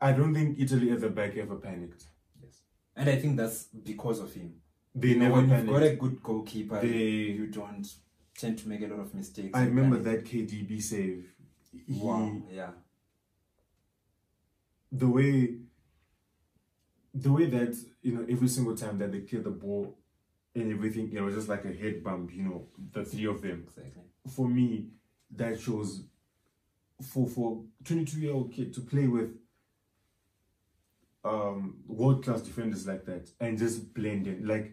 I 0.00 0.12
don't 0.12 0.34
think 0.34 0.58
Italy 0.58 0.90
at 0.90 1.00
the 1.00 1.08
back 1.08 1.36
ever 1.36 1.56
panicked. 1.56 2.04
Yes. 2.42 2.60
And 2.96 3.08
I 3.08 3.16
think 3.16 3.36
that's 3.36 3.64
because 3.64 4.20
of 4.20 4.32
him. 4.34 4.54
They 4.94 5.08
You 5.08 5.14
know, 5.18 5.20
never 5.28 5.34
when 5.36 5.50
you've 5.50 5.66
got 5.66 5.82
a 5.82 5.96
good 5.96 6.22
goalkeeper, 6.22 6.80
They- 6.80 7.32
you 7.38 7.46
don't 7.46 7.86
tend 8.36 8.58
to 8.58 8.68
make 8.68 8.82
a 8.82 8.86
lot 8.88 9.00
of 9.00 9.14
mistakes. 9.14 9.50
I 9.54 9.64
remember 9.66 9.96
panic. 10.02 10.24
that 10.24 10.30
KDB 10.30 10.80
save. 10.82 11.33
He, 11.86 12.00
Wow. 12.00 12.42
Yeah. 12.50 12.70
The 14.92 15.06
way. 15.08 15.58
The 17.14 17.32
way 17.32 17.46
that 17.46 17.76
you 18.02 18.12
know 18.12 18.26
every 18.28 18.48
single 18.48 18.76
time 18.76 18.98
that 18.98 19.12
they 19.12 19.20
cleared 19.20 19.44
the 19.44 19.50
ball, 19.50 19.96
and 20.54 20.72
everything, 20.72 21.12
it 21.12 21.20
was 21.20 21.34
just 21.34 21.48
like 21.48 21.64
a 21.64 21.72
head 21.72 22.02
bump. 22.04 22.32
You 22.34 22.42
know, 22.44 22.68
the 22.92 23.04
three 23.04 23.26
of 23.26 23.42
them. 23.42 23.64
Exactly. 23.68 24.02
for 24.28 24.48
me, 24.48 24.88
that 25.36 25.60
shows 25.60 26.04
for 27.02 27.28
for 27.28 27.64
twenty 27.84 28.04
two 28.04 28.20
year 28.20 28.32
old 28.34 28.52
kid 28.52 28.74
to 28.74 28.80
play 28.80 29.06
with 29.06 29.30
um 31.24 31.76
world 31.86 32.22
class 32.24 32.42
defenders 32.42 32.86
like 32.86 33.04
that 33.06 33.28
and 33.40 33.58
just 33.58 33.94
blend 33.94 34.26
in 34.26 34.46
like 34.46 34.72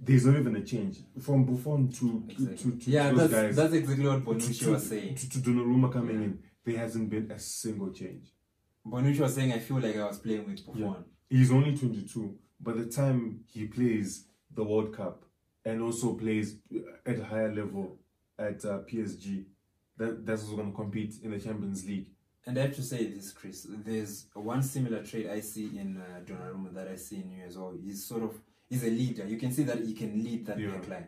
there's 0.00 0.26
not 0.26 0.36
even 0.38 0.56
a 0.56 0.62
change 0.64 0.98
from 1.20 1.44
Buffon 1.44 1.88
to 1.92 2.24
Exactly. 2.28 2.56
to, 2.72 2.78
to 2.78 2.90
yeah, 2.90 3.10
those 3.10 3.18
that's 3.30 3.32
guys 3.32 3.56
that's 3.56 3.74
exactly 3.74 4.06
what 4.08 4.24
Bonucci 4.24 4.64
to, 4.64 4.70
was 4.72 4.88
saying. 4.88 5.14
to, 5.14 5.30
to 5.30 5.38
Donnarumma 5.38 5.92
coming 5.92 6.16
Yeah. 6.18 6.24
in 6.24 6.38
there 6.64 6.78
hasn't 6.78 7.10
been 7.10 7.30
a 7.30 7.38
single 7.38 7.90
change 7.90 8.32
Bonucci 8.86 9.20
was 9.20 9.34
saying, 9.34 9.52
I 9.52 9.58
feel 9.60 9.78
like 9.80 9.96
I 9.96 10.04
was 10.06 10.18
playing 10.18 10.46
with 10.46 10.64
Buffon. 10.66 10.82
Yeah. 10.82 10.94
he's 11.38 11.50
only 11.52 11.76
22 11.76 12.36
by 12.60 12.72
the 12.72 12.86
time 12.86 13.40
he 13.46 13.66
plays 13.66 14.26
the 14.54 14.64
World 14.64 14.94
Cup 14.96 15.24
and 15.64 15.80
also 15.82 16.14
plays 16.14 16.56
at 17.06 17.18
a 17.18 17.24
higher 17.24 17.52
level 17.54 17.98
at 18.38 18.64
uh, 18.64 18.80
PSG 18.90 19.44
that 19.98 20.24
that's 20.26 20.42
also 20.42 20.56
going 20.56 20.70
to 20.70 20.76
compete 20.76 21.14
in 21.22 21.30
the 21.30 21.38
Champions 21.38 21.86
League 21.86 22.08
And 22.46 22.58
I 22.58 22.62
have 22.62 22.74
to 22.76 22.82
say 22.82 23.06
this, 23.06 23.32
Chris. 23.32 23.66
There's 23.68 24.26
one 24.34 24.62
similar 24.62 25.00
trait 25.04 25.28
I 25.30 25.40
see 25.40 25.66
in 25.78 25.96
uh, 26.00 26.20
Donnarumma 26.26 26.74
that 26.74 26.88
I 26.88 26.96
see 26.96 27.16
in 27.22 27.30
you 27.30 27.44
as 27.46 27.56
well. 27.56 27.72
He's 27.84 28.04
sort 28.04 28.24
of 28.24 28.32
he's 28.72 28.84
a 28.84 28.90
leader. 28.90 29.24
You 29.26 29.36
can 29.36 29.52
see 29.52 29.64
that 29.64 29.78
he 29.78 29.94
can 29.94 30.12
lead 30.22 30.46
that 30.46 30.58
Yeah. 30.58 30.70
back 30.70 30.88
line. 30.88 31.06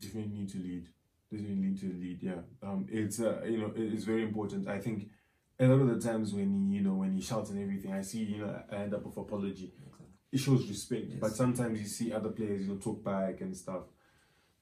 definitely 0.00 0.38
need 0.38 0.48
to 0.50 0.58
lead. 0.58 0.84
Definitely 1.30 1.56
need 1.56 1.78
to 1.80 1.86
lead. 1.92 2.18
Yeah. 2.22 2.40
Um. 2.62 2.86
It's 2.88 3.20
uh. 3.20 3.42
You 3.44 3.58
know. 3.58 3.72
It's 3.76 4.04
very 4.04 4.22
important. 4.22 4.68
I 4.68 4.78
think 4.78 5.08
a 5.58 5.66
lot 5.66 5.80
of 5.80 5.88
the 5.88 6.00
times 6.08 6.32
when 6.32 6.50
he, 6.54 6.76
you 6.76 6.82
know, 6.82 6.94
when 6.94 7.12
he 7.14 7.20
shouts 7.20 7.50
and 7.50 7.60
everything, 7.60 7.92
I 7.92 8.02
see, 8.02 8.22
you 8.22 8.38
know, 8.38 8.62
I 8.70 8.76
end 8.76 8.94
up 8.94 9.04
with 9.04 9.16
apology. 9.16 9.72
It 10.30 10.38
shows 10.38 10.68
respect. 10.68 11.06
Yes. 11.08 11.18
But 11.20 11.32
sometimes 11.34 11.80
you 11.80 11.86
see 11.86 12.12
other 12.12 12.28
players, 12.28 12.62
you 12.62 12.68
know, 12.68 12.76
talk 12.78 13.02
back 13.02 13.40
and 13.40 13.56
stuff. 13.56 13.84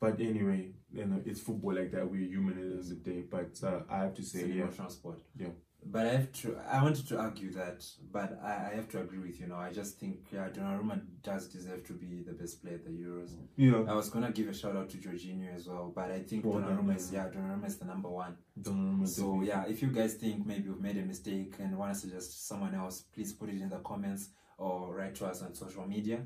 But 0.00 0.20
anyway, 0.20 0.72
you 0.92 1.04
know, 1.06 1.20
it's 1.24 1.40
football 1.40 1.74
like 1.74 1.90
that. 1.92 2.08
We're 2.10 2.28
human 2.28 2.54
at 2.58 2.64
the 2.64 2.70
end 2.70 2.78
of 2.80 2.88
the 2.88 2.94
day. 3.10 3.20
But 3.30 3.52
uh, 3.62 3.80
I 3.90 3.98
have 4.04 4.14
to 4.14 4.22
It's 4.22 4.32
say, 4.32 4.42
an 4.42 4.52
yeah, 4.54 4.62
emotional 4.62 4.90
sport. 4.90 5.18
Yeah. 5.38 5.48
But 5.88 6.06
I 6.06 6.10
have 6.10 6.32
to. 6.40 6.56
I 6.70 6.82
wanted 6.82 7.06
to 7.08 7.18
argue 7.18 7.52
that, 7.52 7.86
but 8.12 8.40
I, 8.42 8.70
I 8.70 8.74
have 8.74 8.88
to 8.90 9.00
agree 9.00 9.18
with 9.18 9.38
you. 9.40 9.46
Now, 9.46 9.58
I 9.60 9.72
just 9.72 9.98
think 10.00 10.26
yeah, 10.32 10.48
Donnarumma 10.48 11.00
does 11.22 11.46
deserve 11.48 11.84
to 11.86 11.92
be 11.92 12.22
the 12.26 12.32
best 12.32 12.62
player 12.62 12.74
at 12.74 12.84
the 12.84 12.90
Euros. 12.90 13.30
know, 13.70 13.86
I 13.88 13.94
was 13.94 14.10
gonna 14.10 14.32
give 14.32 14.48
a 14.48 14.54
shout 14.54 14.76
out 14.76 14.90
to 14.90 14.96
Jorginho 14.96 15.54
as 15.54 15.68
well, 15.68 15.92
but 15.94 16.10
I 16.10 16.20
think 16.20 16.44
Oh, 16.44 16.50
Donnarumma 16.54 16.96
is 16.96 17.12
yeah, 17.12 17.28
Donnarumma 17.28 17.66
is 17.66 17.76
the 17.76 17.84
number 17.84 18.08
one. 18.08 18.36
Donnarumma 18.60 19.06
So 19.06 19.42
yeah, 19.42 19.64
if 19.68 19.80
you 19.82 19.88
guys 19.88 20.14
think 20.14 20.44
maybe 20.46 20.68
we've 20.68 20.80
made 20.80 20.96
a 20.98 21.06
mistake 21.06 21.54
and 21.60 21.76
want 21.78 21.94
to 21.94 22.00
suggest 22.00 22.46
someone 22.48 22.74
else, 22.74 23.02
please 23.14 23.32
put 23.32 23.48
it 23.48 23.60
in 23.60 23.68
the 23.68 23.78
comments 23.78 24.30
or 24.58 24.94
write 24.96 25.14
to 25.16 25.26
us 25.26 25.42
on 25.42 25.54
social 25.54 25.86
media. 25.86 26.20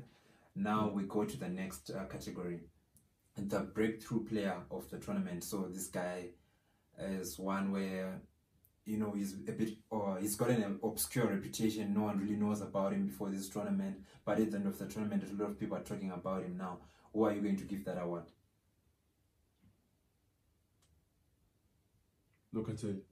Now 0.55 0.89
we 0.93 1.03
go 1.03 1.23
to 1.23 1.37
the 1.37 1.47
next 1.49 1.91
uh, 1.91 2.05
category, 2.05 2.61
the 3.37 3.59
breakthrough 3.59 4.25
player 4.25 4.55
of 4.71 4.89
the 4.89 4.97
tournament. 4.97 5.43
So 5.43 5.67
this 5.71 5.87
guy 5.87 6.29
is 6.99 7.39
one 7.39 7.71
where 7.71 8.21
you 8.85 8.97
know 8.97 9.13
he's 9.15 9.33
a 9.47 9.51
bit 9.51 9.77
or 9.89 10.17
he's 10.19 10.35
got 10.35 10.49
an 10.49 10.79
obscure 10.83 11.27
reputation. 11.27 11.93
No 11.93 12.01
one 12.03 12.19
really 12.19 12.35
knows 12.35 12.61
about 12.61 12.93
him 12.93 13.05
before 13.05 13.29
this 13.29 13.49
tournament, 13.49 13.97
but 14.25 14.39
at 14.39 14.51
the 14.51 14.57
end 14.57 14.67
of 14.67 14.77
the 14.77 14.85
tournament, 14.85 15.23
a 15.23 15.41
lot 15.41 15.51
of 15.51 15.59
people 15.59 15.77
are 15.77 15.81
talking 15.81 16.11
about 16.11 16.43
him 16.43 16.57
now. 16.57 16.79
Who 17.13 17.23
are 17.23 17.33
you 17.33 17.41
going 17.41 17.57
to 17.57 17.63
give 17.65 17.85
that 17.85 18.01
award? 18.01 18.23
Look 22.53 22.69
at 22.69 22.83
it. 22.83 23.03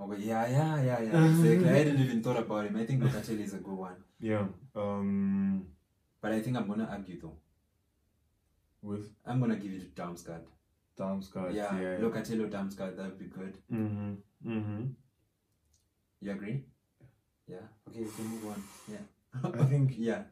Okay, 0.00 0.22
yeah, 0.22 0.48
yeah, 0.48 0.82
yeah, 0.82 1.00
yeah. 1.02 1.24
Exactly. 1.26 1.68
I 1.68 1.72
hadn't 1.72 2.00
even 2.00 2.22
thought 2.22 2.38
about 2.38 2.66
him. 2.66 2.76
I 2.76 2.86
think 2.86 3.02
Locatelli 3.02 3.42
is 3.42 3.54
a 3.54 3.58
good 3.58 3.74
one. 3.74 3.96
Yeah. 4.20 4.46
Um. 4.74 5.66
But 6.20 6.32
I 6.32 6.40
think 6.40 6.56
I'm 6.56 6.68
gonna 6.68 6.88
argue 6.90 7.20
though. 7.20 7.36
With 8.82 9.12
I'm 9.26 9.40
gonna 9.40 9.56
give 9.56 9.72
it 9.72 9.94
to 9.94 10.02
Damsgaard. 10.02 10.44
Damsgaard. 11.00 11.54
yeah, 11.54 11.80
Yeah. 11.80 11.96
Locatelli 11.98 12.44
or 12.44 12.48
Damsgaard, 12.48 12.96
that 12.96 13.06
would 13.06 13.18
be 13.18 13.26
good. 13.26 13.56
Mm-hmm. 13.72 14.14
Mm-hmm. 14.46 14.84
You 16.20 16.32
agree? 16.32 16.64
Yeah. 17.48 17.66
Okay, 17.88 18.00
we 18.00 18.10
can 18.10 18.26
move 18.26 18.46
on. 18.46 18.62
Yeah. 18.88 19.62
I 19.62 19.64
think 19.72 19.94
yeah. 19.96 20.22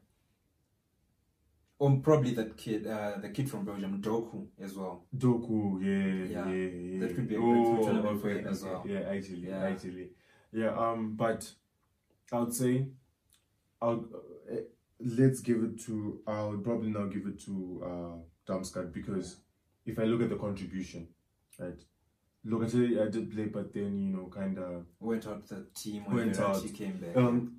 Or 1.80 1.96
probably 2.02 2.34
that 2.34 2.56
kid, 2.56 2.86
uh, 2.88 3.18
the 3.22 3.28
kid 3.28 3.48
from 3.48 3.64
Belgium, 3.64 4.02
Doku 4.02 4.46
as 4.60 4.74
well. 4.74 5.04
Doku, 5.16 5.80
yeah, 5.80 6.36
Yeah, 6.36 6.48
yeah, 6.48 6.70
yeah. 6.70 7.00
that 7.00 7.14
could 7.14 7.28
be 7.28 7.36
a 7.36 7.38
oh, 7.38 7.52
breakthrough 7.52 7.84
tournament 7.84 8.20
for 8.20 8.30
okay, 8.30 8.48
as 8.48 8.64
well. 8.64 8.84
Yeah, 8.86 9.00
actually, 9.00 9.48
Yeah. 9.48 9.62
actually, 9.64 10.08
yeah. 10.52 10.70
Um, 10.76 11.14
but 11.14 11.48
I 12.32 12.40
would 12.40 12.52
say 12.52 12.88
I'll 13.80 14.04
uh, 14.52 14.56
let's 15.00 15.40
give 15.40 15.62
it 15.62 15.80
to. 15.86 16.20
I'll 16.26 16.58
probably 16.58 16.90
now 16.90 17.06
give 17.06 17.26
it 17.26 17.38
to 17.44 17.82
uh, 17.84 18.52
Damsgaard 18.52 18.92
because 18.92 19.36
if 19.88 19.98
I 19.98 20.04
look 20.04 20.22
at 20.22 20.28
the 20.30 20.36
contribution, 20.36 21.08
right. 21.58 21.80
Look, 22.44 22.62
I 22.64 22.68
said 22.68 22.98
I 23.04 23.08
did 23.10 23.30
play, 23.32 23.46
but 23.46 23.72
then 23.74 23.92
you 24.02 24.16
know, 24.16 24.26
kind 24.32 24.58
of 24.58 24.84
Went 25.00 25.26
out 25.26 25.46
the 25.48 25.66
team 25.74 26.04
when 26.06 26.16
Went 26.16 26.38
out. 26.40 26.62
came 26.74 26.96
back. 26.98 27.16
Um, 27.16 27.56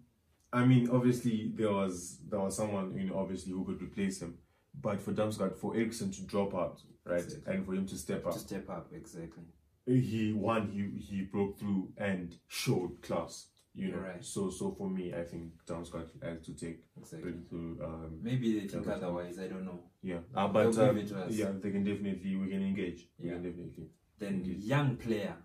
I 0.52 0.66
mean, 0.66 0.90
obviously 0.90 1.52
there 1.54 1.72
was 1.72 2.20
there 2.30 2.40
was 2.40 2.56
someone 2.56 2.96
you 2.98 3.06
know 3.10 3.18
obviously 3.20 3.52
who 3.54 3.66
could 3.66 3.82
replace 3.82 4.22
him, 4.22 4.38
but 4.82 5.02
for 5.02 5.12
Damsgaard, 5.12 5.58
for 5.58 5.76
Eriksen 5.76 6.12
to 6.12 6.22
drop 6.24 6.56
out, 6.56 6.82
right, 7.06 7.22
Exactly. 7.24 7.54
and 7.54 7.66
for 7.66 7.74
him 7.74 7.86
to 7.88 7.96
step 7.98 8.26
up, 8.26 8.34
to 8.34 8.40
step 8.40 8.70
up, 8.70 8.88
exactly. 8.94 9.44
he 9.86 10.34
one 10.34 10.72
he 10.72 10.82
he 11.08 11.22
broke 11.22 11.60
through 11.60 11.90
and 11.98 12.38
showed 12.48 13.02
class. 13.02 13.48
You 13.76 13.92
know, 13.92 14.00
right. 14.00 14.24
so 14.26 14.50
so 14.50 14.72
for 14.78 14.90
me, 14.90 15.14
I 15.14 15.24
think 15.24 15.54
Damsgaard 15.66 16.10
has 16.24 16.42
to 16.46 16.54
take 16.54 16.84
Exactly. 16.98 17.32
breakthrough. 17.32 17.78
Um, 17.84 18.20
Maybe 18.22 18.60
they 18.60 18.68
think 18.68 18.88
otherwise. 18.88 19.40
I 19.40 19.48
don't 19.48 19.66
know. 19.66 19.80
yeah, 20.02 20.18
uh, 20.36 20.48
They'll 20.48 20.72
but 20.74 20.90
um, 20.90 21.08
to 21.08 21.28
yeah, 21.30 21.52
they 21.62 21.72
can 21.72 21.84
definitely 21.84 22.36
we 22.36 22.50
can 22.50 22.64
engage. 22.64 23.08
We 23.20 23.28
Yeah. 23.28 23.34
can 23.36 23.44
definitely. 23.44 23.90
Then 24.18 24.34
Indeed. 24.36 24.64
young 24.64 24.98
player 24.98 25.36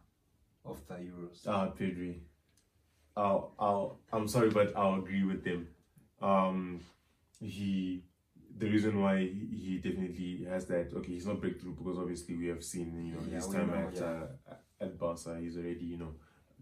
of 0.64 0.86
the 0.88 0.94
Euros. 0.94 1.46
Ah, 1.46 1.68
Pedri. 1.78 2.20
I'll, 3.16 3.54
I'll, 3.58 4.00
I'm 4.12 4.26
sorry, 4.26 4.50
but 4.50 4.76
I'll 4.76 4.96
agree 4.98 5.22
with 5.22 5.44
them. 5.44 5.68
Um, 6.20 6.80
he, 7.40 8.02
the 8.56 8.66
reason 8.68 9.00
why 9.00 9.18
he 9.20 9.46
he 9.64 9.78
definitely 9.78 10.46
has 10.48 10.66
that. 10.66 10.92
Okay, 10.96 11.12
he's 11.12 11.26
not 11.26 11.40
breakthrough 11.40 11.74
because 11.74 11.98
obviously 11.98 12.34
we 12.36 12.46
have 12.48 12.64
seen 12.64 13.06
you 13.06 13.14
know 13.14 13.20
Yeah, 13.28 13.36
his 13.36 13.46
time 13.48 13.70
know, 13.70 13.76
at 13.88 13.94
yeah. 13.94 14.24
uh, 14.50 14.54
at 14.80 14.98
Barca. 14.98 15.38
He's 15.40 15.56
already 15.56 15.84
you 15.84 15.98
know 15.98 16.14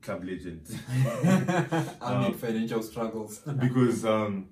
club 0.03 0.25
legend 0.25 0.67
Amid 2.01 2.37
financial 2.37 2.83
struggles. 2.83 3.39
because 3.61 4.05
um, 4.05 4.49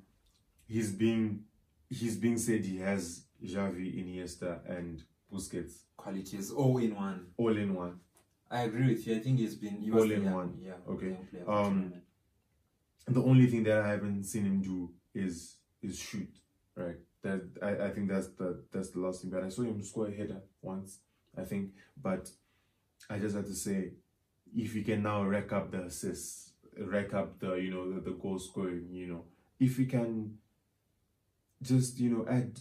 he's 0.66 0.92
being 0.92 1.44
he's 1.88 2.16
being 2.16 2.38
said 2.38 2.64
he 2.64 2.78
has 2.78 3.24
Xavi, 3.44 3.86
Iniesta, 4.00 4.60
and 4.68 5.02
Busquets 5.32 5.82
Qualities 5.96 6.50
all 6.50 6.78
in 6.78 6.94
one. 6.94 7.26
all 7.36 7.56
in 7.56 7.74
one. 7.74 8.00
I 8.50 8.62
agree 8.62 8.88
with 8.88 9.06
you. 9.06 9.16
I 9.16 9.20
think 9.20 9.38
he's 9.38 9.54
been 9.54 9.80
he 9.80 9.90
was 9.90 10.02
All 10.04 10.10
in 10.10 10.24
young, 10.24 10.34
one. 10.34 10.58
Yeah, 10.60 10.72
Okay. 10.88 11.06
young 11.08 11.26
player 11.30 11.42
of 11.42 11.46
the 11.46 11.52
Um. 11.52 11.92
The 13.08 13.22
only 13.22 13.46
thing 13.46 13.64
that 13.64 13.78
I 13.78 13.88
haven't 13.88 14.24
seen 14.24 14.44
him 14.44 14.60
do 14.62 14.90
is 15.14 15.56
is 15.82 15.98
shoot. 15.98 16.30
Right. 16.76 16.96
That 17.22 17.42
I, 17.62 17.86
I 17.86 17.90
think 17.90 18.08
that's 18.08 18.28
the 18.28 18.62
that's 18.72 18.90
the 18.90 19.00
last 19.00 19.20
thing. 19.22 19.30
But 19.30 19.44
I 19.44 19.48
saw 19.50 19.62
him 19.62 19.82
score 19.82 20.08
a 20.08 20.10
header 20.10 20.40
once, 20.62 20.98
I 21.36 21.42
think. 21.44 21.70
But 22.00 22.30
I 23.08 23.18
just 23.18 23.34
had 23.36 23.46
to 23.46 23.54
say, 23.54 23.92
if 24.56 24.74
he 24.74 24.82
can 24.82 25.02
now 25.02 25.24
rack 25.24 25.52
up 25.52 25.70
the 25.70 25.82
assists, 25.84 26.52
rack 26.78 27.14
up 27.14 27.38
the 27.40 27.54
you 27.54 27.70
know 27.70 27.92
the, 27.92 28.00
the 28.00 28.12
goal 28.12 28.38
scoring, 28.38 28.88
you 28.92 29.06
know, 29.06 29.24
if 29.58 29.76
he 29.76 29.86
can 29.86 30.38
just 31.62 31.98
you 31.98 32.10
know 32.10 32.26
add 32.28 32.58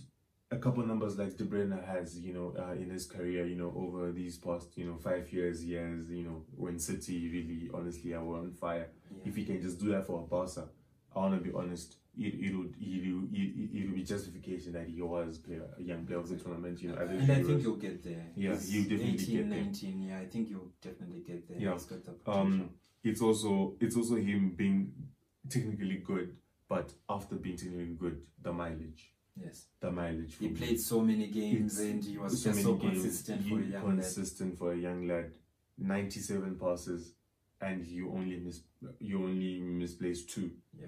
a 0.52 0.58
couple 0.58 0.84
numbers 0.86 1.16
like 1.18 1.38
De 1.38 1.44
Bruyne 1.44 1.86
has, 1.86 2.20
you 2.20 2.34
know, 2.34 2.56
uh, 2.58 2.72
in 2.72 2.90
his 2.90 3.06
career, 3.06 3.46
you 3.46 3.56
know, 3.56 3.72
over 3.78 4.12
these 4.12 4.40
past, 4.40 4.76
you 4.78 4.86
know, 4.86 4.98
five 4.98 5.32
years, 5.32 5.64
years, 5.64 6.10
you 6.10 6.24
know, 6.24 6.42
when 6.56 6.80
City 6.80 7.30
really, 7.30 7.70
honestly, 7.72 8.14
are 8.14 8.26
on 8.26 8.52
fire 8.54 8.88
Yeah. 9.12 9.30
if 9.30 9.36
he 9.36 9.46
can 9.46 9.62
just 9.62 9.80
do 9.80 9.90
that 9.92 10.08
for 10.08 10.24
a 10.24 10.26
Barca, 10.26 10.68
I 11.16 11.20
want 11.20 11.38
to 11.38 11.48
be 11.48 11.56
honest, 11.56 11.98
it 12.20 12.34
it 12.46 12.56
would 12.58 12.74
it, 12.80 13.14
would- 13.14 13.34
it, 13.34 13.70
it 13.78 13.86
would 13.88 13.96
be 13.96 14.04
justification 14.04 14.74
that 14.74 14.88
he 14.88 15.02
was 15.02 15.40
a 15.80 15.82
young 15.82 16.06
player 16.06 16.20
of 16.20 16.28
the 16.30 16.36
tournament. 16.36 16.82
You 16.82 16.90
know, 16.92 16.98
and 16.98 17.32
I 17.32 17.44
think 17.44 17.64
you'll 17.64 17.76
get 17.76 18.04
there. 18.04 18.26
Yeah, 18.36 18.52
He's 18.52 18.72
he'll 18.72 18.84
definitely 18.84 19.14
18, 19.14 19.36
get 19.38 19.50
there. 19.50 19.64
19, 19.64 20.02
yeah, 20.10 20.20
I 20.20 20.26
think 20.26 20.50
you'll 20.50 20.72
definitely 20.82 21.22
get 21.22 21.48
there. 21.48 21.58
Yeah. 21.60 21.74
He's 21.74 21.86
got 21.86 22.04
the 22.06 22.32
um, 22.32 22.70
it's 23.04 23.22
also 23.22 23.76
it's 23.80 23.96
also 23.96 24.16
him 24.16 24.54
being 24.58 24.92
technically 25.50 25.98
good, 25.98 26.36
but 26.68 26.92
after 27.10 27.36
being 27.36 27.58
technically 27.58 27.96
good, 28.00 28.22
the 28.42 28.52
mileage, 28.52 29.14
yes. 29.42 29.66
the 29.80 29.90
mileage. 29.92 30.36
He 30.40 30.50
me. 30.50 30.56
played 30.56 30.80
so 30.80 31.02
many 31.02 31.28
games 31.28 31.80
It's 31.80 31.90
and 31.90 32.04
he 32.04 32.18
was 32.18 32.42
so 32.44 32.50
just 32.52 32.64
so 32.64 32.74
games, 32.74 33.02
consistent 33.02 33.48
for 33.48 33.60
a 33.60 33.64
young 33.64 33.72
lad. 33.72 33.96
consistent 33.96 34.58
for 34.58 34.74
a 34.74 34.78
young 34.78 35.08
lad. 35.08 35.32
Ninety-seven 35.78 36.58
passes, 36.60 37.14
and 37.62 37.86
you 37.88 38.12
only 38.12 38.38
miss 38.38 38.62
you 39.00 39.24
only 39.24 39.60
misplaced 39.62 40.30
two. 40.30 40.52
Yeah. 40.78 40.88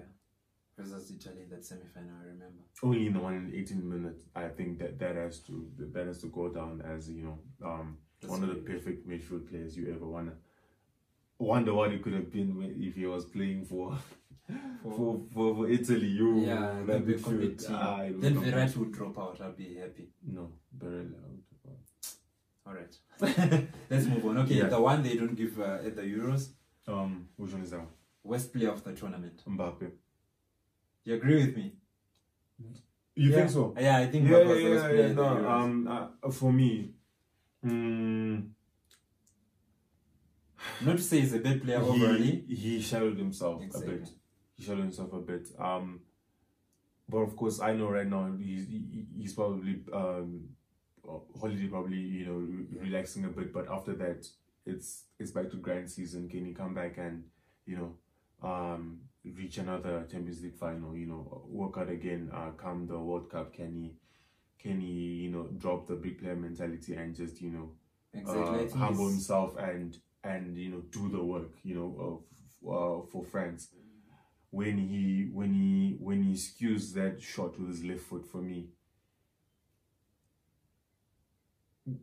In 0.86 1.48
that 1.50 1.64
semi 1.64 1.86
final, 1.94 2.14
I 2.20 2.26
remember. 2.26 2.62
only 2.82 3.06
in 3.06 3.12
the 3.14 3.20
one 3.20 3.34
in 3.34 3.52
18 3.54 3.88
minutes 3.88 4.24
i 4.34 4.48
think 4.48 4.78
that 4.80 4.98
that 4.98 5.14
has 5.16 5.38
to 5.46 5.70
that 5.94 6.06
has 6.06 6.18
to 6.20 6.26
go 6.28 6.48
down 6.48 6.82
as 6.94 7.08
you 7.08 7.22
know 7.26 7.38
um 7.68 7.96
one 8.26 8.42
of 8.42 8.48
the 8.48 8.60
perfect 8.72 9.08
midfield 9.08 9.48
players 9.48 9.76
you 9.76 9.92
ever 9.94 10.06
wanna 10.06 10.32
wonder 11.38 11.72
what 11.74 11.92
it 11.92 12.02
could 12.02 12.12
have 12.14 12.30
been 12.32 12.48
if 12.88 12.94
he 12.96 13.06
was 13.06 13.24
playing 13.24 13.64
for 13.70 13.96
for 14.82 15.20
for, 15.32 15.54
for 15.56 15.68
italy 15.68 16.08
you 16.20 16.40
yeah, 16.44 16.82
that 16.86 17.06
be 17.06 17.14
a 17.14 17.18
complete 17.18 17.58
midfield 17.58 17.78
ah, 17.88 18.02
Then 18.22 18.34
Verratti 18.36 18.76
would 18.76 18.92
drop 18.92 19.16
out. 19.18 19.40
I'd 19.40 19.56
be 19.56 19.68
happy. 19.76 20.06
no 20.38 20.44
Barella 20.78 21.20
All 22.66 22.74
right. 22.74 22.94
Let's 23.90 24.06
move 24.06 24.24
on. 24.26 24.38
Okay, 24.38 24.54
Yeah. 24.58 24.68
the 24.68 24.80
one 24.80 25.02
they 25.02 25.16
don't 25.16 25.34
give 25.42 25.58
uh, 25.60 25.86
at 25.88 25.94
the 25.96 26.02
Euros, 26.02 26.42
um 26.88 27.28
which 27.36 27.52
one 27.52 27.62
is 27.62 27.70
that 27.70 27.86
West 28.24 28.52
player 28.52 28.70
of 28.70 28.82
the 28.84 28.92
tournament. 29.00 29.42
Mbappe 29.48 29.86
You 31.04 31.14
agree 31.14 31.46
with 31.46 31.56
me? 31.56 31.72
you 33.14 33.30
yeah. 33.30 33.36
think 33.36 33.50
so 33.50 33.74
Yeah, 33.78 33.98
I 33.98 34.06
think 34.06 34.28
yeah 34.28 34.38
yeah 34.38 34.44
was 34.44 34.58
the 34.62 34.70
best 34.70 34.84
yeah, 34.84 34.88
player 34.90 35.06
yeah 35.08 35.12
no 35.12 35.48
um 35.48 35.88
uh, 35.88 36.30
for 36.30 36.52
me 36.52 36.90
mm, 37.64 38.48
Not 40.80 40.96
to 40.96 41.02
say 41.02 41.20
he's 41.20 41.34
a 41.34 41.38
bad 41.38 41.62
player 41.62 41.80
he, 41.80 41.84
overly. 41.86 42.44
he 42.48 42.80
shadowed 42.80 43.18
himself 43.18 43.62
a 43.74 43.80
bit. 43.80 44.08
He 44.56 44.64
shadowed 44.64 44.82
himself 44.82 45.12
a 45.12 45.18
bit. 45.18 45.48
Um, 45.58 46.00
but 47.08 47.18
of 47.18 47.36
course, 47.36 47.60
I 47.60 47.74
know 47.74 47.88
right 47.88 48.06
now 48.06 48.32
he's 48.38 48.66
he's 49.16 49.34
probably 49.34 49.80
um, 49.92 50.48
holiday 51.38 51.66
probably 51.66 51.98
you 51.98 52.26
know 52.26 52.32
re- 52.34 52.88
relaxing 52.88 53.24
a 53.24 53.28
bit. 53.28 53.52
But 53.52 53.68
after 53.70 53.94
that, 53.94 54.26
it's 54.64 55.04
it's 55.18 55.30
back 55.32 55.50
to 55.50 55.56
grind 55.56 55.90
season. 55.90 56.28
Can 56.28 56.44
he 56.46 56.54
come 56.54 56.74
back 56.74 56.96
and 56.98 57.24
you 57.66 57.76
know 57.76 58.48
um, 58.48 59.00
reach 59.30 59.58
another 59.58 60.06
Champions 60.10 60.42
League 60.42 60.56
final? 60.56 60.96
You 60.96 61.06
know, 61.06 61.42
work 61.48 61.78
out 61.78 61.88
again. 61.88 62.30
Uh, 62.32 62.50
come 62.56 62.86
the 62.86 62.98
World 62.98 63.30
Cup, 63.30 63.52
can 63.54 63.72
he? 63.74 63.94
Can 64.58 64.80
he, 64.80 64.86
you 65.24 65.30
know, 65.30 65.48
drop 65.58 65.86
the 65.86 65.94
big 65.96 66.20
player 66.20 66.36
mentality 66.36 66.94
and 66.94 67.14
just, 67.14 67.40
you 67.40 67.50
know, 67.50 67.70
Exactly. 68.14 68.66
Uh, 68.66 68.76
humble 68.76 69.08
himself 69.08 69.56
and 69.58 69.98
and 70.24 70.56
you 70.56 70.70
know 70.70 70.80
do 70.92 71.08
the 71.08 71.22
work 71.22 71.50
you 71.64 71.74
know 71.74 71.96
of 71.98 72.22
uh, 72.68 73.06
for 73.10 73.24
France 73.24 73.68
when 74.50 74.78
he 74.78 75.28
when 75.32 75.52
he 75.54 75.96
when 76.00 76.22
he 76.22 76.34
skews 76.34 76.92
that 76.94 77.20
shot 77.20 77.58
with 77.58 77.68
his 77.70 77.84
left 77.84 78.02
foot 78.02 78.26
for 78.26 78.38
me 78.42 78.68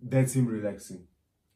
that's 0.04 0.34
him 0.34 0.46
relaxing 0.48 1.08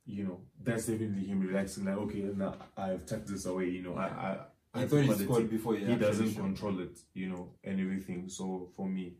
you 0.05 0.23
know 0.23 0.39
that's 0.61 0.87
definitely 0.87 1.25
him 1.25 1.41
relaxing 1.41 1.85
like 1.85 1.97
okay 1.97 2.21
now 2.35 2.55
I've 2.77 3.05
tucked 3.05 3.27
this 3.27 3.45
away 3.45 3.69
you 3.69 3.83
know 3.83 3.95
I 3.95 4.05
I 4.07 4.37
I 4.73 4.85
thought 4.87 5.03
he 5.03 5.13
scored 5.13 5.49
before 5.49 5.75
he, 5.75 5.85
he 5.85 5.95
doesn't 5.95 6.33
control 6.35 6.79
it, 6.79 6.99
you 7.13 7.29
know, 7.29 7.51
and 7.63 7.79
everything. 7.79 8.27
So 8.27 8.69
for 8.75 8.87
me, 8.87 9.13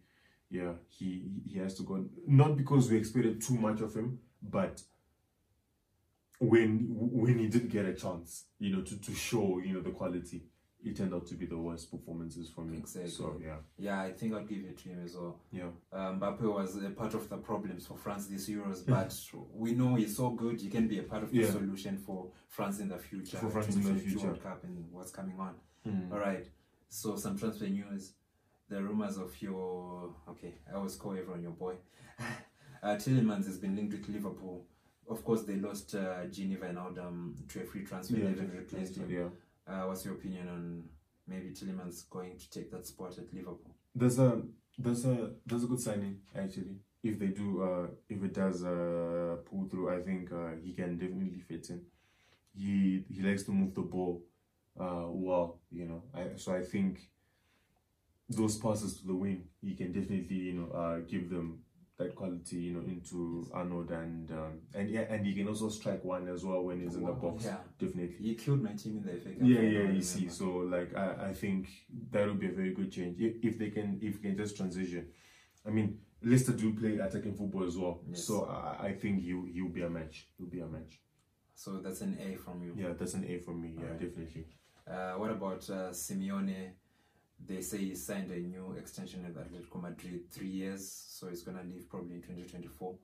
yeah, 0.50 0.74
he 0.90 1.24
he 1.46 1.60
has 1.60 1.76
to 1.76 1.84
go. 1.84 2.06
Not 2.28 2.58
because 2.58 2.90
we 2.90 2.98
expected 2.98 3.42
too 3.42 3.56
much 3.56 3.82
of 3.82 3.94
him, 3.94 4.20
but 4.42 4.82
when 6.40 6.88
when 6.90 7.38
he 7.38 7.48
did 7.48 7.70
get 7.70 7.86
a 7.86 7.94
chance, 7.94 8.46
you 8.60 8.76
know, 8.76 8.82
to, 8.82 9.00
to 9.00 9.14
show 9.14 9.60
you 9.60 9.74
know 9.74 9.82
the 9.82 9.92
quality, 9.92 10.44
it 10.86 10.98
turned 10.98 11.14
out 11.14 11.26
to 11.28 11.36
be 11.36 11.46
the 11.46 11.58
worst 11.58 11.90
performances 11.92 12.50
for 12.50 12.62
me. 12.62 12.78
Exactly. 12.80 13.10
So 13.12 13.40
yeah, 13.42 13.56
Yeah, 13.78 14.02
I 14.02 14.12
think 14.12 14.34
I'll 14.34 14.44
give 14.44 14.64
it 14.66 14.78
to 14.80 14.90
him 14.90 15.04
as 15.06 15.16
well. 15.16 15.40
yeah, 15.52 15.70
Um, 15.92 16.20
Mbappe 16.20 16.42
was 16.42 16.76
a 16.84 16.90
part 16.90 17.14
of 17.14 17.30
the 17.30 17.38
problems 17.38 17.88
for 17.88 17.96
France 17.98 18.28
this 18.28 18.50
Euros, 18.50 18.86
but 18.86 19.14
we 19.54 19.74
know 19.74 19.96
he's 19.96 20.16
so 20.18 20.30
good. 20.32 20.60
He 20.62 20.70
can 20.70 20.88
be 20.88 21.00
a 21.00 21.04
part 21.04 21.24
of 21.24 21.32
the 21.32 21.40
Yeah. 21.40 21.52
solution 21.52 21.98
for 21.98 22.32
France 22.48 22.80
in 22.80 22.90
the 22.90 22.98
future. 22.98 23.38
For 23.38 23.50
France 23.50 23.76
in 23.76 23.82
the 23.84 23.96
future. 24.00 24.28
World 24.28 24.44
Cup 24.44 24.64
and 24.64 24.86
what's 24.92 25.12
coming 25.12 25.40
on. 25.40 25.56
Mm. 25.88 26.12
All 26.12 26.20
right. 26.20 26.46
So 26.90 27.16
some 27.16 27.38
transfer 27.38 27.66
news. 27.68 28.14
The 28.70 28.82
rumors 28.82 29.18
of 29.18 29.40
your 29.42 30.14
okay, 30.30 30.56
I 30.70 30.76
always 30.76 30.96
call 30.96 31.12
everyone 31.12 31.42
your 31.44 31.52
boy. 31.52 31.76
uh, 32.84 32.96
Tielemans 32.96 33.46
has 33.46 33.58
been 33.58 33.76
linked 33.76 33.94
with 33.94 34.08
Liverpool. 34.10 34.66
Of 35.10 35.24
course, 35.26 35.44
they 35.44 35.58
lost 35.58 35.96
uh, 35.96 36.26
Gini 36.28 36.58
Wijnaldum 36.58 37.48
to 37.50 37.62
a 37.62 37.66
free 37.66 37.84
transfer. 37.84 38.16
yeah, 38.18 38.32
they 38.32 38.46
replaced 38.46 38.96
him. 38.96 39.10
yeah. 39.10 39.28
Uh, 39.68 39.84
what's 39.84 40.04
your 40.06 40.16
opinion 40.16 40.48
on 40.48 40.84
maybe 41.28 41.50
Tielemans 41.52 42.10
going 42.10 42.38
to 42.38 42.50
take 42.50 42.72
that 42.72 42.86
spot 42.86 43.18
at 43.18 43.34
Liverpool? 43.34 43.76
There's 43.96 44.20
a 44.20 44.42
there's 44.78 45.06
a 45.06 45.32
there's 45.46 45.64
a 45.64 45.68
good 45.68 45.80
signing 45.80 46.20
actually. 46.36 46.78
If 47.04 47.20
they 47.20 47.28
do, 47.28 47.62
uh, 47.62 47.88
if 48.08 48.24
it 48.24 48.34
does 48.34 48.64
uh, 48.64 49.36
pull 49.46 49.68
through, 49.70 49.94
I 49.94 50.02
think 50.02 50.32
uh, 50.32 50.52
he 50.64 50.74
can 50.74 50.98
definitely 50.98 51.42
fit 51.42 51.70
in. 51.70 51.82
He 52.56 53.04
he 53.10 53.22
likes 53.22 53.44
to 53.44 53.52
move 53.52 53.74
the 53.74 53.82
ball, 53.82 54.24
uh, 54.80 55.08
well, 55.08 55.60
you 55.72 55.86
know. 55.86 56.04
I, 56.14 56.38
so 56.38 56.54
I 56.54 56.62
think 56.62 57.10
those 58.30 58.58
passes 58.58 59.00
to 59.02 59.08
the 59.08 59.16
wing, 59.16 59.44
he 59.62 59.76
can 59.76 59.92
definitely 59.92 60.36
you 60.36 60.54
know 60.54 60.72
uh, 60.72 61.00
give 61.00 61.30
them 61.30 61.63
that 61.98 62.16
quality, 62.16 62.58
you 62.58 62.74
know, 62.74 62.80
into 62.82 63.48
Arnold 63.54 63.92
and 63.92 64.32
um, 64.32 64.60
and 64.74 64.90
yeah, 64.90 65.02
and 65.10 65.26
he 65.26 65.34
can 65.34 65.48
also 65.48 65.70
strike 65.70 66.04
one 66.04 66.28
as 66.28 66.44
well 66.44 66.64
when 66.64 66.82
he's 66.82 66.96
in 66.96 67.06
the 67.06 67.12
box. 67.12 67.46
yeah. 67.46 67.58
Definitely. 67.80 68.16
He 68.20 68.36
killed 68.36 68.64
my 68.64 68.74
team 68.74 68.98
in 68.98 69.04
the 69.04 69.20
FA 69.20 69.30
Cup. 69.30 69.42
Yeah, 69.42 69.62
yeah, 69.62 69.92
you 69.92 70.02
see. 70.02 70.28
So 70.30 70.46
like 70.76 70.96
I, 70.96 71.30
I 71.30 71.34
think 71.34 71.70
that 72.12 72.28
would 72.28 72.40
be 72.40 72.48
a 72.48 72.52
very 72.52 72.74
good 72.74 72.92
change 72.92 73.20
if, 73.20 73.36
if 73.44 73.60
they 73.60 73.70
can 73.70 74.00
if 74.02 74.22
they 74.22 74.30
can 74.30 74.38
just 74.38 74.58
transition. 74.58 75.08
I 75.66 75.70
mean, 75.70 76.00
Leicester 76.24 76.54
do 76.54 76.74
play 76.74 76.98
attacking 76.98 77.36
football 77.36 77.66
as 77.66 77.78
well. 77.78 78.02
Yes. 78.10 78.24
So 78.26 78.46
I, 78.46 78.88
I 78.88 78.94
think 78.94 79.22
he'll 79.22 79.46
he'll 79.46 79.70
be 79.70 79.84
a 79.84 79.90
match. 79.90 80.28
You'll 80.40 80.50
be 80.50 80.62
a 80.62 80.68
match. 80.68 81.00
So 81.56 81.78
that's 81.78 82.02
an 82.02 82.18
A 82.20 82.36
from 82.36 82.64
you. 82.64 82.74
Yeah, 82.76 82.94
that's 82.98 83.14
an 83.14 83.26
A 83.30 83.38
from 83.38 83.62
me. 83.62 83.76
Yeah, 83.78 83.84
Alright. 83.84 84.00
definitely. 84.00 84.48
Uh, 84.90 85.14
what 85.14 85.30
about 85.30 85.70
uh, 85.70 85.92
Simeone? 85.92 86.72
They 87.46 87.62
say 87.62 87.78
he 87.80 87.96
signed 87.96 88.32
a 88.32 88.40
new 88.40 88.76
extension 88.78 89.24
with 89.26 89.36
Atletico 89.36 89.82
Madrid, 89.82 90.30
three 90.32 90.48
years, 90.48 90.90
so 90.90 91.28
he's 91.28 91.44
gonna 91.44 91.64
leave 91.64 91.90
probably 91.90 92.16
in 92.16 92.22
2024. 92.22 92.96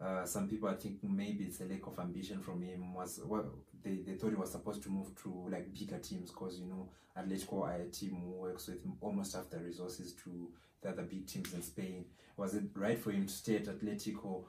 Uh, 0.00 0.24
some 0.24 0.48
people 0.48 0.68
are 0.68 0.74
thinking 0.74 1.16
maybe 1.16 1.44
it's 1.44 1.60
a 1.60 1.64
lack 1.64 1.86
of 1.86 1.98
ambition 1.98 2.40
from 2.40 2.60
him. 2.62 2.92
Was 2.92 3.20
well, 3.24 3.46
they, 3.82 3.96
they 4.04 4.14
thought 4.14 4.30
he 4.30 4.36
was 4.36 4.50
supposed 4.52 4.82
to 4.82 4.90
move 4.90 5.14
to 5.22 5.46
like 5.50 5.72
bigger 5.72 5.98
teams 5.98 6.30
because 6.30 6.58
you 6.58 6.66
know 6.66 6.88
Atletico 7.16 7.62
are 7.62 7.76
a 7.76 7.86
team 7.86 8.20
who 8.22 8.32
works 8.32 8.66
with 8.66 8.80
almost 9.00 9.34
half 9.34 9.48
the 9.48 9.58
resources 9.58 10.12
to 10.24 10.48
the 10.82 10.90
other 10.90 11.02
big 11.02 11.26
teams 11.26 11.54
in 11.54 11.62
Spain. 11.62 12.04
Was 12.36 12.54
it 12.54 12.64
right 12.74 12.98
for 12.98 13.12
him 13.12 13.26
to 13.26 13.32
stay 13.32 13.56
at 13.56 13.64
Atletico 13.64 14.44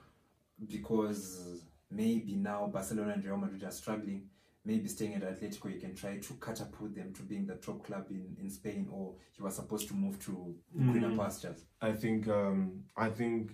because 0.68 1.64
maybe 1.92 2.34
now 2.36 2.68
Barcelona 2.68 3.14
and 3.14 3.24
Real 3.24 3.38
Madrid 3.38 3.64
are 3.64 3.72
struggling? 3.72 4.24
Maybe 4.66 4.88
staying 4.90 5.14
at 5.14 5.22
Atletico, 5.22 5.74
you 5.74 5.80
can 5.80 5.96
try 5.96 6.18
to 6.18 6.34
catapult 6.36 6.96
them 6.96 7.14
to 7.14 7.22
being 7.24 7.46
the 7.46 7.56
top 7.56 7.86
club 7.86 8.08
in, 8.10 8.36
in 8.42 8.50
Spain, 8.50 8.88
or 8.92 9.14
you 9.38 9.44
were 9.44 9.52
supposed 9.52 9.88
to 9.90 9.94
move 9.94 10.20
to 10.26 10.56
greener 10.74 11.10
Mm. 11.10 11.18
pastures. 11.18 11.66
I 11.82 11.92
think 11.94 12.28
um 12.28 12.84
I 12.98 13.10
think 13.10 13.52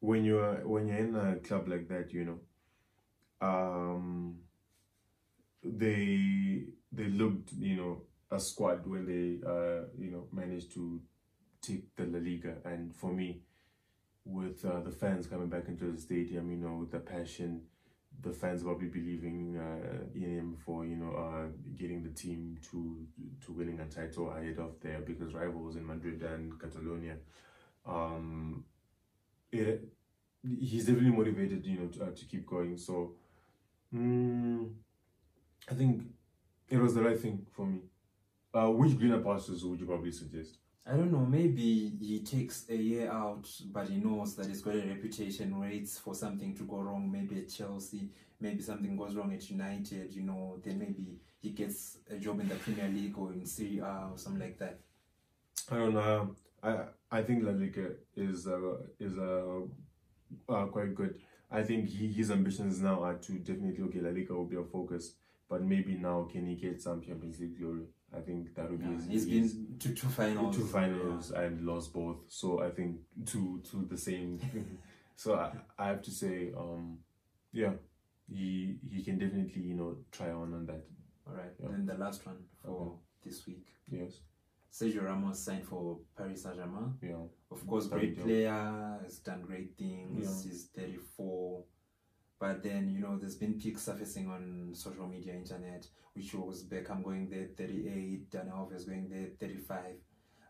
when 0.00 0.24
you're 0.24 0.66
when 0.66 0.88
you're 0.88 0.98
in 0.98 1.16
a 1.16 1.36
club 1.36 1.68
like 1.68 1.88
that, 1.88 2.12
you 2.12 2.24
know, 2.24 3.46
um 3.48 4.38
they 5.62 6.64
they 6.90 7.04
looked, 7.04 7.52
you 7.52 7.76
know, 7.76 8.02
a 8.30 8.40
squad 8.40 8.86
when 8.86 9.06
they 9.06 9.46
uh 9.46 9.86
you 9.98 10.10
know 10.10 10.28
managed 10.32 10.72
to 10.74 11.00
take 11.60 11.94
the 11.96 12.04
La 12.06 12.18
Liga 12.18 12.56
and 12.64 12.94
for 12.94 13.12
me 13.12 13.42
with 14.24 14.64
uh, 14.64 14.80
the 14.80 14.90
fans 14.90 15.26
coming 15.26 15.48
back 15.48 15.66
into 15.68 15.90
the 15.90 16.00
stadium, 16.00 16.50
you 16.50 16.56
know, 16.56 16.74
with 16.80 16.90
the 16.92 16.98
passion, 17.00 17.62
the 18.22 18.32
fans 18.32 18.62
probably 18.62 18.88
believing 18.88 19.58
uh, 19.58 20.04
in 20.14 20.38
him 20.38 20.56
for 20.64 20.86
you 20.86 20.96
know 20.96 21.12
uh, 21.14 21.46
getting 21.76 22.02
the 22.02 22.10
team 22.10 22.58
to 22.70 23.06
to 23.44 23.52
winning 23.52 23.80
a 23.80 23.86
title 23.86 24.30
ahead 24.30 24.58
of 24.58 24.80
their 24.80 25.00
biggest 25.00 25.34
rivals 25.34 25.76
in 25.76 25.86
Madrid 25.86 26.22
and 26.22 26.58
Catalonia. 26.60 27.16
Um, 27.86 28.64
it 29.52 29.88
he's 30.42 30.86
definitely 30.86 31.10
motivated, 31.16 31.64
you 31.66 31.78
know, 31.78 31.86
to, 31.88 32.04
uh, 32.04 32.10
to 32.10 32.24
keep 32.26 32.46
going. 32.46 32.76
So, 32.76 33.14
mm, 33.94 34.72
I 35.70 35.74
think 35.74 36.02
it 36.68 36.78
was 36.78 36.94
the 36.94 37.02
right 37.02 37.18
thing 37.20 37.46
for 37.52 37.66
me. 37.66 37.80
Uh, 38.54 38.68
which 38.70 38.98
greener 38.98 39.20
pastures 39.20 39.64
would 39.64 39.80
you 39.80 39.86
probably 39.86 40.12
suggest? 40.12 40.58
I 40.84 40.96
don't 40.96 41.12
know, 41.12 41.24
maybe 41.24 41.92
he 42.00 42.20
takes 42.20 42.64
a 42.68 42.74
year 42.74 43.10
out, 43.10 43.48
but 43.72 43.88
he 43.88 43.98
knows 43.98 44.34
that 44.34 44.46
he's 44.46 44.60
got 44.60 44.74
a 44.74 44.78
reputation, 44.78 45.60
waits 45.60 45.96
for 45.98 46.14
something 46.14 46.56
to 46.56 46.64
go 46.64 46.78
wrong, 46.78 47.10
maybe 47.10 47.38
at 47.40 47.48
Chelsea, 47.48 48.08
maybe 48.40 48.60
something 48.60 48.96
goes 48.96 49.14
wrong 49.14 49.32
at 49.32 49.48
United, 49.48 50.12
you 50.12 50.22
know, 50.22 50.58
then 50.64 50.80
maybe 50.80 51.20
he 51.40 51.50
gets 51.50 51.98
a 52.10 52.16
job 52.16 52.40
in 52.40 52.48
the 52.48 52.56
Premier 52.56 52.88
League 52.88 53.16
or 53.16 53.32
in 53.32 53.46
Serie 53.46 53.78
A 53.78 54.08
or 54.10 54.18
something 54.18 54.42
like 54.42 54.58
that. 54.58 54.80
I 55.70 55.76
don't 55.76 55.94
know. 55.94 56.34
I 56.62 56.84
I 57.10 57.22
think 57.22 57.44
La 57.44 57.52
Liga 57.52 57.90
is 58.16 58.46
uh, 58.46 58.78
is 58.98 59.16
uh, 59.18 59.60
uh, 60.48 60.66
quite 60.66 60.94
good. 60.94 61.20
I 61.50 61.62
think 61.62 61.88
he, 61.88 62.12
his 62.12 62.30
ambitions 62.30 62.80
now 62.80 63.02
are 63.02 63.14
to 63.14 63.32
definitely 63.38 63.84
okay. 63.84 64.00
La 64.00 64.10
Liga 64.10 64.34
will 64.34 64.46
be 64.46 64.56
a 64.56 64.64
focus, 64.64 65.14
but 65.48 65.62
maybe 65.62 65.94
now 65.94 66.28
can 66.30 66.46
he 66.46 66.56
get 66.56 66.80
some 66.82 67.02
Champions 67.02 67.38
League 67.38 67.58
glory? 67.58 67.86
I 68.16 68.20
think 68.20 68.54
that 68.54 68.70
would 68.70 68.80
be 68.80 68.86
Yeah, 68.86 68.96
his, 68.96 69.06
he's 69.06 69.54
been 69.54 69.78
to 69.78 69.94
two 69.94 70.08
finals. 70.08 70.56
two 70.56 70.66
finals 70.66 71.30
and 71.30 71.64
lost 71.66 71.92
both. 71.92 72.18
So 72.28 72.60
I 72.62 72.70
think 72.70 72.96
two 73.24 73.62
to 73.70 73.86
the 73.88 73.96
same. 73.96 74.38
so 75.16 75.34
I, 75.34 75.52
I 75.78 75.88
have 75.88 76.02
to 76.02 76.10
say, 76.10 76.52
um, 76.56 76.98
yeah, 77.52 77.72
he 78.28 78.76
he 78.90 79.02
can 79.02 79.18
definitely 79.18 79.62
you 79.62 79.74
know 79.74 79.96
try 80.10 80.30
on 80.30 80.52
on 80.54 80.66
that. 80.66 80.84
All 81.26 81.34
right, 81.34 81.52
Yeah. 81.60 81.68
then 81.70 81.86
the 81.86 81.94
last 81.94 82.26
one 82.26 82.38
for 82.62 82.70
Okay. 82.70 82.96
this 83.24 83.46
week. 83.46 83.66
Yes, 83.90 84.20
Sergio 84.72 85.04
Ramos 85.04 85.38
signed 85.38 85.64
for 85.64 85.98
Paris 86.16 86.42
Saint 86.42 86.56
Germain. 86.56 86.94
yeah, 87.02 87.22
Of 87.50 87.66
course, 87.66 87.86
great 87.86 88.18
player, 88.20 88.98
has 89.02 89.18
done 89.20 89.42
great 89.42 89.76
things. 89.78 90.24
Yeah. 90.44 90.50
He's 90.50 90.64
34. 90.74 91.64
But 92.42 92.64
then, 92.64 92.90
you 92.90 92.98
know, 92.98 93.16
there's 93.16 93.36
been 93.36 93.54
pics 93.54 93.82
surfacing 93.82 94.28
on 94.28 94.70
social 94.72 95.06
media, 95.06 95.32
internet, 95.32 95.86
which 96.12 96.24
shows 96.24 96.64
Beckham 96.64 97.04
going 97.04 97.30
there 97.30 97.46
38, 97.56 98.32
Dani 98.32 98.50
Alves 98.50 98.84
going 98.84 99.08
there 99.08 99.28
35. 99.38 99.78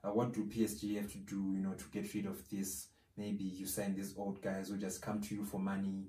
Uh, 0.03 0.09
what 0.09 0.32
do 0.32 0.47
PSG 0.47 0.97
have 0.97 1.12
to 1.12 1.18
do, 1.18 1.53
you 1.55 1.61
know, 1.61 1.74
to 1.74 1.84
get 1.93 2.14
rid 2.14 2.24
of 2.24 2.49
this? 2.49 2.88
Maybe 3.14 3.45
you 3.45 3.66
sign 3.66 3.95
these 3.95 4.14
old 4.16 4.40
guys 4.40 4.70
who 4.70 4.78
just 4.78 5.03
come 5.03 5.20
to 5.20 5.34
you 5.34 5.45
for 5.45 5.61
money. 5.61 6.07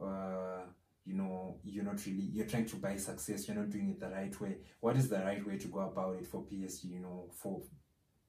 Uh, 0.00 0.66
you 1.04 1.14
know, 1.14 1.56
you're 1.64 1.82
not 1.82 2.06
really, 2.06 2.30
you're 2.32 2.46
trying 2.46 2.66
to 2.66 2.76
buy 2.76 2.94
success, 2.96 3.48
you're 3.48 3.56
not 3.56 3.70
doing 3.70 3.90
it 3.90 3.98
the 3.98 4.10
right 4.10 4.40
way. 4.40 4.58
What 4.78 4.96
is 4.96 5.08
the 5.08 5.18
right 5.18 5.44
way 5.44 5.58
to 5.58 5.66
go 5.66 5.80
about 5.80 6.14
it 6.14 6.28
for 6.28 6.44
PSG, 6.44 6.84
you 6.84 7.00
know, 7.00 7.28
for 7.32 7.60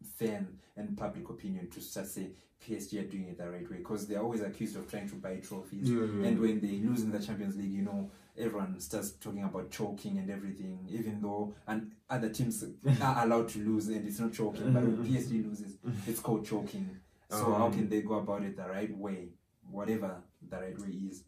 fan 0.05 0.47
and 0.77 0.97
public 0.97 1.29
opinion 1.29 1.69
to 1.69 1.81
start 1.81 2.07
say 2.07 2.29
PSG 2.65 2.99
are 2.99 3.07
doing 3.07 3.27
it 3.29 3.37
the 3.37 3.49
right 3.49 3.69
way 3.69 3.77
because 3.77 4.07
they're 4.07 4.21
always 4.21 4.41
accused 4.41 4.75
of 4.77 4.89
trying 4.89 5.07
to 5.09 5.15
buy 5.15 5.35
trophies. 5.37 5.89
yeah, 5.89 5.99
yeah. 5.99 6.27
And 6.27 6.39
when 6.39 6.59
they 6.59 6.77
lose 6.87 7.01
in 7.03 7.11
the 7.11 7.19
Champions 7.19 7.55
League, 7.57 7.71
you 7.71 7.81
know, 7.83 8.09
everyone 8.37 8.79
starts 8.79 9.11
talking 9.11 9.43
about 9.43 9.69
choking 9.71 10.17
and 10.17 10.29
everything, 10.29 10.87
even 10.89 11.21
though 11.21 11.53
and 11.67 11.91
other 12.09 12.29
teams 12.29 12.63
are 13.01 13.23
allowed 13.25 13.49
to 13.49 13.59
lose 13.59 13.87
and 13.89 14.07
it's 14.07 14.19
not 14.19 14.33
choking. 14.33 14.73
But 14.73 14.83
when 14.83 15.05
PSG 15.05 15.45
loses, 15.47 15.77
it's 16.07 16.19
called 16.19 16.45
choking. 16.45 16.89
So 17.29 17.53
how 17.53 17.65
Um, 17.67 17.73
can 17.73 17.89
they 17.89 18.01
go 18.01 18.15
about 18.15 18.43
it 18.43 18.55
the 18.55 18.67
right 18.67 18.95
way, 18.97 19.29
whatever 19.69 20.21
the 20.49 20.57
right 20.57 20.79
way 20.79 20.89
is? 21.09 21.23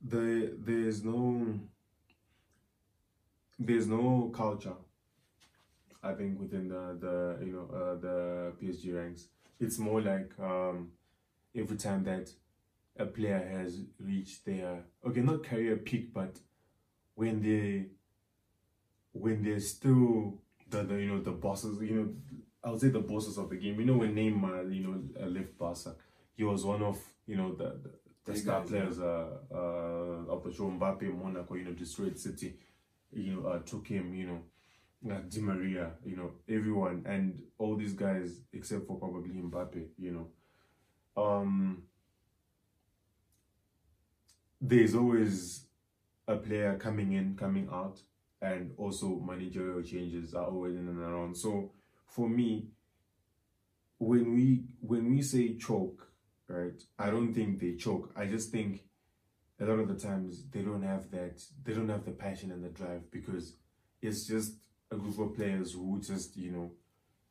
there 0.00 0.50
there's 0.58 1.02
no 1.04 1.58
there's 3.58 3.86
no 3.88 4.30
culture 4.34 4.74
i 6.02 6.12
think 6.12 6.38
within 6.40 6.68
the 6.68 6.96
the 7.00 7.44
you 7.44 7.52
know 7.52 7.68
uh, 7.74 7.94
the 8.00 8.52
psg 8.60 8.94
ranks. 8.94 9.28
It's 9.60 9.78
more 9.78 10.00
like 10.00 10.30
um 10.38 10.92
every 11.54 11.76
time 11.76 12.04
that 12.04 12.30
a 12.98 13.06
player 13.06 13.38
has 13.52 13.80
reached 13.98 14.44
their 14.46 14.84
okay 15.06 15.20
not 15.20 15.42
career 15.44 15.76
peak 15.76 16.12
but 16.14 16.38
when 17.14 17.42
they 17.42 17.86
when 19.12 19.42
they're 19.42 19.60
still 19.60 20.34
the, 20.70 20.82
the 20.82 20.94
you 20.96 21.08
know 21.08 21.20
the 21.20 21.30
bosses 21.30 21.80
you 21.80 21.94
know 21.94 22.08
i 22.64 22.70
would 22.70 22.80
say 22.80 22.88
the 22.88 23.00
bosses 23.00 23.38
of 23.38 23.48
the 23.50 23.56
game. 23.56 23.78
You 23.80 23.86
know 23.86 23.96
when 23.98 24.14
neymar 24.14 24.74
you 24.74 24.82
know 24.86 25.02
uh, 25.22 25.26
left 25.26 25.56
barca 25.58 25.94
he 26.36 26.44
was 26.44 26.64
one 26.64 26.82
of 26.82 26.98
you 27.26 27.36
know 27.36 27.54
the, 27.54 27.64
the 27.82 27.90
the 28.24 28.32
Big 28.32 28.42
star 28.42 28.60
guys, 28.60 28.68
players 28.68 28.98
uh, 28.98 29.26
uh, 29.52 30.32
of 30.32 30.44
the 30.44 30.52
show. 30.52 30.70
Mbappe, 30.70 31.02
Monaco, 31.18 31.54
you 31.54 31.64
know, 31.64 31.72
destroyed 31.72 32.18
City, 32.18 32.54
you 33.10 33.32
know, 33.34 33.48
uh, 33.48 33.58
took 33.60 33.86
him, 33.86 34.14
you 34.14 34.26
know, 34.26 34.40
uh, 35.06 35.20
Di 35.28 35.40
Maria, 35.40 35.92
you 36.04 36.16
know, 36.16 36.32
everyone, 36.48 37.04
and 37.06 37.40
all 37.58 37.76
these 37.76 37.92
guys 37.94 38.40
except 38.52 38.86
for 38.86 38.98
probably 38.98 39.30
Mbappe, 39.30 39.86
you 39.98 40.12
know. 40.12 41.22
Um, 41.22 41.82
there's 44.60 44.94
always 44.94 45.66
a 46.26 46.36
player 46.36 46.76
coming 46.76 47.12
in, 47.12 47.36
coming 47.36 47.68
out, 47.72 48.00
and 48.42 48.72
also 48.76 49.20
managerial 49.20 49.82
changes 49.82 50.34
are 50.34 50.46
always 50.46 50.76
in 50.76 50.88
and 50.88 51.00
around. 51.00 51.36
So 51.36 51.72
for 52.06 52.28
me, 52.28 52.68
when 53.98 54.34
we 54.34 54.64
when 54.80 55.10
we 55.10 55.22
say 55.22 55.56
choke, 55.56 56.08
right? 56.48 56.80
I 56.98 57.10
don't 57.10 57.34
think 57.34 57.60
they 57.60 57.74
choke. 57.74 58.12
I 58.16 58.26
just 58.26 58.50
think 58.50 58.82
a 59.60 59.64
lot 59.64 59.80
of 59.80 59.88
the 59.88 59.94
times 59.94 60.44
they 60.50 60.62
don't 60.62 60.82
have 60.82 61.10
that 61.10 61.42
they 61.64 61.72
don't 61.72 61.88
have 61.88 62.04
the 62.04 62.12
passion 62.12 62.52
and 62.52 62.64
the 62.64 62.68
drive 62.68 63.10
because 63.10 63.56
it's 64.00 64.26
just 64.26 64.54
a 64.90 64.96
group 64.96 65.18
of 65.18 65.34
players 65.36 65.72
who 65.74 66.00
just, 66.00 66.36
you 66.36 66.50
know, 66.50 66.70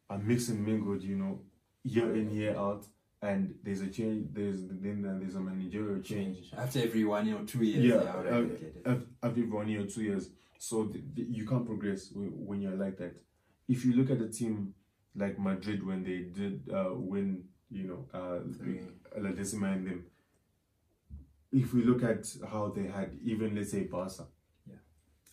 are 0.09 0.17
mixed 0.19 0.49
and 0.49 0.65
mingled, 0.65 1.01
you 1.03 1.15
know, 1.15 1.39
year 1.83 2.13
in, 2.15 2.31
year 2.31 2.55
out. 2.57 2.85
And 3.21 3.55
there's 3.63 3.81
a 3.81 3.87
change 3.87 4.27
there's 4.31 4.61
then 4.67 5.01
there's 5.19 5.33
a 5.35 5.39
managerial 5.39 5.99
change 6.03 6.51
After 6.55 6.79
every 6.83 7.03
one 7.03 7.25
year 7.25 7.37
or 7.37 7.45
two 7.45 7.63
years, 7.63 7.83
Yeah, 7.83 8.03
yeah, 8.03 8.11
I 8.13 8.17
would 8.17 8.27
uh, 8.27 8.41
get 8.41 8.61
it. 8.61 8.81
af- 8.85 9.07
after 9.23 9.41
one 9.41 9.67
year 9.69 9.81
or 9.81 9.87
two 9.87 10.03
years. 10.03 10.29
So 10.59 10.85
th- 10.85 11.03
th- 11.15 11.27
you 11.31 11.47
can't 11.47 11.65
progress 11.65 12.11
when 12.13 12.61
you're 12.61 12.75
like 12.75 12.97
that. 12.99 13.15
If 13.67 13.83
you 13.85 13.93
look 13.93 14.11
at 14.11 14.21
a 14.21 14.27
team 14.29 14.75
like 15.15 15.39
Madrid 15.39 15.83
when 15.85 16.03
they 16.03 16.19
did 16.39 16.69
uh, 16.71 16.91
win, 16.93 17.45
you 17.71 17.85
know, 17.85 18.05
uh, 18.13 18.39
La 19.19 19.31
Decima 19.31 19.71
and 19.71 19.87
them. 19.87 20.05
If 21.51 21.73
we 21.73 21.83
look 21.83 22.03
at 22.03 22.27
how 22.51 22.69
they 22.75 22.83
had, 22.87 23.17
even 23.23 23.55
let's 23.55 23.71
say 23.71 23.83
Barca, 23.85 24.25
Yeah. 24.69 24.75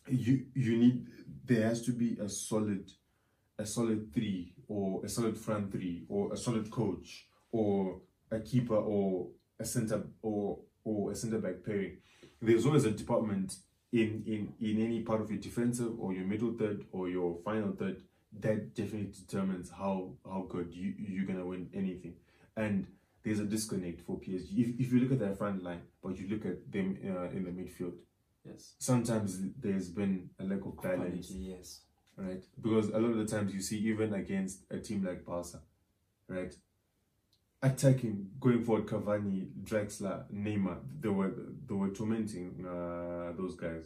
you 0.09 0.47
you 0.55 0.77
need 0.79 1.07
there 1.45 1.69
has 1.69 1.83
to 1.83 1.93
be 1.93 2.17
a 2.21 2.29
solid, 2.29 2.91
a 3.59 3.67
solid 3.67 4.13
three 4.13 4.55
or 4.69 5.05
a 5.05 5.09
solid 5.09 5.37
front 5.37 5.71
three 5.71 6.05
or 6.09 6.33
a 6.33 6.37
solid 6.37 6.71
coach 6.71 7.27
or 7.53 8.01
a 8.31 8.41
keeper 8.41 8.77
or 8.77 9.29
a 9.61 9.65
center 9.65 10.03
or 10.23 10.59
or 10.85 11.13
a 11.13 11.15
center 11.15 11.39
back 11.39 11.65
pairing, 11.65 11.99
there's 12.43 12.67
always 12.67 12.85
a 12.85 12.91
department 12.91 13.57
in 13.93 14.23
in 14.27 14.53
in 14.61 14.85
any 14.85 15.01
part 15.01 15.21
of 15.21 15.31
your 15.31 15.41
defensive 15.41 15.99
or 15.99 16.13
your 16.13 16.25
middle 16.25 16.53
third 16.53 16.85
or 16.93 17.09
your 17.09 17.39
final 17.45 17.73
third 17.73 18.03
that 18.41 18.75
definitely 18.75 19.13
determines 19.13 19.71
how 19.71 20.11
how 20.25 20.47
good 20.49 20.73
you 20.73 20.95
you're 20.99 21.27
gonna 21.27 21.47
win 21.47 21.69
anything. 21.75 22.15
And 22.57 22.87
there's 23.25 23.41
a 23.41 23.45
disconnect 23.45 24.03
for 24.03 24.19
PSG. 24.19 24.59
If, 24.59 24.81
if 24.81 24.93
you 24.93 25.01
look 25.01 25.13
at 25.13 25.19
their 25.19 25.35
front 25.35 25.63
line, 25.63 25.81
but 26.03 26.19
you 26.19 26.29
look 26.29 26.45
at 26.45 26.71
them 26.71 26.99
uh, 27.05 27.31
in 27.31 27.45
the 27.45 27.51
midfield, 27.51 27.95
Yes. 28.45 28.75
sometimes 28.79 29.39
there's 29.59 29.89
been 29.89 30.29
a 30.39 30.45
lack 30.45 30.65
of 30.67 30.81
balance, 30.83 31.29
Quality, 31.29 31.55
yes. 31.57 31.81
right? 32.17 32.43
Because 32.61 32.91
a 32.91 32.99
lot 32.99 33.13
of 33.13 33.17
the 33.17 33.25
times 33.27 33.55
you 33.55 33.61
see 33.61 33.79
even 33.79 34.13
against 34.15 34.65
a 34.71 34.79
team 34.79 35.05
like 35.05 35.25
Barca, 35.25 35.61
right? 36.29 36.55
Attacking, 37.63 38.29
going 38.39 38.63
forward, 38.63 38.87
Cavani, 38.87 39.49
Draxler, 39.63 40.25
Neymar, 40.31 40.81
they 41.01 41.09
were 41.09 41.33
they 41.67 41.75
were 41.75 41.89
tormenting 41.89 42.67
uh, 42.67 43.33
those 43.39 43.55
guys, 43.57 43.85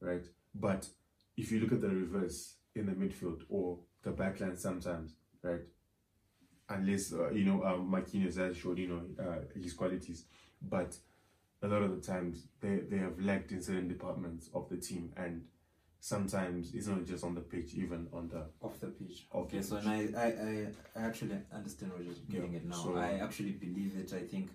right? 0.00 0.24
But 0.52 0.88
if 1.36 1.52
you 1.52 1.60
look 1.60 1.70
at 1.72 1.80
the 1.80 1.88
reverse 1.88 2.54
in 2.74 2.86
the 2.86 2.92
midfield 2.92 3.42
or 3.48 3.78
the 4.02 4.10
backline, 4.10 4.58
sometimes, 4.58 5.12
right? 5.42 5.60
Unless 6.68 7.12
uh, 7.12 7.30
you 7.30 7.44
know 7.44 7.62
uh, 7.62 7.76
Marquinhos 7.76 8.36
has 8.38 8.56
showed 8.56 8.78
you 8.78 8.88
know 8.88 9.24
uh, 9.24 9.38
his 9.54 9.72
qualities, 9.74 10.24
but 10.60 10.96
a 11.62 11.68
lot 11.68 11.82
of 11.82 11.90
the 11.94 12.00
times 12.12 12.46
they, 12.60 12.76
they 12.90 12.98
have 12.98 13.18
lacked 13.20 13.52
in 13.52 13.62
certain 13.62 13.88
departments 13.88 14.50
of 14.54 14.68
the 14.68 14.76
team 14.76 15.12
and 15.16 15.44
sometimes 16.00 16.74
it's 16.74 16.88
not 16.88 17.04
just 17.06 17.22
on 17.24 17.34
the 17.34 17.40
pitch 17.40 17.74
even 17.74 18.08
on 18.12 18.28
the 18.28 18.44
Off 18.60 18.80
the 18.80 18.88
pitch. 18.88 19.26
Off 19.32 19.44
okay, 19.46 19.58
the 19.58 19.62
so 19.64 19.76
pitch. 19.76 19.86
and 19.86 20.16
I, 20.16 20.22
I, 20.98 21.00
I 21.00 21.06
actually 21.06 21.36
understand 21.54 21.92
what 21.92 22.02
you're 22.04 22.14
getting 22.28 22.52
Yeah, 22.52 22.58
at 22.58 22.64
now. 22.66 22.74
so- 22.76 22.96
I 22.96 23.18
actually 23.22 23.52
believe 23.52 23.92
it. 23.96 24.12
I 24.12 24.22
think 24.26 24.50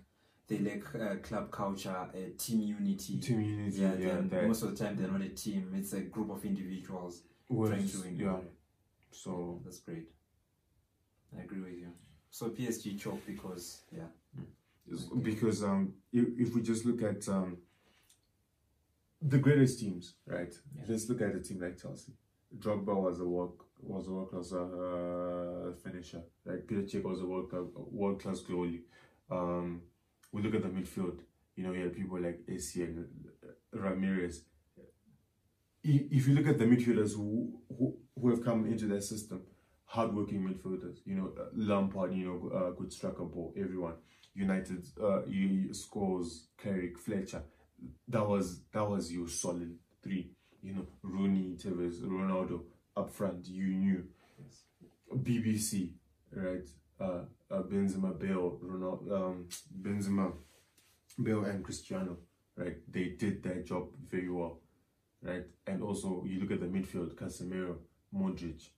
they 0.48 0.58
lack 0.58 0.94
uh, 0.94 1.16
club 1.16 1.50
culture, 1.50 1.90
uh, 1.90 2.16
team 2.38 2.60
unity. 2.60 3.18
team 3.18 3.40
unity 3.42 3.78
yeah, 3.80 3.94
yeah, 3.98 4.16
that 4.28 4.46
most 4.46 4.62
of 4.62 4.76
the 4.76 4.84
time 4.84 4.96
they're 4.96 5.10
not 5.10 5.20
a 5.22 5.28
team. 5.30 5.72
It's 5.74 5.92
a 5.94 6.00
group 6.00 6.30
of 6.30 6.44
individuals 6.44 7.22
was- 7.48 7.70
trying 7.70 7.88
to 7.88 7.98
win. 8.00 8.16
yeah 8.18 8.36
so 9.10 9.60
that's 9.64 9.78
great. 9.80 10.08
I 11.36 11.42
agree 11.42 11.60
with 11.60 11.72
you. 11.78 11.88
So 12.30 12.50
PSG 12.50 12.98
choke 13.00 13.24
because 13.26 13.82
yeah, 13.94 14.04
because 15.22 15.62
um 15.62 15.94
if, 16.12 16.26
if 16.38 16.54
we 16.54 16.62
just 16.62 16.84
look 16.84 17.02
at 17.02 17.28
um 17.28 17.58
the 19.20 19.38
greatest 19.38 19.80
teams 19.80 20.14
right? 20.26 20.54
Yeah. 20.76 20.82
let's 20.88 21.08
look 21.08 21.20
at 21.20 21.34
a 21.34 21.40
team 21.40 21.60
like 21.60 21.80
Chelsea. 21.80 22.12
Drogba 22.56 22.94
was 22.94 23.20
a 23.20 23.24
world 23.24 23.60
was 23.80 24.08
a 24.08 24.10
world 24.10 24.30
class 24.30 24.52
uh, 24.52 25.72
finisher. 25.82 26.22
Peter 26.66 26.82
Cech 26.82 27.04
was 27.04 27.20
a 27.20 27.26
world 27.26 27.52
world 27.90 28.20
class 28.22 28.40
goalie. 28.40 28.82
Um 29.30 29.82
we 30.32 30.42
look 30.42 30.54
at 30.54 30.62
the 30.62 30.68
midfield. 30.68 31.20
You 31.56 31.64
know 31.64 31.72
you 31.72 31.84
have 31.84 31.94
people 31.94 32.20
like 32.20 32.40
Essien 32.46 33.04
Ramires. 33.74 34.40
If 35.84 36.26
you 36.28 36.34
look 36.34 36.46
at 36.46 36.58
the 36.58 36.64
midfielders 36.64 37.14
who, 37.14 37.60
who 37.68 37.96
who 38.20 38.30
have 38.30 38.44
come 38.44 38.66
into 38.66 38.86
their 38.86 39.00
system, 39.00 39.42
hardworking 39.84 40.42
midfielders, 40.42 40.98
you 41.06 41.14
know, 41.14 41.32
uh, 41.40 41.46
Lampard, 41.54 42.12
you 42.14 42.26
know, 42.26 42.50
uh, 42.56 42.70
good 42.70 42.92
striker 42.92 43.24
ball, 43.24 43.54
everyone. 43.56 43.94
United, 44.38 44.86
uh, 45.02 45.24
you, 45.26 45.70
Scholes, 45.70 46.44
Carrick, 46.56 46.96
Fletcher. 46.96 47.42
That 48.06 48.26
was 48.26 48.60
that 48.72 48.88
was 48.88 49.12
your 49.12 49.28
solid 49.28 49.76
three. 50.02 50.30
You 50.62 50.74
know, 50.74 50.86
Rooney, 51.02 51.56
Tevez, 51.56 52.00
Ronaldo 52.02 52.62
up 52.96 53.10
front. 53.10 53.46
You 53.48 53.66
knew 53.66 54.04
yes. 54.38 54.62
BBC, 55.12 55.92
right? 56.32 56.68
Uh, 57.00 57.22
uh 57.50 57.62
Benzema, 57.62 58.16
Bale, 58.18 58.58
Ronaldo, 58.64 59.12
um, 59.12 59.48
Benzema, 59.82 60.32
Bale, 61.20 61.44
and 61.44 61.64
Cristiano, 61.64 62.16
right? 62.56 62.76
They 62.88 63.16
did 63.18 63.42
their 63.42 63.62
job 63.62 63.88
very 64.08 64.30
well, 64.30 64.60
right? 65.22 65.46
And 65.66 65.82
also, 65.82 66.24
you 66.26 66.40
look 66.40 66.52
at 66.52 66.60
the 66.60 66.66
midfield: 66.66 67.14
Casemiro, 67.16 67.76
Modric, 68.14 68.68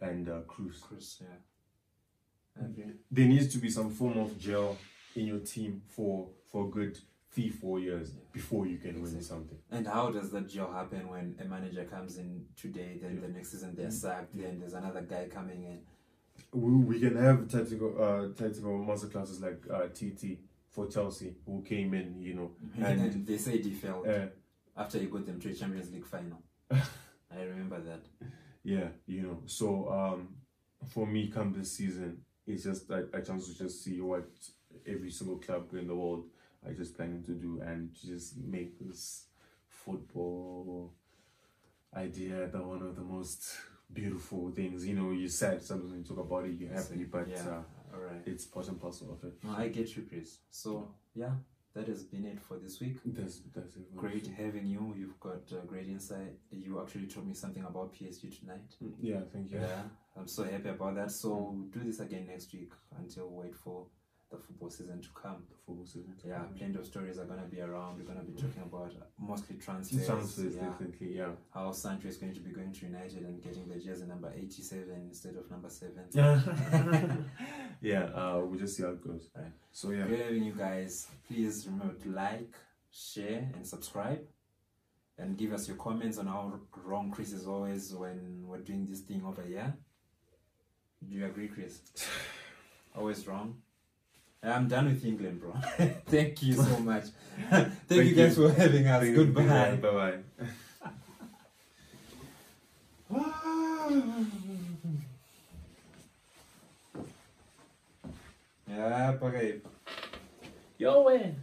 and 0.00 0.28
uh, 0.28 0.40
Kroos. 0.46 0.80
Chris, 0.80 1.20
yeah. 1.20 2.64
Agree. 2.64 2.92
There 3.10 3.26
needs 3.26 3.52
to 3.52 3.58
be 3.58 3.70
some 3.70 3.90
form 3.90 4.18
of 4.18 4.38
gel 4.38 4.76
in 5.16 5.26
your 5.26 5.40
team 5.40 5.82
for 5.88 6.28
for 6.50 6.66
a 6.66 6.68
good 6.68 6.98
three, 7.32 7.48
four 7.48 7.78
years 7.78 8.10
Yeah. 8.12 8.22
before 8.32 8.66
you 8.66 8.76
can 8.78 9.00
win 9.02 9.22
something. 9.22 9.56
And 9.70 9.86
how 9.86 10.10
does 10.10 10.30
that 10.32 10.48
gel 10.48 10.72
happen 10.72 11.08
when 11.08 11.36
a 11.40 11.44
manager 11.44 11.84
comes 11.84 12.18
in 12.18 12.44
today, 12.56 12.98
then 13.00 13.20
the 13.20 13.28
next 13.28 13.52
season 13.52 13.74
they're 13.76 13.90
sacked, 13.92 14.36
then 14.36 14.58
there's 14.58 14.72
another 14.74 15.02
guy 15.02 15.28
coming 15.28 15.62
in? 15.64 15.80
we, 16.52 16.72
we 16.94 16.98
can 17.00 17.16
have 17.16 17.48
tactical 17.48 17.94
uh 18.02 18.28
tactical 18.36 18.78
masterclasses 18.84 19.40
like 19.40 19.62
uh 19.72 19.86
TT 19.88 20.38
for 20.70 20.86
Chelsea 20.88 21.34
who 21.46 21.62
came 21.62 21.94
in, 21.94 22.20
you 22.20 22.34
know, 22.34 22.50
And, 22.84 23.00
and 23.00 23.26
they 23.26 23.38
say 23.38 23.58
he 23.62 23.70
failed 23.70 24.06
uh, 24.08 24.26
after 24.76 24.98
he 24.98 25.06
got 25.06 25.26
them 25.26 25.40
to 25.40 25.50
a 25.50 25.54
Champions 25.54 25.92
League 25.92 26.06
final. 26.06 26.42
I 26.70 27.42
remember 27.42 27.80
that. 27.80 28.02
yeah, 28.64 28.88
you 29.06 29.22
know. 29.22 29.38
So 29.46 29.88
um 29.92 30.28
for 30.88 31.06
me 31.06 31.28
come 31.28 31.52
this 31.52 31.70
season 31.72 32.22
it's 32.46 32.64
just 32.64 32.90
a, 32.90 33.06
a 33.12 33.22
chance 33.22 33.46
to 33.46 33.56
just 33.56 33.84
see 33.84 34.00
what 34.00 34.26
every 34.86 35.10
single 35.10 35.38
club 35.38 35.72
in 35.74 35.86
the 35.86 35.94
world 35.94 36.24
are 36.66 36.72
just 36.72 36.96
planning 36.96 37.22
to 37.24 37.32
do 37.32 37.60
and 37.64 37.90
just 37.94 38.36
make 38.36 38.78
this 38.78 39.26
football 39.66 40.92
idea 41.94 42.46
the 42.48 42.58
one 42.58 42.82
of 42.82 42.96
the 42.96 43.02
most 43.02 43.56
beautiful 43.92 44.50
things. 44.50 44.86
You 44.86 44.94
know, 44.94 45.10
you're 45.10 45.28
sad 45.28 45.62
sometimes 45.62 45.90
when 45.90 46.00
you 46.00 46.04
talk 46.04 46.18
about 46.18 46.44
it, 46.44 46.58
you're 46.58 46.72
happy, 46.72 47.04
but 47.04 47.28
yeah, 47.28 47.40
uh, 47.40 47.94
all 47.94 48.00
right. 48.00 48.22
it's 48.26 48.44
part 48.44 48.68
and 48.68 48.80
parcel 48.80 49.12
of 49.12 49.24
it. 49.24 49.34
No, 49.42 49.54
I 49.56 49.68
get 49.68 49.96
you, 49.96 50.04
Chris. 50.08 50.38
So 50.50 50.94
yeah, 51.14 51.32
that 51.74 51.88
has 51.88 52.04
been 52.04 52.24
it 52.26 52.40
for 52.40 52.58
this 52.58 52.80
week. 52.80 52.98
That's 53.04 53.40
that's 53.54 53.76
it. 53.76 53.96
Great 53.96 54.26
having 54.26 54.66
you. 54.66 54.94
You've 54.96 55.18
got 55.20 55.42
uh, 55.52 55.64
great 55.66 55.88
insight. 55.88 56.34
You 56.50 56.80
actually 56.80 57.06
told 57.06 57.26
me 57.26 57.34
something 57.34 57.64
about 57.64 57.94
PSG 57.94 58.38
tonight. 58.40 58.74
Yeah, 59.00 59.20
thank 59.32 59.50
you. 59.50 59.58
Yeah, 59.58 59.82
I'm 60.16 60.28
so 60.28 60.44
happy 60.44 60.68
about 60.68 60.96
that. 60.96 61.10
So 61.10 61.56
do 61.70 61.80
this 61.84 62.00
again 62.00 62.26
next 62.28 62.52
week 62.52 62.72
until 62.98 63.28
wait 63.30 63.56
for 63.56 63.86
the 64.30 64.38
football 64.38 64.70
season 64.70 65.00
to 65.00 65.08
come. 65.14 65.42
The 65.50 65.56
football 65.66 65.84
season. 65.84 66.14
Yeah, 66.24 66.42
plenty 66.56 66.78
of 66.78 66.86
stories 66.86 67.18
are 67.18 67.24
gonna 67.24 67.46
be 67.50 67.60
around. 67.60 67.98
We're 67.98 68.04
gonna 68.04 68.22
be 68.24 68.32
talking 68.32 68.62
about 68.62 68.92
mostly 69.18 69.56
transfers. 69.56 70.06
Transfers, 70.06 70.54
yeah. 70.54 70.62
definitely, 70.62 71.16
yeah. 71.16 71.30
How 71.52 71.72
Sancho 71.72 72.08
is 72.08 72.16
going 72.16 72.34
to 72.34 72.40
be 72.40 72.50
going 72.50 72.72
to 72.72 72.86
United 72.86 73.22
and 73.24 73.42
getting 73.42 73.68
the 73.68 73.78
jersey 73.78 74.06
number 74.06 74.32
87 74.36 74.84
instead 75.08 75.34
of 75.36 75.50
number 75.50 75.68
7. 75.68 77.26
yeah, 77.80 78.04
uh, 78.14 78.40
we'll 78.44 78.58
just 78.58 78.76
see 78.76 78.84
how 78.84 78.90
it 78.90 79.04
goes. 79.04 79.28
Right. 79.34 79.52
So, 79.72 79.90
yeah. 79.90 80.06
Great 80.06 80.24
having 80.24 80.44
you 80.44 80.54
guys. 80.54 81.08
Please 81.26 81.66
remember 81.66 81.94
to 81.94 82.10
like, 82.10 82.54
share, 82.92 83.48
and 83.54 83.66
subscribe. 83.66 84.20
And 85.18 85.36
give 85.36 85.52
us 85.52 85.68
your 85.68 85.76
comments 85.76 86.16
on 86.16 86.26
how 86.26 86.60
wrong 86.82 87.10
Chris 87.10 87.32
is 87.32 87.46
always 87.46 87.92
when 87.92 88.42
we're 88.46 88.60
doing 88.60 88.86
this 88.86 89.00
thing 89.00 89.22
over 89.26 89.42
here. 89.42 89.74
Do 91.06 91.14
you 91.14 91.26
agree, 91.26 91.48
Chris? 91.48 91.80
always 92.96 93.26
wrong. 93.26 93.56
I'm 94.42 94.68
done 94.68 94.86
with 94.86 95.04
England, 95.04 95.40
bro. 95.40 95.54
Thank 96.06 96.42
you 96.42 96.54
so 96.54 96.78
much. 96.90 97.04
Thank, 97.50 97.72
Thank, 97.88 98.04
you 98.04 98.14
guys 98.14 98.36
you. 98.38 98.48
for 98.48 98.54
having 98.54 98.86
us. 98.86 99.02
Thank 99.02 99.16
Goodbye. 99.16 99.76
Bye 99.76 99.90
bye. 99.90 100.18
Yeah, 108.68 109.18
okay. 109.20 109.60
Yo, 110.78 111.04
ué. 111.04 111.34